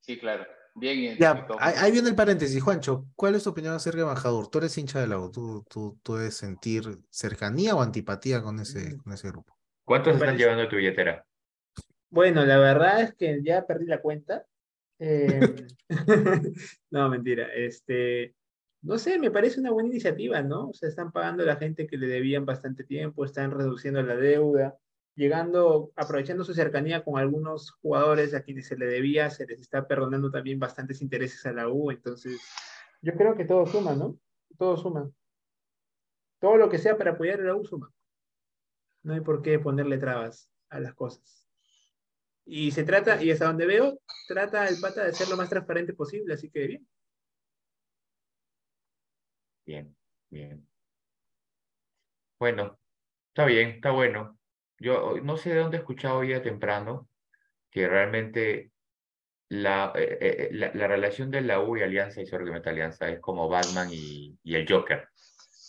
Sí, 0.00 0.18
claro. 0.18 0.46
Bien 0.74 1.16
Ya, 1.18 1.46
ahí, 1.58 1.90
viene 1.90 2.08
el 2.08 2.14
paréntesis, 2.14 2.62
Juancho. 2.62 3.06
¿Cuál 3.16 3.34
es 3.34 3.44
tu 3.44 3.50
opinión 3.50 3.74
acerca 3.74 3.98
de 3.98 4.02
embajador? 4.04 4.48
Tú 4.48 4.58
eres 4.58 4.76
hincha 4.78 5.00
del 5.00 5.10
lago. 5.10 5.30
¿Tú, 5.30 5.64
tú, 5.68 5.98
tú 6.02 6.14
debes 6.14 6.36
sentir 6.36 6.84
cercanía 7.10 7.74
o 7.74 7.82
antipatía 7.82 8.40
con 8.40 8.60
ese, 8.60 8.96
con 8.98 9.12
ese 9.12 9.28
grupo? 9.28 9.56
¿Cuántos 9.84 10.14
están 10.14 10.36
llevando 10.36 10.68
tu 10.68 10.76
billetera? 10.76 11.26
Bueno, 12.10 12.44
la 12.44 12.58
verdad 12.58 13.02
es 13.02 13.14
que 13.14 13.40
ya 13.42 13.66
perdí 13.66 13.86
la 13.86 14.00
cuenta. 14.00 14.44
Eh, 14.98 15.40
no, 16.90 17.08
mentira. 17.08 17.48
Este, 17.54 18.34
no 18.82 18.98
sé, 18.98 19.18
me 19.18 19.30
parece 19.30 19.60
una 19.60 19.70
buena 19.70 19.90
iniciativa, 19.90 20.42
¿no? 20.42 20.70
O 20.70 20.74
sea, 20.74 20.88
están 20.88 21.12
pagando 21.12 21.42
a 21.42 21.46
la 21.46 21.56
gente 21.56 21.86
que 21.86 21.96
le 21.96 22.06
debían 22.06 22.46
bastante 22.46 22.84
tiempo, 22.84 23.24
están 23.24 23.50
reduciendo 23.50 24.02
la 24.02 24.16
deuda, 24.16 24.76
llegando, 25.14 25.92
aprovechando 25.96 26.44
su 26.44 26.54
cercanía 26.54 27.04
con 27.04 27.18
algunos 27.18 27.72
jugadores 27.82 28.34
a 28.34 28.42
quienes 28.42 28.66
se 28.66 28.76
le 28.76 28.86
debía, 28.86 29.30
se 29.30 29.46
les 29.46 29.60
está 29.60 29.86
perdonando 29.86 30.30
también 30.30 30.58
bastantes 30.58 31.02
intereses 31.02 31.44
a 31.46 31.52
la 31.52 31.68
U. 31.68 31.90
Entonces, 31.90 32.40
yo 33.02 33.14
creo 33.14 33.34
que 33.36 33.44
todo 33.44 33.66
suma, 33.66 33.94
¿no? 33.94 34.18
Todo 34.58 34.76
suma. 34.76 35.10
Todo 36.40 36.56
lo 36.56 36.68
que 36.68 36.78
sea 36.78 36.96
para 36.96 37.12
apoyar 37.12 37.40
a 37.40 37.44
la 37.44 37.54
U 37.54 37.64
suma. 37.64 37.92
No 39.02 39.14
hay 39.14 39.20
por 39.20 39.42
qué 39.42 39.58
ponerle 39.58 39.98
trabas 39.98 40.50
a 40.70 40.80
las 40.80 40.94
cosas. 40.94 41.39
Y 42.52 42.72
se 42.72 42.82
trata, 42.84 43.22
y 43.22 43.30
hasta 43.30 43.46
donde 43.46 43.64
veo, 43.66 44.00
trata 44.26 44.68
el 44.68 44.80
pata 44.80 45.04
de 45.04 45.12
ser 45.12 45.28
lo 45.28 45.36
más 45.36 45.48
transparente 45.48 45.94
posible, 45.94 46.34
así 46.34 46.50
que 46.50 46.66
bien. 46.66 46.88
Bien, 49.64 49.96
bien. 50.28 50.66
Bueno, 52.38 52.78
está 53.28 53.44
bien, 53.46 53.68
está 53.70 53.90
bueno. 53.92 54.38
Yo 54.78 55.16
no 55.22 55.36
sé 55.36 55.50
de 55.50 55.60
dónde 55.60 55.76
he 55.76 55.80
escuchado 55.80 56.18
hoy 56.18 56.28
día 56.28 56.42
temprano 56.42 57.08
que 57.70 57.88
realmente 57.88 58.72
la, 59.48 59.92
eh, 59.96 60.18
eh, 60.20 60.48
la, 60.52 60.72
la 60.74 60.88
relación 60.88 61.30
de 61.30 61.42
la 61.42 61.60
U 61.60 61.76
y 61.76 61.82
Alianza 61.82 62.22
y 62.22 62.26
Sorgimenta 62.26 62.70
Alianza 62.70 63.08
es 63.10 63.20
como 63.20 63.48
Batman 63.48 63.90
y, 63.92 64.38
y 64.42 64.54
el 64.56 64.66
Joker, 64.68 65.08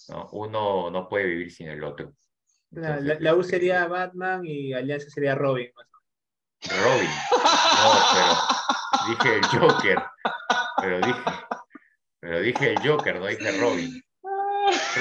¿no? 0.09 0.29
Uno 0.33 0.91
no 0.91 1.09
puede 1.09 1.25
vivir 1.25 1.51
sin 1.51 1.69
el 1.69 1.83
otro. 1.83 2.15
La, 2.71 2.99
Entonces, 2.99 3.05
la- 3.05 3.19
la 3.19 3.35
U 3.35 3.43
sería 3.43 3.87
Batman 3.87 4.41
y 4.45 4.73
Alianza 4.73 5.09
sería 5.09 5.35
Robin. 5.35 5.71
más. 5.75 5.90
Robin. 6.69 7.09
No, 7.31 7.93
pero 8.13 9.07
dije 9.07 9.35
el 9.37 9.45
Joker. 9.45 9.99
Pero 10.81 10.97
dije, 11.01 11.19
pero 12.19 12.39
dije 12.41 12.69
el 12.73 12.87
Joker, 12.87 13.19
no 13.19 13.25
dije 13.27 13.51
Robin. 13.59 14.03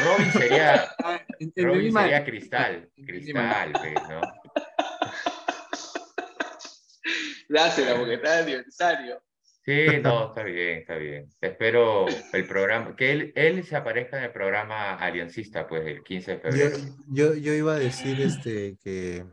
Robin 0.04 0.32
sería, 0.32 0.90
Ah, 1.04 1.20
Robin 1.56 1.92
sería 1.92 2.24
Cristal. 2.24 2.90
Cristal, 3.06 3.72
pues, 3.72 3.94
¿no? 4.08 4.20
Dásela 7.48 7.96
porque 7.96 8.14
está 8.14 8.36
de 8.36 8.42
aniversario. 8.42 9.22
Sí, 9.64 9.86
no, 10.02 10.28
está 10.28 10.42
bien, 10.44 10.78
está 10.78 10.94
bien. 10.96 11.28
Espero 11.40 12.06
el 12.32 12.46
programa, 12.46 12.96
que 12.96 13.12
él, 13.12 13.32
él 13.36 13.64
se 13.64 13.76
aparezca 13.76 14.16
en 14.18 14.24
el 14.24 14.32
programa 14.32 14.94
aliancista, 14.94 15.66
pues, 15.66 15.86
el 15.86 16.02
15 16.02 16.30
de 16.30 16.36
Yo, 16.36 16.42
febrero. 16.50 16.76
yo, 17.08 17.34
yo 17.34 17.52
iba 17.52 17.74
a 17.74 17.78
decir 17.78 18.20
este 18.20 18.76
que. 18.82 19.24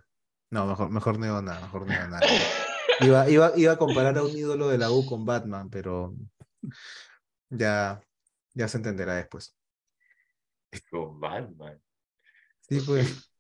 No, 0.50 0.66
mejor, 0.66 0.89
mejor 0.89 1.20
no 1.20 1.26
digo 1.26 1.41
nada, 1.41 1.62
mejor 1.62 1.86
no 1.86 1.93
digo 1.93 2.08
nada. 2.08 2.28
Iba, 3.00 3.30
iba, 3.30 3.52
iba 3.56 3.74
a 3.74 3.78
comparar 3.78 4.18
a 4.18 4.24
un 4.24 4.32
ídolo 4.36 4.70
de 4.70 4.78
la 4.78 4.91
U 4.91 5.06
con 5.06 5.26
Batman, 5.26 5.70
pero 5.70 6.16
ya, 7.50 8.02
ya 8.54 8.68
se 8.68 8.78
entenderá 8.78 9.16
después. 9.16 9.56
Con 10.89 11.20
Batman. 11.20 11.80
Sí, 12.62 12.82
pues. 12.82 13.32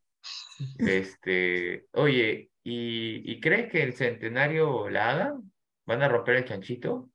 Este, 0.77 1.87
oye, 1.93 2.51
¿y, 2.63 3.31
y 3.31 3.39
crees 3.39 3.71
que 3.71 3.83
el 3.83 3.93
centenario 3.93 4.89
la 4.89 5.09
hagan? 5.11 5.51
¿Van 5.85 6.01
a 6.03 6.09
romper 6.09 6.35
el 6.35 6.45
chanchito? 6.45 7.09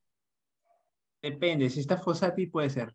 Depende, 1.21 1.71
si 1.71 1.81
está 1.81 1.97
Fossati 1.97 2.47
puede 2.47 2.71
ser. 2.71 2.95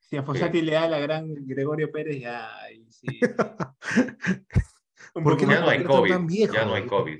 Si 0.00 0.16
a 0.16 0.22
Fossati 0.22 0.62
le 0.62 0.72
da 0.72 0.88
la 0.88 0.98
gran 0.98 1.26
Gregorio 1.46 1.90
Pérez, 1.90 2.20
ya 2.20 2.50
sí. 2.88 3.06
Un 5.14 5.24
¿Por 5.24 5.36
qué 5.36 5.44
poco 5.44 5.54
Ya 5.54 5.60
no 5.60 5.68
hay 5.68 5.84
COVID, 5.84 6.10
tan 6.10 6.26
viejo? 6.26 6.54
ya 6.54 6.64
no 6.64 6.74
hay 6.74 6.86
COVID. 6.86 7.18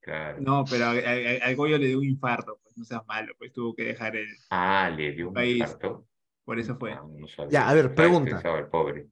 Claro. 0.00 0.38
No, 0.40 0.64
pero 0.68 0.86
al 0.86 1.56
Goyo 1.56 1.76
le 1.78 1.86
dio 1.88 1.98
un 1.98 2.04
infarto, 2.04 2.58
pues 2.62 2.76
no 2.78 2.84
seas 2.84 3.02
malo, 3.06 3.34
pues 3.38 3.52
tuvo 3.52 3.74
que 3.74 3.84
dejar 3.84 4.16
el. 4.16 4.26
Ah, 4.50 4.90
le 4.94 5.12
dio 5.12 5.28
un 5.28 5.34
País. 5.34 5.58
infarto. 5.58 6.06
Por 6.44 6.58
eso 6.58 6.76
fue. 6.78 6.92
Ah, 6.92 7.02
no 7.06 7.28
sabía. 7.28 7.50
Ya, 7.50 7.68
a 7.68 7.74
ver, 7.74 7.94
pregunta. 7.94 8.30
estresado 8.30 8.58
el 8.58 8.68
pobre. 8.68 9.08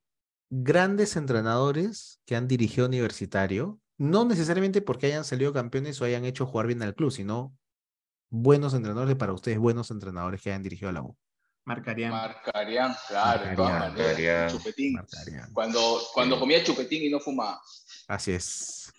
Grandes 0.48 1.16
entrenadores 1.16 2.20
que 2.24 2.36
han 2.36 2.48
dirigido 2.48 2.86
universitario, 2.86 3.78
no 3.98 4.24
necesariamente 4.24 4.80
porque 4.80 5.06
hayan 5.06 5.24
salido 5.24 5.52
campeones 5.52 6.00
o 6.00 6.04
hayan 6.04 6.24
hecho 6.24 6.46
jugar 6.46 6.66
bien 6.66 6.82
al 6.82 6.94
club, 6.94 7.10
sino 7.10 7.54
buenos 8.30 8.72
entrenadores 8.72 9.16
para 9.16 9.32
ustedes, 9.32 9.58
buenos 9.58 9.90
entrenadores 9.90 10.40
que 10.40 10.50
hayan 10.50 10.62
dirigido 10.62 10.88
a 10.88 10.92
la 10.92 11.02
U. 11.02 11.16
Marcarían. 11.66 12.10
Marcarían, 12.12 12.94
claro, 13.08 13.44
Marcarían. 13.56 14.48
Chupetín. 14.50 14.94
Marcarían. 14.94 15.52
Cuando, 15.52 16.00
cuando 16.14 16.36
Sí. 16.36 16.40
comía 16.40 16.64
chupetín 16.64 17.02
y 17.02 17.10
no 17.10 17.20
fumaba. 17.20 17.60
Así 18.08 18.32
es. 18.32 18.92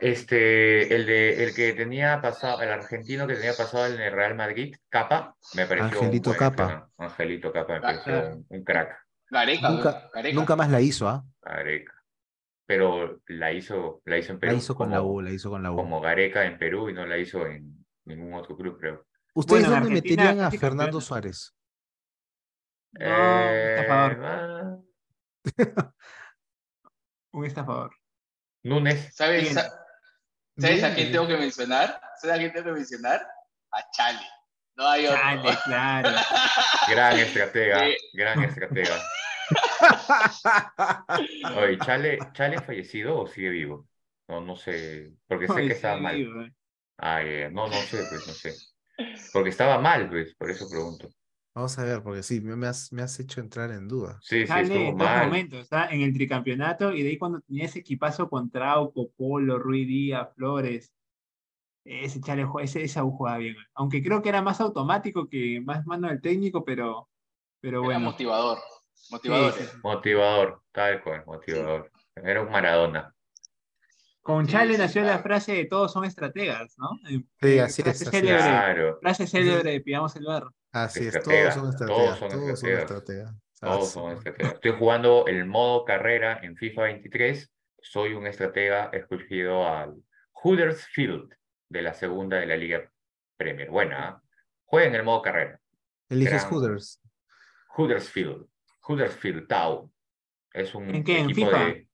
Este, 0.00 0.94
el 0.94 1.06
de, 1.06 1.44
el 1.44 1.54
que 1.54 1.72
tenía 1.74 2.20
pasado, 2.20 2.62
el 2.62 2.70
argentino 2.70 3.26
que 3.26 3.34
tenía 3.34 3.52
pasado 3.54 3.86
en 3.86 4.00
el 4.00 4.12
Real 4.12 4.34
Madrid, 4.36 4.74
Capa, 4.88 5.36
me 5.54 5.66
pareció 5.66 5.98
Angelito 5.98 6.34
Capa. 6.34 6.88
Angelito 6.96 7.52
Capa 7.52 7.74
me 7.74 7.80
pareció 7.80 8.04
claro. 8.04 8.36
un, 8.36 8.46
un 8.48 8.64
crack, 8.64 8.96
Gareca, 9.30 9.68
Nunca, 9.70 10.10
Gareca. 10.14 10.34
nunca 10.34 10.56
más 10.56 10.70
la 10.70 10.80
hizo, 10.80 11.08
¿ah? 11.08 11.24
Gareca. 11.42 11.92
Pero 12.64 13.20
la 13.26 13.52
hizo, 13.52 14.00
la 14.04 14.18
hizo 14.18 14.32
en 14.32 14.36
La 14.36 14.40
Perú, 14.40 14.56
hizo 14.56 14.74
con 14.74 14.90
la 14.90 15.02
U, 15.02 15.20
la 15.20 15.30
hizo 15.30 15.50
con 15.50 15.62
la 15.62 15.72
U. 15.72 15.76
como 15.76 16.00
Gareca 16.00 16.44
en 16.46 16.58
Perú 16.58 16.88
y 16.90 16.94
no 16.94 17.04
la 17.06 17.18
hizo 17.18 17.46
en 17.46 17.84
ningún 18.04 18.34
otro 18.34 18.56
club, 18.56 18.78
creo. 18.78 19.06
¿Ustedes 19.34 19.62
Bueno, 19.66 19.74
dónde 19.82 19.98
Argentina 19.98 20.22
meterían 20.24 20.46
a 20.46 20.50
Fernando. 20.50 21.00
Suárez? 21.00 21.54
No, 22.98 23.06
un 23.06 23.70
estafador. 23.70 24.24
ah, 24.24 24.76
Un 27.32 27.44
estafador. 27.44 27.94
Núñez, 28.64 29.14
¿Sabes, 29.14 29.52
sa- 29.54 29.70
¿sabes 30.56 30.82
a 30.82 30.94
quién 30.94 31.12
tengo 31.12 31.28
que 31.28 31.36
mencionar? 31.36 32.00
¿Sabes 32.20 32.36
a 32.36 32.38
quién 32.38 32.52
tengo 32.52 32.66
que 32.66 32.72
mencionar? 32.72 33.24
A 33.72 33.90
Chale. 33.92 34.26
No 34.76 34.88
hay 34.88 35.06
otro. 35.06 35.18
Chale, 35.18 35.58
claro. 35.64 36.10
gran 36.88 37.18
estratega, 37.18 37.86
Sí. 37.86 37.96
gran 38.14 38.42
estratega. 38.44 38.96
Oye, 41.56 41.78
¿Chale, 41.78 42.18
¿Chale 42.32 42.56
ha 42.56 42.62
fallecido 42.62 43.20
o 43.20 43.26
sigue 43.26 43.50
vivo? 43.50 43.86
No, 44.28 44.40
no 44.40 44.56
sé, 44.56 45.12
porque 45.26 45.46
sé 45.46 45.54
Ay, 45.56 45.68
que 45.68 45.74
estaba 45.74 45.98
mal. 46.00 46.34
güey. 46.34 46.52
Ah. 46.98 47.20
No, 47.50 47.66
no 47.68 47.72
sé, 47.74 48.04
pues, 48.08 48.26
no 48.26 48.32
sé. 48.34 48.54
Porque 49.32 49.50
estaba 49.50 49.78
mal, 49.78 50.08
pues, 50.10 50.34
por 50.34 50.50
eso 50.50 50.68
pregunto. 50.68 51.08
Vamos 51.58 51.76
a 51.76 51.82
ver, 51.82 52.04
porque 52.04 52.22
sí, 52.22 52.40
me 52.40 52.68
has, 52.68 52.92
me 52.92 53.02
has 53.02 53.18
hecho 53.18 53.40
entrar 53.40 53.72
en 53.72 53.88
duda. 53.88 54.20
Sí, 54.22 54.42
sí, 54.42 54.46
Chale 54.46 54.62
estuvo 54.62 54.90
en 54.90 54.96
dos 54.96 55.08
momentos, 55.24 55.58
¿está? 55.58 55.88
En 55.88 56.02
el 56.02 56.12
tricampeonato 56.12 56.92
y 56.92 57.02
de 57.02 57.08
ahí 57.08 57.18
cuando 57.18 57.40
tenía 57.40 57.64
ese 57.64 57.80
equipazo 57.80 58.30
con 58.30 58.48
Trauco, 58.48 59.10
Polo, 59.16 59.58
Ruiz 59.58 59.88
Díaz, 59.88 60.28
Flores. 60.36 60.92
Ese 61.84 62.20
Chale, 62.20 62.46
ese, 62.62 62.84
ese 62.84 63.00
aún 63.00 63.10
jugaba 63.10 63.38
bien. 63.38 63.56
Aunque 63.74 64.00
creo 64.04 64.22
que 64.22 64.28
era 64.28 64.40
más 64.40 64.60
automático 64.60 65.28
que 65.28 65.60
más 65.60 65.84
mano 65.84 66.06
del 66.06 66.20
técnico, 66.20 66.64
pero, 66.64 67.08
pero 67.60 67.78
Era 67.78 67.86
bueno. 67.86 68.00
motivador. 68.12 68.58
Motivador. 69.10 69.52
Sí, 69.54 69.64
sí, 69.64 69.68
sí. 69.72 69.78
Motivador, 69.82 70.62
tal 70.70 71.02
cual, 71.02 71.24
motivador. 71.26 71.90
Era 72.14 72.40
un 72.40 72.52
Maradona. 72.52 73.12
Con 74.22 74.46
Sí, 74.46 74.52
Chale 74.52 74.74
sí, 74.74 74.78
nació 74.78 75.00
la 75.00 75.08
claro. 75.08 75.22
frase 75.24 75.52
de 75.54 75.64
todos 75.64 75.92
son 75.92 76.04
estrategas, 76.04 76.76
¿no? 76.78 76.90
Sí, 77.08 77.24
eh, 77.40 77.60
así 77.62 77.82
frase 77.82 78.04
es, 78.04 78.10
célebre. 78.10 78.42
Claro, 78.42 78.98
frase 79.00 79.26
célebre 79.26 79.72
de 79.72 79.80
Pidamos 79.80 80.14
el 80.14 80.24
Bar. 80.24 80.44
Así 80.72 81.06
es, 81.06 81.22
todos 81.22 81.54
son 81.54 81.62
todos 81.62 81.74
estrategas, 81.74 82.18
son 82.18 82.28
todos 82.28 82.60
son 82.60 82.70
estrategas. 82.70 82.80
estrategas. 82.82 83.34
todos 83.60 83.90
son 83.90 84.10
sí. 84.10 84.16
estrategas. 84.18 84.54
Estoy 84.54 84.72
jugando 84.72 85.26
el 85.26 85.46
modo 85.46 85.84
carrera 85.84 86.40
en 86.42 86.56
FIFA 86.56 86.82
23. 86.82 87.50
Soy 87.80 88.12
un 88.12 88.26
estratega 88.26 88.90
escogido 88.92 89.66
al 89.66 89.94
Huddersfield 90.42 91.32
de 91.68 91.82
la 91.82 91.94
segunda 91.94 92.38
de 92.38 92.46
la 92.46 92.56
Liga 92.56 92.90
Premier. 93.36 93.70
Buena, 93.70 94.08
¿ah? 94.08 94.22
Juega 94.64 94.88
en 94.88 94.94
el 94.96 95.04
modo 95.04 95.22
carrera. 95.22 95.60
Eliges 96.08 96.42
Gran- 96.42 96.52
Hooters. 96.52 97.00
Huddersfield, 97.76 98.46
Huddersfield 98.86 99.46
Town. 99.48 99.92
Es 100.52 100.74
un 100.74 100.94
¿En 100.94 101.04
qué? 101.04 101.18
¿En 101.20 101.30
equipo 101.30 101.50
FIFA? 101.50 101.64
de 101.64 101.88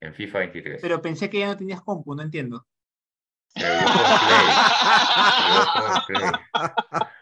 en 0.00 0.14
FIFA 0.14 0.38
23. 0.40 0.80
Pero 0.82 1.02
pensé 1.02 1.30
que 1.30 1.38
ya 1.40 1.46
no 1.48 1.56
tenías 1.56 1.82
compu, 1.82 2.14
no 2.14 2.22
entiendo. 2.22 2.66
Pero 3.54 3.68
yo 3.68 3.86
juego 3.88 4.08
en 4.10 4.26
Play. 4.26 4.46
Yo 5.54 5.66
juego 5.66 5.94
en 5.94 6.02
Play. 6.06 6.30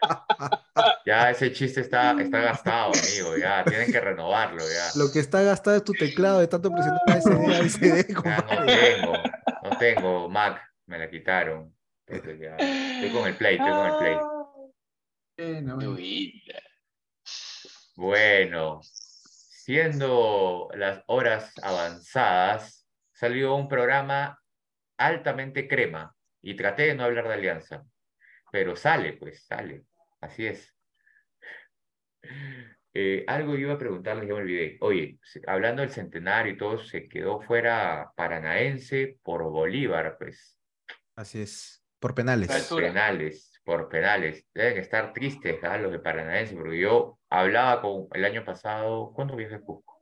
Ya 1.13 1.29
ese 1.29 1.51
chiste 1.51 1.81
está, 1.81 2.19
está 2.19 2.41
gastado, 2.41 2.91
amigo. 2.91 3.37
Ya 3.37 3.63
tienen 3.65 3.91
que 3.91 3.99
renovarlo. 3.99 4.63
Ya, 4.63 4.99
Lo 4.99 5.11
que 5.11 5.19
está 5.19 5.43
gastado 5.43 5.77
es 5.77 5.83
tu 5.83 5.93
teclado 5.93 6.39
de 6.39 6.47
tanto 6.47 6.71
presionar 6.71 7.01
a 7.05 7.17
SD, 7.21 7.53
a 7.53 7.63
SD, 7.69 8.13
ya 8.25 8.37
no 8.49 8.65
tengo. 8.65 9.13
No 9.61 9.77
tengo 9.77 10.27
Mac. 10.29 10.59
Me 10.87 10.97
la 10.97 11.07
quitaron. 11.07 11.71
Entonces 12.07 12.39
ya. 12.39 12.55
Estoy 12.55 13.11
con 13.11 13.27
el 13.27 13.35
Play, 13.35 13.57
estoy 13.57 13.71
con 13.71 13.85
el 13.85 13.97
Play. 13.99 14.17
Bueno, 17.95 18.79
siendo 18.81 20.69
las 20.73 21.03
horas 21.05 21.53
avanzadas, 21.61 22.87
salió 23.13 23.53
un 23.53 23.67
programa 23.67 24.41
altamente 24.97 25.67
crema 25.67 26.15
y 26.41 26.55
traté 26.55 26.87
de 26.87 26.95
no 26.95 27.03
hablar 27.03 27.27
de 27.27 27.35
alianza, 27.35 27.83
pero 28.51 28.75
sale, 28.75 29.13
pues 29.13 29.45
sale, 29.45 29.85
así 30.19 30.47
es. 30.47 30.73
Eh, 32.95 33.23
algo 33.27 33.55
iba 33.55 33.73
a 33.73 33.77
preguntarles, 33.79 34.27
ya 34.27 34.35
me 34.35 34.41
olvidé. 34.41 34.77
Oye, 34.81 35.17
hablando 35.47 35.81
del 35.81 35.89
centenario 35.89 36.53
y 36.53 36.57
todo, 36.57 36.77
se 36.77 37.09
quedó 37.09 37.41
fuera 37.41 38.11
Paranaense 38.15 39.17
por 39.23 39.41
Bolívar, 39.43 40.15
pues. 40.19 40.59
Así 41.15 41.41
es, 41.41 41.83
por 41.99 42.13
penales. 42.13 42.67
Por 42.69 42.81
penales, 42.81 43.59
por 43.63 43.89
penales. 43.89 44.45
Deben 44.53 44.77
estar 44.77 45.11
tristes 45.11 45.57
¿ah? 45.63 45.77
los 45.79 45.91
de 45.91 45.99
Paranaense, 45.99 46.55
porque 46.55 46.79
yo 46.79 47.17
hablaba 47.29 47.81
con 47.81 48.07
el 48.13 48.25
año 48.25 48.45
pasado, 48.45 49.11
¿cuándo 49.15 49.35
viajé 49.35 49.55
a 49.55 49.61
Cusco? 49.61 49.99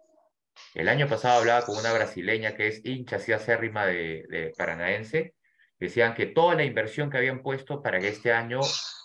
El 0.76 0.90
año 0.90 1.08
pasado 1.08 1.40
hablaba 1.40 1.66
con 1.66 1.78
una 1.78 1.94
brasileña 1.94 2.56
que 2.56 2.68
es 2.68 2.86
hincha 2.86 3.16
así 3.16 3.32
acérrima 3.32 3.86
de, 3.86 4.26
de 4.30 4.54
Paranaense. 4.58 5.34
Decían 5.80 6.14
que 6.14 6.26
toda 6.26 6.56
la 6.56 6.66
inversión 6.66 7.10
que 7.10 7.18
habían 7.18 7.42
puesto 7.42 7.82
para 7.82 8.00
que 8.00 8.10
este 8.10 8.34
año 8.34 8.60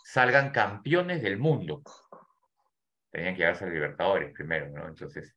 salgan 0.04 0.50
campeones 0.50 1.22
del 1.22 1.38
mundo 1.38 1.82
tenían 3.16 3.34
que 3.34 3.40
llevarse 3.40 3.64
a 3.64 3.68
Libertadores 3.68 4.30
primero, 4.34 4.68
¿no? 4.68 4.86
Entonces, 4.86 5.34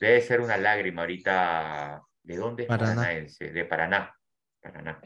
debe 0.00 0.22
ser 0.22 0.40
una 0.40 0.56
lágrima 0.56 1.02
ahorita. 1.02 2.02
¿De 2.22 2.36
dónde 2.36 2.62
es 2.62 2.68
Paranaense? 2.70 3.52
De 3.52 3.66
Paraná. 3.66 4.16
Paraná. 4.62 4.98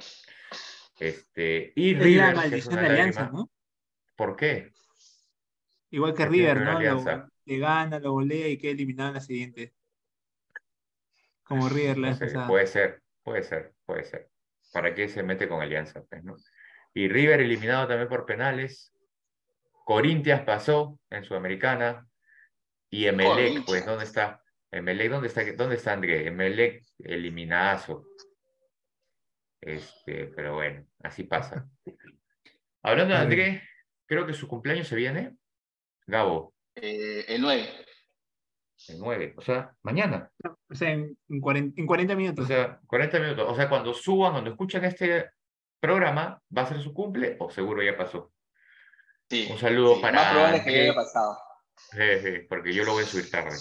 Este, 1.00 1.72
y 1.74 1.94
es 1.94 1.98
River. 1.98 2.28
La 2.28 2.34
maldición 2.34 2.74
de 2.76 2.86
Alianza, 2.86 3.30
¿no? 3.32 3.50
¿Por 4.14 4.36
qué? 4.36 4.72
Igual 5.90 6.14
que 6.14 6.26
River, 6.26 6.60
¿no? 6.60 6.80
Lo, 6.80 7.28
le 7.44 7.58
gana, 7.58 7.98
lo 7.98 8.12
golea 8.12 8.46
y 8.46 8.56
queda 8.56 8.70
eliminado 8.70 9.08
en 9.08 9.14
la 9.14 9.20
siguiente. 9.20 9.74
Como 11.42 11.68
River 11.68 11.98
la 11.98 12.10
no 12.12 12.46
Puede 12.46 12.68
ser, 12.68 13.02
puede 13.24 13.42
ser, 13.42 13.74
puede 13.84 14.04
ser. 14.04 14.30
¿Para 14.72 14.94
qué 14.94 15.08
se 15.08 15.24
mete 15.24 15.48
con 15.48 15.60
Alianza? 15.60 16.04
Pues, 16.04 16.22
¿no? 16.22 16.36
Y 16.94 17.08
River 17.08 17.40
eliminado 17.40 17.88
también 17.88 18.08
por 18.08 18.26
penales. 18.26 18.92
Corintias 19.86 20.42
pasó 20.42 20.98
en 21.10 21.22
Sudamericana 21.22 22.08
y 22.90 23.06
Emelec, 23.06 23.64
pues, 23.64 23.86
¿dónde 23.86 24.02
está? 24.02 24.42
Emelec, 24.72 25.12
¿dónde 25.12 25.28
está, 25.28 25.44
dónde 25.52 25.76
está 25.76 25.92
André? 25.92 26.26
Emelec, 26.26 26.82
eliminazo. 26.98 28.04
Este, 29.60 30.26
pero 30.34 30.54
bueno, 30.54 30.84
así 31.04 31.22
pasa. 31.22 31.68
Hablando 32.82 33.14
de 33.14 33.20
André, 33.20 33.62
creo 34.06 34.26
que 34.26 34.34
su 34.34 34.48
cumpleaños 34.48 34.88
se 34.88 34.96
viene. 34.96 35.36
Gabo. 36.04 36.52
Eh, 36.74 37.24
el 37.28 37.42
9. 37.42 37.68
El 38.88 38.98
9, 38.98 39.34
o 39.36 39.40
sea, 39.40 39.72
mañana. 39.84 40.28
O 40.68 40.74
sea, 40.74 40.90
en, 40.90 41.16
40, 41.40 42.16
minutos. 42.16 42.44
O 42.44 42.48
sea, 42.48 42.80
40 42.88 43.20
minutos. 43.20 43.46
O 43.48 43.54
sea, 43.54 43.68
cuando 43.68 43.94
suban, 43.94 44.32
cuando 44.32 44.50
escuchan 44.50 44.84
este 44.84 45.30
programa, 45.78 46.42
¿va 46.56 46.62
a 46.62 46.66
ser 46.66 46.80
su 46.80 46.92
cumple 46.92 47.36
o 47.38 47.48
seguro 47.50 47.84
ya 47.84 47.96
pasó? 47.96 48.32
Un 49.50 49.58
saludo 49.58 50.00
para. 50.00 50.22
Más 50.22 50.32
probable 50.32 50.64
que 50.64 50.80
haya 50.82 50.94
pasado. 50.94 51.38
porque 52.48 52.72
yo 52.72 52.84
lo 52.84 52.92
voy 52.92 53.04
a 53.04 53.06
subir 53.06 53.30
tarde. 53.30 53.56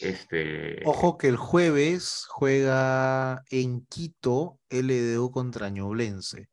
Este... 0.00 0.82
Ojo 0.84 1.16
que 1.16 1.28
el 1.28 1.36
jueves 1.36 2.26
juega 2.28 3.42
en 3.50 3.86
Quito 3.86 4.58
LDU 4.68 5.30
contra 5.30 5.70
Ñublense. 5.70 6.48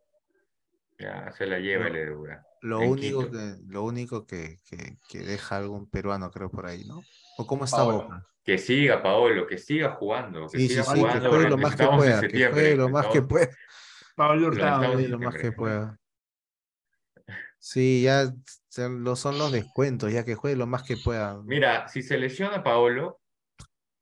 Ya, 0.98 1.32
se 1.38 1.46
la 1.46 1.60
lleva 1.60 1.90
no, 1.90 1.96
LDU. 1.96 2.28
Lo 2.62 2.80
único, 2.80 3.30
que, 3.30 3.56
lo 3.68 3.84
único 3.84 4.26
que, 4.26 4.58
que, 5.10 5.20
deja 5.20 5.58
algún 5.58 5.90
peruano, 5.90 6.32
creo, 6.32 6.50
por 6.50 6.66
ahí, 6.66 6.86
¿no? 6.86 7.02
¿O 7.38 7.46
cómo 7.46 7.66
está 7.66 7.84
Boca? 7.84 8.26
Que 8.46 8.58
siga, 8.58 9.04
Paolo, 9.04 9.46
que 9.46 9.58
siga 9.58 9.92
jugando. 9.92 10.48
Que 10.48 10.60
siga 10.60 10.84
sí, 10.84 11.00
jugando. 11.00 11.22
que 11.22 11.28
juegue 11.28 11.50
lo 11.50 11.58
más 11.58 11.76
que 11.76 11.88
pueda. 11.88 12.22
Que 12.22 12.48
juegue 12.50 12.76
lo 12.76 12.90
más 12.90 13.08
que 13.08 13.22
pueda. 13.22 13.50
Pablo 14.16 14.48
Hurtado. 14.48 14.94
Lo 14.96 15.20
más 15.20 15.36
que 15.36 15.52
pueda. 15.52 16.00
Sí, 17.64 18.02
ya 18.04 18.26
lo 18.78 19.16
son 19.16 19.38
los 19.38 19.54
descuentos, 19.54 20.12
ya 20.12 20.26
que 20.26 20.36
juegue 20.36 20.58
lo 20.58 20.68
más 20.68 20.84
que 20.84 20.98
pueda. 20.98 21.42
Mira, 21.44 21.88
si 21.88 22.04
se 22.04 22.18
lesiona 22.18 22.62
Paolo, 22.62 23.22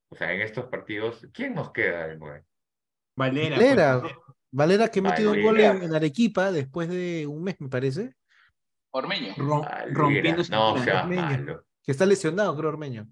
o 0.09 0.15
sea, 0.15 0.33
en 0.33 0.41
estos 0.41 0.65
partidos, 0.65 1.27
¿quién 1.31 1.53
nos 1.53 1.71
queda 1.71 2.07
Valera. 3.15 3.55
Valera, 3.55 4.01
Valera 4.49 4.87
que 4.87 5.03
metió 5.03 5.31
un 5.31 5.43
gol 5.43 5.59
en, 5.59 5.93
Arequipa 5.93 6.51
después 6.51 6.89
de 6.89 7.27
un 7.27 7.43
mes, 7.43 7.55
me 7.59 7.69
parece. 7.69 8.15
Ormeño. 8.89 9.35
rompiendo 9.91 10.41
no, 10.49 10.73
o 10.73 10.79
sea, 10.79 11.03
malo. 11.05 11.63
Que 11.83 11.91
está 11.91 12.07
lesionado, 12.07 12.57
creo, 12.57 12.69
Ormeño. 12.69 13.09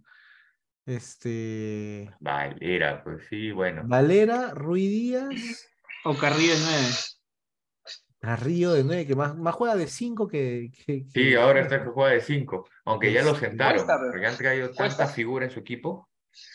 Este. 0.83 2.11
Valera, 2.19 3.03
pues 3.03 3.27
sí, 3.29 3.51
bueno. 3.51 3.83
Valera, 3.85 4.55
Ruiz 4.55 4.89
Díaz. 4.89 5.69
O 6.05 6.17
Carrillo 6.17 6.55
9. 6.59 6.87
Río 8.21 8.73
de 8.73 8.83
9, 8.83 9.07
que 9.07 9.15
más, 9.15 9.37
más 9.37 9.55
juega 9.55 9.75
de 9.75 9.87
5 9.87 10.27
que, 10.27 10.71
Sí, 11.13 11.35
ahora 11.35 11.61
está 11.61 11.83
que 11.83 11.89
juega 11.89 12.11
de 12.11 12.21
5, 12.21 12.67
aunque 12.85 13.13
ya 13.13 13.23
lo 13.23 13.33
sentaron, 13.35 13.85
porque 14.11 14.25
han 14.25 14.37
traído 14.37 14.71
tanta 14.71 15.07
figura 15.07 15.45
en 15.45 15.51
su 15.51 15.59
equipo. 15.59 16.09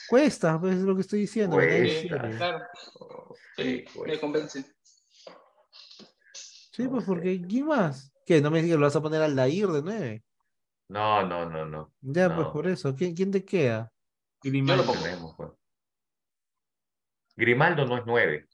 Cuesta, 0.09 0.61
pues 0.61 0.77
es 0.77 0.83
lo 0.83 0.95
que 0.95 1.01
estoy 1.01 1.21
diciendo. 1.21 1.57
Cuesta, 1.57 2.71
Sí, 3.57 3.85
me 4.05 4.21
convence. 4.21 4.65
Sí, 6.73 6.89
pues 6.89 7.05
porque 7.05 7.41
¿quién 7.41 7.67
más? 7.67 8.13
¿Qué? 8.27 8.41
No 8.41 8.51
me 8.51 8.61
digas 8.61 8.75
que 8.75 8.81
lo 8.81 8.87
vas 8.87 8.97
a 8.97 9.03
poner 9.03 9.23
al 9.23 9.37
Dair 9.37 9.69
de 9.69 9.83
9. 9.83 10.25
No, 10.89 11.27
no, 11.27 11.49
no, 11.49 11.65
no. 11.65 11.95
Ya, 12.01 12.35
pues 12.35 12.49
por 12.49 12.67
eso. 12.67 12.95
¿Quién, 12.95 13.15
quién 13.15 13.31
te 13.31 13.45
queda? 13.45 13.93
Grimaldo. 14.43 14.93
Tenemos, 14.93 15.35
pues. 15.37 15.51
Grimaldo 17.37 17.87
no 17.87 17.99
es 17.99 18.03
9. 18.05 18.49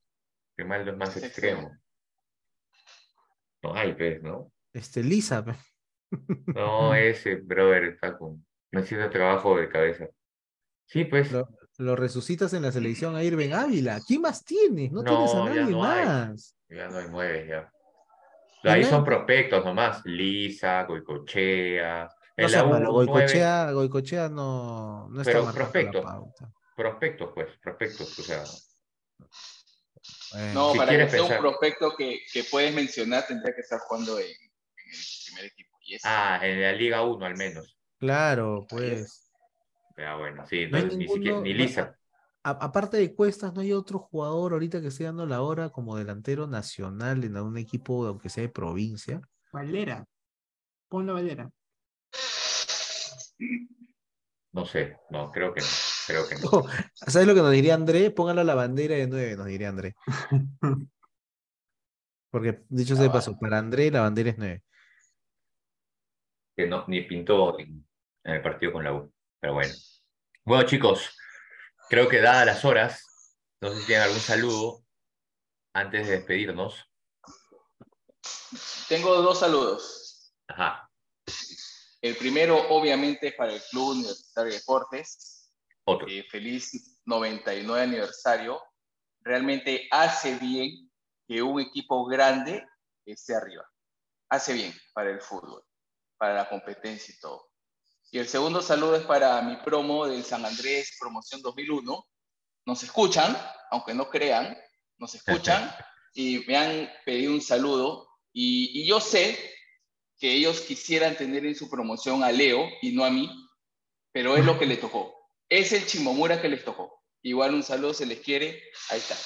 Grimaldo 0.57 0.91
es 0.91 0.97
más 0.97 1.17
extremo. 1.17 1.71
No 3.63 3.75
hay, 3.75 3.95
pues, 3.95 4.23
¿no? 4.23 4.53
Este, 4.73 5.03
Lisa. 5.03 5.45
No, 6.47 6.95
ese, 6.95 7.37
brother, 7.37 7.85
está 7.85 8.17
con. 8.17 8.45
Necesita 8.73 9.11
trabajo 9.11 9.57
de 9.57 9.69
cabeza. 9.69 10.09
Sí, 10.87 11.05
pues. 11.05 11.31
Lo, 11.79 11.97
resucitas 11.97 12.53
en 12.53 12.63
la 12.63 12.73
selección 12.73 13.17
a 13.17 13.23
Irving 13.23 13.53
Ávila. 13.53 14.01
¿Quién 14.07 14.21
más 14.21 14.45
tienes? 14.45 14.93
No, 14.93 15.03
tienes 15.03 15.35
a 15.35 15.45
nadie 15.45 15.75
más. 15.75 16.57
Ya 16.69 16.89
no 16.89 16.99
hay 16.99 17.07
nueve, 17.11 17.47
ya. 17.49 17.73
Ahí 18.71 18.85
son 18.85 19.05
prospectos 19.05 19.65
nomás. 19.65 20.03
Lisa, 20.05 20.85
Goicochea. 20.85 22.09
No 22.37 22.49
sea 22.49 22.63
Goicochea, 22.63 23.73
Goicochea 23.73 24.29
no, 24.29 25.09
no 25.09 25.21
está 25.21 25.41
Pero 25.41 25.53
prospectos. 25.53 26.05
Prospectos, 26.77 27.31
pues, 27.35 27.49
prospectos, 27.63 28.19
o 28.19 28.23
sea 28.23 28.45
no, 30.55 30.75
para 30.75 30.97
que 30.97 31.09
sea 31.09 31.23
un 31.25 31.39
prospecto 31.39 31.95
que, 31.97 32.21
que, 32.33 32.45
puedes 32.45 32.75
mencionar, 32.75 33.27
tendría 33.27 33.55
que 33.55 33.63
estar 33.63 33.81
jugando 33.81 34.19
en, 34.19 34.27
el 34.27 34.99
primer 35.27 35.45
equipo. 35.47 35.79
ah, 36.05 36.41
en 36.43 36.63
la 36.63 36.73
Liga 36.73 37.03
1 37.03 37.27
al 37.27 37.37
menos. 37.37 37.77
Claro, 37.99 38.67
pues. 38.69 39.31
Ya, 39.97 40.17
bueno, 40.17 40.47
sí, 40.47 40.67
ni, 40.67 41.07
siquiera, 41.07 41.41
ni 41.41 41.53
Lisa. 41.53 41.95
aparte 42.43 42.97
de 42.97 43.15
Cuestas, 43.15 43.53
¿no 43.53 43.61
hay 43.61 43.73
otro 43.73 43.99
jugador 43.99 44.55
ahorita 44.55 44.81
que 44.81 44.87
esté 44.89 45.05
dando 45.05 45.27
la 45.27 45.43
hora 45.43 45.69
como 45.71 45.97
delantero 45.97 46.47
nacional 46.47 47.25
en 47.25 47.37
algún 47.37 47.59
equipo, 47.59 48.07
aunque 48.07 48.31
sea 48.31 48.43
de 48.43 48.49
provincia? 48.49 49.21
Valera. 49.53 50.07
Ponlo 50.89 51.15
Valera. 51.15 51.51
No 54.53 54.65
sé, 54.65 54.97
no, 55.11 55.31
creo 55.31 55.53
que 55.53 55.61
no. 55.61 55.90
Creo 56.11 56.29
que 56.29 56.35
no. 56.37 56.65
¿Sabes 56.95 57.27
lo 57.27 57.35
que 57.35 57.41
nos 57.41 57.53
diría 57.53 57.75
André? 57.75 58.11
Póngalo 58.11 58.41
a 58.41 58.45
la 58.45 58.55
bandera 58.55 58.97
de 58.97 59.07
nueve, 59.07 59.37
nos 59.37 59.47
diría 59.47 59.69
André. 59.69 59.95
Porque, 62.31 62.63
dicho 62.69 62.95
sea 62.95 63.05
de 63.05 63.11
paso, 63.11 63.39
para 63.39 63.59
André 63.59 63.91
la 63.91 64.03
bandera 64.03 64.31
es 64.31 64.39
nueve. 64.39 64.63
Que 66.57 66.67
no, 66.67 66.85
ni 66.87 67.03
pintó 67.03 67.59
en, 67.59 67.87
el 68.25 68.43
partido 68.43 68.73
con 68.73 68.85
la 68.85 68.93
U. 68.93 69.13
Pero 69.41 69.55
bueno. 69.55 69.73
Bueno, 70.45 70.65
chicos, 70.65 71.17
creo 71.89 72.09
que 72.09 72.21
dadas 72.21 72.47
las 72.47 72.65
horas, 72.65 73.05
no 73.61 73.71
sé 73.71 73.81
si 73.81 73.87
tienen 73.87 74.05
algún 74.05 74.21
saludo 74.21 74.85
antes 75.75 76.07
de 76.07 76.17
despedirnos. 76.19 76.87
Tengo 78.89 79.23
dos 79.23 79.39
saludos. 79.39 80.35
Ajá. 80.49 80.91
El 82.03 82.17
primero, 82.17 82.69
obviamente, 82.71 83.29
es 83.29 83.35
para 83.35 83.53
el 83.53 83.63
Club 83.71 83.91
Universitario 83.91 84.53
de 84.53 84.59
Deportes. 84.59 85.40
Eh, 86.07 86.25
feliz 86.31 87.01
99 87.05 87.83
aniversario. 87.83 88.63
Realmente 89.21 89.89
hace 89.91 90.37
bien 90.37 90.91
que 91.27 91.43
un 91.43 91.61
equipo 91.61 92.05
grande 92.07 92.65
esté 93.05 93.35
arriba. 93.35 93.65
Hace 94.29 94.53
bien 94.53 94.75
para 94.93 95.11
el 95.11 95.21
fútbol, 95.21 95.65
para 96.17 96.35
la 96.35 96.49
competencia 96.49 97.15
y 97.15 97.19
todo. 97.19 97.51
Y 98.13 98.19
el 98.19 98.29
segundo 98.29 98.63
saludo 98.63 98.97
es 98.97 99.05
para 99.05 99.41
mi 99.43 99.57
promo 99.57 100.07
del 100.07 100.25
San 100.25 100.45
Andrés 100.45 100.97
Promoción 100.99 101.43
2001. 101.43 102.07
Nos 102.67 102.83
escuchan, 102.83 103.37
aunque 103.71 103.95
no 103.95 104.09
crean, 104.09 104.57
nos 104.99 105.15
escuchan 105.15 105.71
y 106.15 106.45
me 106.47 106.57
han 106.57 106.91
pedido 107.05 107.33
un 107.33 107.41
saludo. 107.41 108.09
Y, 108.33 108.81
y 108.81 108.87
yo 108.87 109.01
sé 109.01 109.39
que 110.19 110.33
ellos 110.33 110.61
quisieran 110.61 111.17
tener 111.17 111.47
en 111.47 111.55
su 111.55 111.71
promoción 111.71 112.23
a 112.23 112.31
Leo 112.31 112.69
y 112.83 112.93
no 112.93 113.05
a 113.05 113.11
mí, 113.11 113.31
pero 114.13 114.37
es 114.37 114.45
lo 114.45 114.59
que 114.59 114.67
le 114.67 114.77
tocó. 114.77 115.20
Es 115.51 115.73
el 115.73 115.85
Chimomura 115.85 116.41
que 116.41 116.49
les 116.49 116.65
tocó. 116.65 117.03
Igual 117.23 117.55
un 117.55 117.65
saludo 117.65 117.93
se 117.93 118.07
les 118.07 118.21
quiere. 118.21 118.63
Ahí 118.89 118.99
está. 118.99 119.17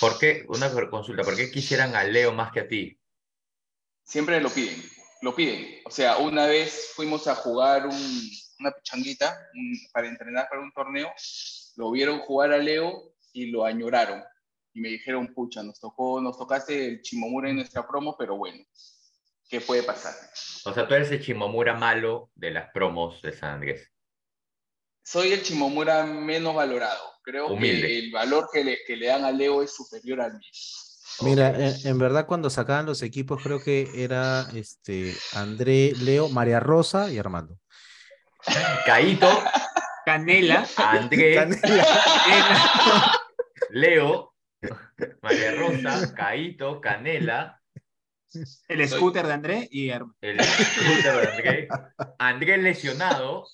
¿Por 0.00 0.18
qué? 0.18 0.44
Una 0.48 0.68
consulta. 0.90 1.22
¿Por 1.22 1.36
qué 1.36 1.52
quisieran 1.52 1.94
a 1.94 2.02
Leo 2.02 2.32
más 2.32 2.50
que 2.50 2.60
a 2.60 2.68
ti? 2.68 2.98
Siempre 4.02 4.40
lo 4.40 4.50
piden. 4.50 4.82
Lo 5.22 5.36
piden. 5.36 5.80
O 5.84 5.90
sea, 5.90 6.18
una 6.18 6.46
vez 6.46 6.90
fuimos 6.96 7.28
a 7.28 7.36
jugar 7.36 7.86
un, 7.86 8.30
una 8.58 8.72
pichanguita 8.72 9.38
para 9.92 10.08
entrenar 10.08 10.48
para 10.50 10.60
un 10.60 10.72
torneo. 10.72 11.12
Lo 11.76 11.92
vieron 11.92 12.18
jugar 12.18 12.52
a 12.52 12.58
Leo 12.58 13.14
y 13.32 13.52
lo 13.52 13.64
añoraron. 13.64 14.20
Y 14.74 14.80
me 14.80 14.88
dijeron, 14.88 15.32
pucha, 15.32 15.62
nos 15.62 15.78
tocó, 15.78 16.20
nos 16.20 16.36
tocaste 16.36 16.86
el 16.88 17.02
Chimomura 17.02 17.48
en 17.48 17.56
nuestra 17.56 17.86
promo, 17.86 18.16
pero 18.18 18.36
bueno, 18.36 18.64
¿qué 19.48 19.60
puede 19.60 19.84
pasar? 19.84 20.14
O 20.64 20.74
sea, 20.74 20.88
tú 20.88 20.94
eres 20.94 21.12
el 21.12 21.22
Chimomura 21.22 21.74
malo 21.74 22.32
de 22.34 22.50
las 22.50 22.72
promos 22.72 23.22
de 23.22 23.32
San 23.32 23.50
Andrés. 23.50 23.91
Soy 25.02 25.32
el 25.32 25.42
Chimomura 25.42 26.04
menos 26.04 26.54
valorado. 26.54 27.02
Creo 27.22 27.56
que 27.58 27.98
el 27.98 28.10
valor 28.10 28.48
que 28.52 28.64
le, 28.64 28.78
que 28.86 28.96
le, 28.96 29.06
dan 29.06 29.24
a 29.24 29.30
Leo 29.30 29.62
es 29.62 29.74
superior 29.74 30.20
al 30.20 30.32
mío. 30.32 30.50
Mira, 31.20 31.54
en, 31.56 31.98
verdad 31.98 32.26
cuando 32.26 32.50
sacaban 32.50 32.86
los 32.86 33.02
equipos 33.02 33.42
creo 33.42 33.62
que 33.62 33.88
era 33.94 34.48
este 34.54 35.14
André, 35.34 35.92
Leo, 36.00 36.28
María 36.28 36.58
Rosa 36.58 37.10
y 37.12 37.18
Armando. 37.18 37.58
Caito. 38.86 39.28
Canela. 40.04 40.66
André. 40.76 41.34
Canela. 41.60 43.20
Leo. 43.70 44.34
María 45.22 45.52
Rosa. 45.52 46.14
Caito. 46.14 46.80
Canela. 46.80 47.61
El 48.68 48.88
scooter 48.88 49.26
de 49.26 49.32
André 49.32 49.68
y 49.70 49.90
El 49.90 50.04
scooter 50.40 51.20
de 51.20 51.30
André. 51.30 51.68
André 52.18 52.58
lesionado. 52.58 53.46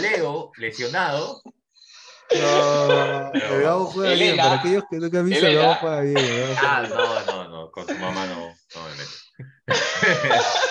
Leo 0.00 0.52
lesionado. 0.56 1.42
No, 2.30 3.32
el 3.32 3.62
Gabo 3.62 3.86
juega 3.86 4.14
bien. 4.14 4.36
Para 4.36 4.54
aquellos 4.54 4.84
que 4.90 4.96
nunca 4.98 5.18
han 5.20 5.26
visto, 5.26 5.46
el 5.46 5.56
Gabo 5.56 5.74
juega 5.76 6.00
bien. 6.02 6.56
Ah, 6.58 6.86
no, 6.88 7.24
no, 7.24 7.48
no. 7.48 7.70
Con 7.70 7.86
su 7.86 7.94
mamá 7.94 8.26
no, 8.26 8.36
no 8.36 8.84
me 8.84 8.94
meto. 8.96 9.10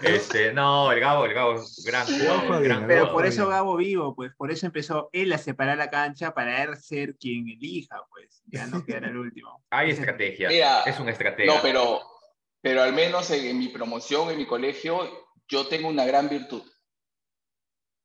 Este, 0.02 0.52
no, 0.52 0.90
el 0.92 1.00
Gabo, 1.00 1.26
el 1.26 1.34
Gabo, 1.34 1.62
gran 1.84 2.06
jugador. 2.06 2.62
Gran 2.62 2.86
pero 2.86 3.12
por 3.12 3.26
eso 3.26 3.46
Gabo 3.46 3.76
vivo, 3.76 4.14
pues, 4.14 4.32
por 4.34 4.50
eso 4.50 4.66
empezó 4.66 5.10
él 5.12 5.32
a 5.32 5.38
separar 5.38 5.76
la 5.76 5.90
cancha 5.90 6.32
para 6.32 6.62
él 6.62 6.76
ser 6.76 7.16
quien 7.16 7.48
elija, 7.48 8.02
pues, 8.10 8.42
ya 8.46 8.66
no 8.66 8.84
quedar 8.84 9.04
el 9.04 9.16
último. 9.16 9.62
Hay 9.70 9.90
estrategia, 9.90 10.82
es 10.84 10.98
una 10.98 11.12
estrategia. 11.12 11.54
No, 11.54 11.60
pero, 11.62 12.00
pero 12.60 12.82
al 12.82 12.92
menos 12.92 13.30
en, 13.30 13.58
mi 13.58 13.68
promoción, 13.68 14.30
en 14.30 14.38
mi 14.38 14.46
colegio, 14.46 15.28
yo 15.48 15.66
tengo 15.68 15.88
una 15.88 16.06
gran 16.06 16.28
virtud, 16.28 16.62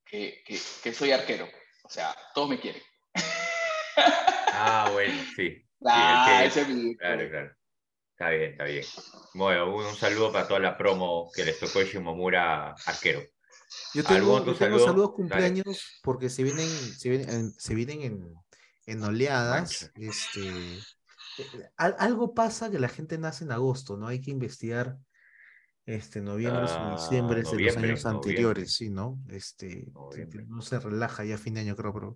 que, 0.05 0.43
que, 0.45 0.59
que 0.83 0.93
soy 0.93 1.11
arquero, 1.11 1.47
o 1.83 1.89
sea, 1.89 2.15
todos 2.33 2.49
me 2.49 2.59
quieren. 2.59 2.81
Ah, 4.57 4.89
bueno, 4.93 5.13
sí. 5.35 5.61
Ah, 5.85 6.43
ese 6.45 6.61
es 6.61 6.69
mi... 6.69 6.95
Claro, 6.95 7.29
claro. 7.29 7.55
Está 8.17 8.29
bien, 8.29 8.51
está 8.51 8.63
bien. 8.63 8.85
Bueno, 9.33 9.75
un, 9.75 9.93
saludo 9.93 10.31
para 10.31 10.47
toda 10.47 10.61
la 10.61 10.77
promo 10.77 11.29
que 11.35 11.43
les 11.43 11.59
tocó 11.59 11.81
Shimomura 11.81 12.71
arquero. 12.85 13.21
Yo 13.93 14.05
tengo, 14.05 14.55
saludos 14.55 15.11
cumpleaños 15.11 15.99
porque 16.01 16.29
se 16.29 16.43
vienen, 16.43 16.65
se 16.65 17.09
vienen, 17.09 17.51
se 17.51 17.75
vienen 17.75 18.01
en, 18.03 18.33
en 18.85 19.03
oleadas. 19.03 19.91
Este, 19.95 20.47
eh, 20.47 21.69
algo 21.75 22.33
pasa 22.33 22.71
que 22.71 22.79
la 22.79 22.87
gente 22.87 23.17
nace 23.17 23.43
en 23.43 23.51
agosto, 23.51 23.97
¿no? 23.97 24.07
Hay 24.07 24.21
que 24.21 24.31
investigar 24.31 24.97
este 25.85 26.21
noviembre 26.21 26.63
o 26.63 26.91
diciembre 26.93 27.43
de 27.43 27.63
los 27.65 27.75
años 27.75 28.05
anteriores, 28.05 28.75
sí, 28.75 28.89
¿no? 28.89 29.19
Este, 29.27 29.91
no 30.47 30.61
se 30.61 30.79
relaja 30.79 31.25
ya 31.25 31.35
a 31.35 31.37
fin 31.37 31.55
de 31.55 31.59
año, 31.59 31.75
creo, 31.75 31.93
pero 31.93 32.15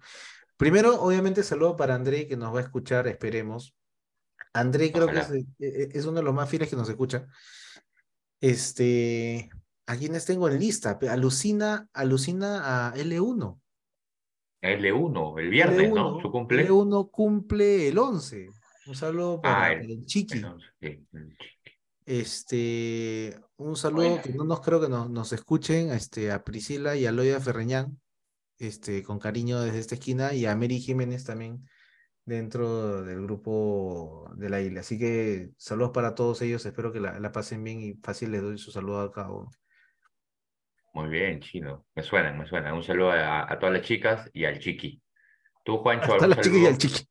primero, 0.56 1.02
obviamente, 1.02 1.44
saludo 1.44 1.76
para 1.76 1.96
André 1.96 2.26
que 2.26 2.38
nos 2.38 2.56
va 2.56 2.60
a 2.60 2.64
escuchar, 2.64 3.06
esperemos. 3.10 3.76
André 4.54 4.92
creo 4.92 5.08
que 5.08 5.20
e, 5.20 5.46
e, 5.60 5.90
es, 5.94 6.06
uno 6.06 6.18
de 6.18 6.24
los 6.24 6.34
más 6.34 6.50
fieles 6.50 6.70
que 6.70 6.76
nos 6.76 6.90
escucha. 6.90 7.28
Este, 8.42 9.50
¿a 9.86 9.96
quiénes 9.96 10.26
tengo 10.26 10.48
en 10.50 10.60
lista? 10.60 10.98
Alucina, 11.10 11.88
alucina 11.94 12.90
a 12.90 12.96
L1. 12.96 13.60
L1, 14.62 15.40
el 15.40 15.50
viernes, 15.50 15.92
¿no? 15.92 16.22
Su 16.22 16.32
cumple. 16.32 16.68
L1 16.68 17.12
cumple 17.12 17.88
el 17.88 17.98
11. 17.98 18.50
Un 18.88 18.96
saludo 18.96 19.42
para, 19.42 19.66
ah, 19.66 19.74
el, 19.74 20.06
Chiqui. 20.06 20.42
Este, 22.06 23.40
un 23.58 23.76
saludo 23.76 24.20
que 24.22 24.34
no 24.34 24.44
nos 24.44 24.62
creo 24.62 24.82
que 24.82 24.90
nos, 24.90 25.10
nos, 25.12 25.32
escuchen 25.32 25.92
este, 25.92 26.32
a 26.32 26.44
Priscila 26.44 26.96
y 26.96 27.06
a 27.06 27.12
Loya 27.12 27.40
Ferreñán, 27.40 28.02
este, 28.58 29.04
con 29.04 29.20
cariño 29.20 29.62
desde 29.62 29.80
esta 29.80 29.96
esquina, 29.96 30.34
y 30.34 30.48
a 30.48 30.56
Mary 30.56 30.80
Jiménez 30.80 31.24
también, 31.24 31.70
dentro 32.30 33.04
del 33.04 33.22
grupo 33.24 34.32
de 34.36 34.50
la 34.50 34.62
isla. 34.62 34.82
Así 34.82 34.98
que 34.98 35.50
saludos 35.58 35.92
para 35.92 36.16
todos 36.16 36.42
ellos, 36.42 36.66
espero 36.66 36.94
que 36.94 37.00
la, 37.00 37.32
pasen 37.32 37.64
bien 37.64 37.82
y 37.82 37.94
fácil 37.96 38.32
les 38.32 38.42
doy 38.42 38.58
su 38.58 38.72
saludo 38.72 39.02
a 39.02 39.12
cada 39.12 39.32
uno. 39.32 39.50
Muy 40.94 41.10
bien, 41.10 41.40
chino. 41.40 41.86
Me 41.96 42.04
suena, 42.04 42.32
me 42.34 42.48
suena. 42.48 42.74
Un 42.74 42.84
saludo 42.84 43.12
a, 43.12 43.58
todas 43.60 43.74
las 43.74 43.84
chicas 43.84 44.30
y 44.34 44.46
al 44.46 44.60
chiqui. 44.60 45.02
Tú, 45.64 45.78
Juancho. 45.78 46.14
A 46.14 46.28
las 46.28 46.40
chicas 46.40 46.60
y 46.60 46.66
al 46.68 46.78
chiqui. 46.78 47.08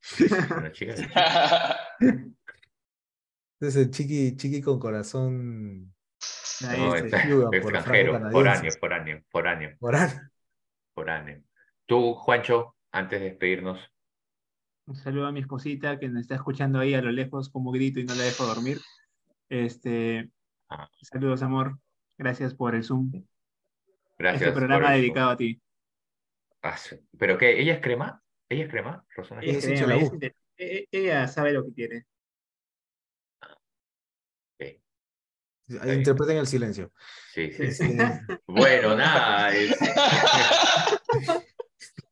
Es 3.60 3.74
el 3.74 3.90
chiqui, 3.90 4.36
chiqui 4.36 4.62
con 4.62 4.78
corazón. 4.78 5.92
No, 6.60 6.94
extranjero, 6.94 7.50
por 7.50 7.76
año, 8.48 8.70
por 8.80 8.92
año, 8.92 9.20
por 9.32 9.48
año. 9.48 9.76
Por 9.80 9.96
año. 9.96 10.30
Por 10.94 11.10
año. 11.10 11.42
Tú, 11.86 12.14
Juancho, 12.14 12.76
antes 12.92 13.18
de 13.18 13.30
despedirnos, 13.30 13.80
un 14.89 14.97
saludo 14.97 15.26
a 15.26 15.32
mi 15.32 15.41
esposita 15.41 15.99
que 15.99 16.09
me 16.09 16.20
está 16.20 16.34
escuchando 16.34 16.78
ahí 16.78 16.95
a 16.95 17.03
lo 17.03 17.12
lejos 17.12 17.51
como 17.51 17.70
grito 17.70 18.01
y 18.01 18.05
no 18.05 18.14
la 18.14 18.22
dejo 18.22 18.47
dormir. 18.47 18.80
Este, 19.51 20.30
ah. 20.70 20.89
Saludos, 21.03 21.43
amor. 21.43 21.78
Gracias 22.16 22.55
por 22.55 22.74
el 22.74 22.82
Zoom. 22.82 23.12
Gracias. 24.18 24.43
Este 24.43 24.55
programa 24.55 24.93
dedicado 24.93 25.30
a 25.30 25.36
ti. 25.36 25.61
Ah, 26.62 26.76
¿Pero 27.18 27.36
qué? 27.36 27.61
¿Ella 27.61 27.74
es 27.74 27.80
crema? 27.80 28.22
¿Ella 28.49 28.64
es 28.64 28.70
crema? 28.70 29.05
Rosana 29.14 29.43
ella, 29.43 29.59
es 29.59 29.66
crema, 29.66 29.95
ella, 29.95 30.32
e, 30.57 30.89
ella, 30.91 31.28
sabe 31.28 31.53
lo 31.53 31.64
que 31.66 31.72
quiere. 31.74 32.07
Okay. 34.57 34.80
Interpreten 35.68 36.39
el 36.39 36.47
silencio. 36.47 36.93
Sí, 37.34 37.53
sí. 37.53 37.72
sí. 37.72 37.97
bueno, 38.47 38.97
nada. 38.97 39.51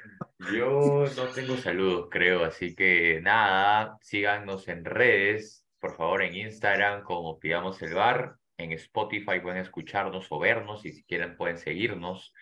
Yo 0.54 1.06
no 1.16 1.28
tengo 1.34 1.58
saludos, 1.58 2.08
creo, 2.12 2.44
así 2.44 2.76
que 2.76 3.20
nada, 3.22 3.98
síganos 4.02 4.68
en 4.68 4.86
redes, 4.86 5.66
por 5.80 5.96
favor, 5.96 6.22
en 6.22 6.36
Instagram 6.36 7.04
como 7.04 7.40
Pidamos 7.40 7.82
el 7.82 7.94
Bar, 7.94 8.36
en 8.58 8.72
Spotify 8.74 9.40
pueden 9.42 9.60
escucharnos 9.60 10.28
o 10.30 10.40
vernos 10.40 10.86
y 10.86 10.92
si 10.92 11.04
quieren 11.04 11.36
pueden 11.36 11.58
seguirnos. 11.58 12.34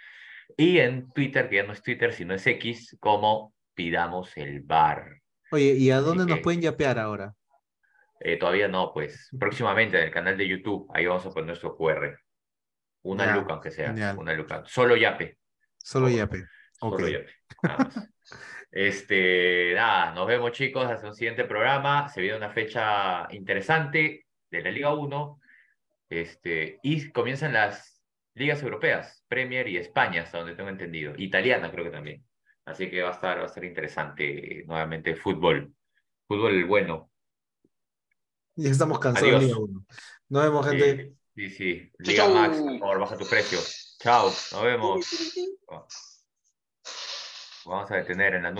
Y 0.57 0.79
en 0.79 1.09
Twitter, 1.09 1.49
que 1.49 1.57
ya 1.57 1.63
no 1.63 1.73
es 1.73 1.81
Twitter, 1.81 2.13
sino 2.13 2.33
es 2.33 2.45
X, 2.45 2.97
como 2.99 3.53
Pidamos 3.73 4.35
el 4.37 4.61
Bar. 4.61 5.21
Oye, 5.51 5.73
¿y 5.73 5.91
a 5.91 5.99
dónde 5.99 6.25
nos 6.25 6.39
pueden 6.39 6.61
yapear 6.61 6.99
ahora? 6.99 7.33
Eh, 8.19 8.37
todavía 8.37 8.67
no, 8.67 8.91
pues 8.93 9.29
próximamente 9.39 9.97
en 9.97 10.05
el 10.05 10.11
canal 10.11 10.37
de 10.37 10.47
YouTube, 10.47 10.89
ahí 10.93 11.05
vamos 11.05 11.25
a 11.25 11.29
poner 11.29 11.47
nuestro 11.47 11.75
QR. 11.75 12.17
Una 13.03 13.35
luca, 13.35 13.53
aunque 13.53 13.71
sea, 13.71 14.15
una 14.17 14.33
luca. 14.33 14.63
Solo 14.65 14.95
yape. 14.95 15.37
Solo 15.77 16.09
yape. 16.09 16.45
Este, 18.75 19.75
nada, 19.75 20.15
nos 20.15 20.25
vemos 20.25 20.51
chicos, 20.51 20.87
hasta 20.87 21.07
un 21.07 21.13
siguiente 21.13 21.45
programa. 21.45 22.09
Se 22.09 22.21
viene 22.21 22.37
una 22.37 22.49
fecha 22.49 23.27
interesante 23.29 24.25
de 24.49 24.61
la 24.63 24.71
Liga 24.71 24.93
1. 24.95 25.39
Este, 26.09 26.79
y 26.81 27.11
comienzan 27.11 27.53
las 27.53 28.01
ligas 28.33 28.63
europeas, 28.63 29.23
Premier 29.27 29.67
y 29.67 29.77
España, 29.77 30.23
hasta 30.23 30.39
donde 30.39 30.55
tengo 30.55 30.69
entendido. 30.69 31.13
Italiana 31.17 31.71
creo 31.71 31.85
que 31.85 31.91
también. 31.91 32.25
Así 32.65 32.89
que 32.89 33.03
va 33.03 33.09
a 33.09 33.13
estar, 33.13 33.37
va 33.37 33.43
a 33.43 33.45
estar 33.45 33.63
interesante 33.63 34.63
nuevamente 34.65 35.15
fútbol. 35.15 35.71
Fútbol 36.27 36.65
bueno. 36.65 37.11
Y 38.55 38.67
estamos 38.67 38.97
cansados 38.97 39.39
de 39.39 39.47
Liga 39.47 39.59
1. 39.59 39.85
Nos 40.29 40.43
vemos, 40.43 40.67
gente. 40.67 41.13
Sí, 41.35 41.49
sí. 41.49 41.91
Liga 41.99 42.27
Max, 42.27 42.57
por 42.57 42.79
favor, 42.79 42.99
baja 43.01 43.17
tu 43.17 43.27
precio. 43.27 43.59
Chao, 43.99 44.25
nos 44.25 44.63
vemos. 44.63 45.05
Vamos 47.65 47.89
a 47.91 47.95
detener 47.95 48.35
en 48.35 48.43
la. 48.43 48.51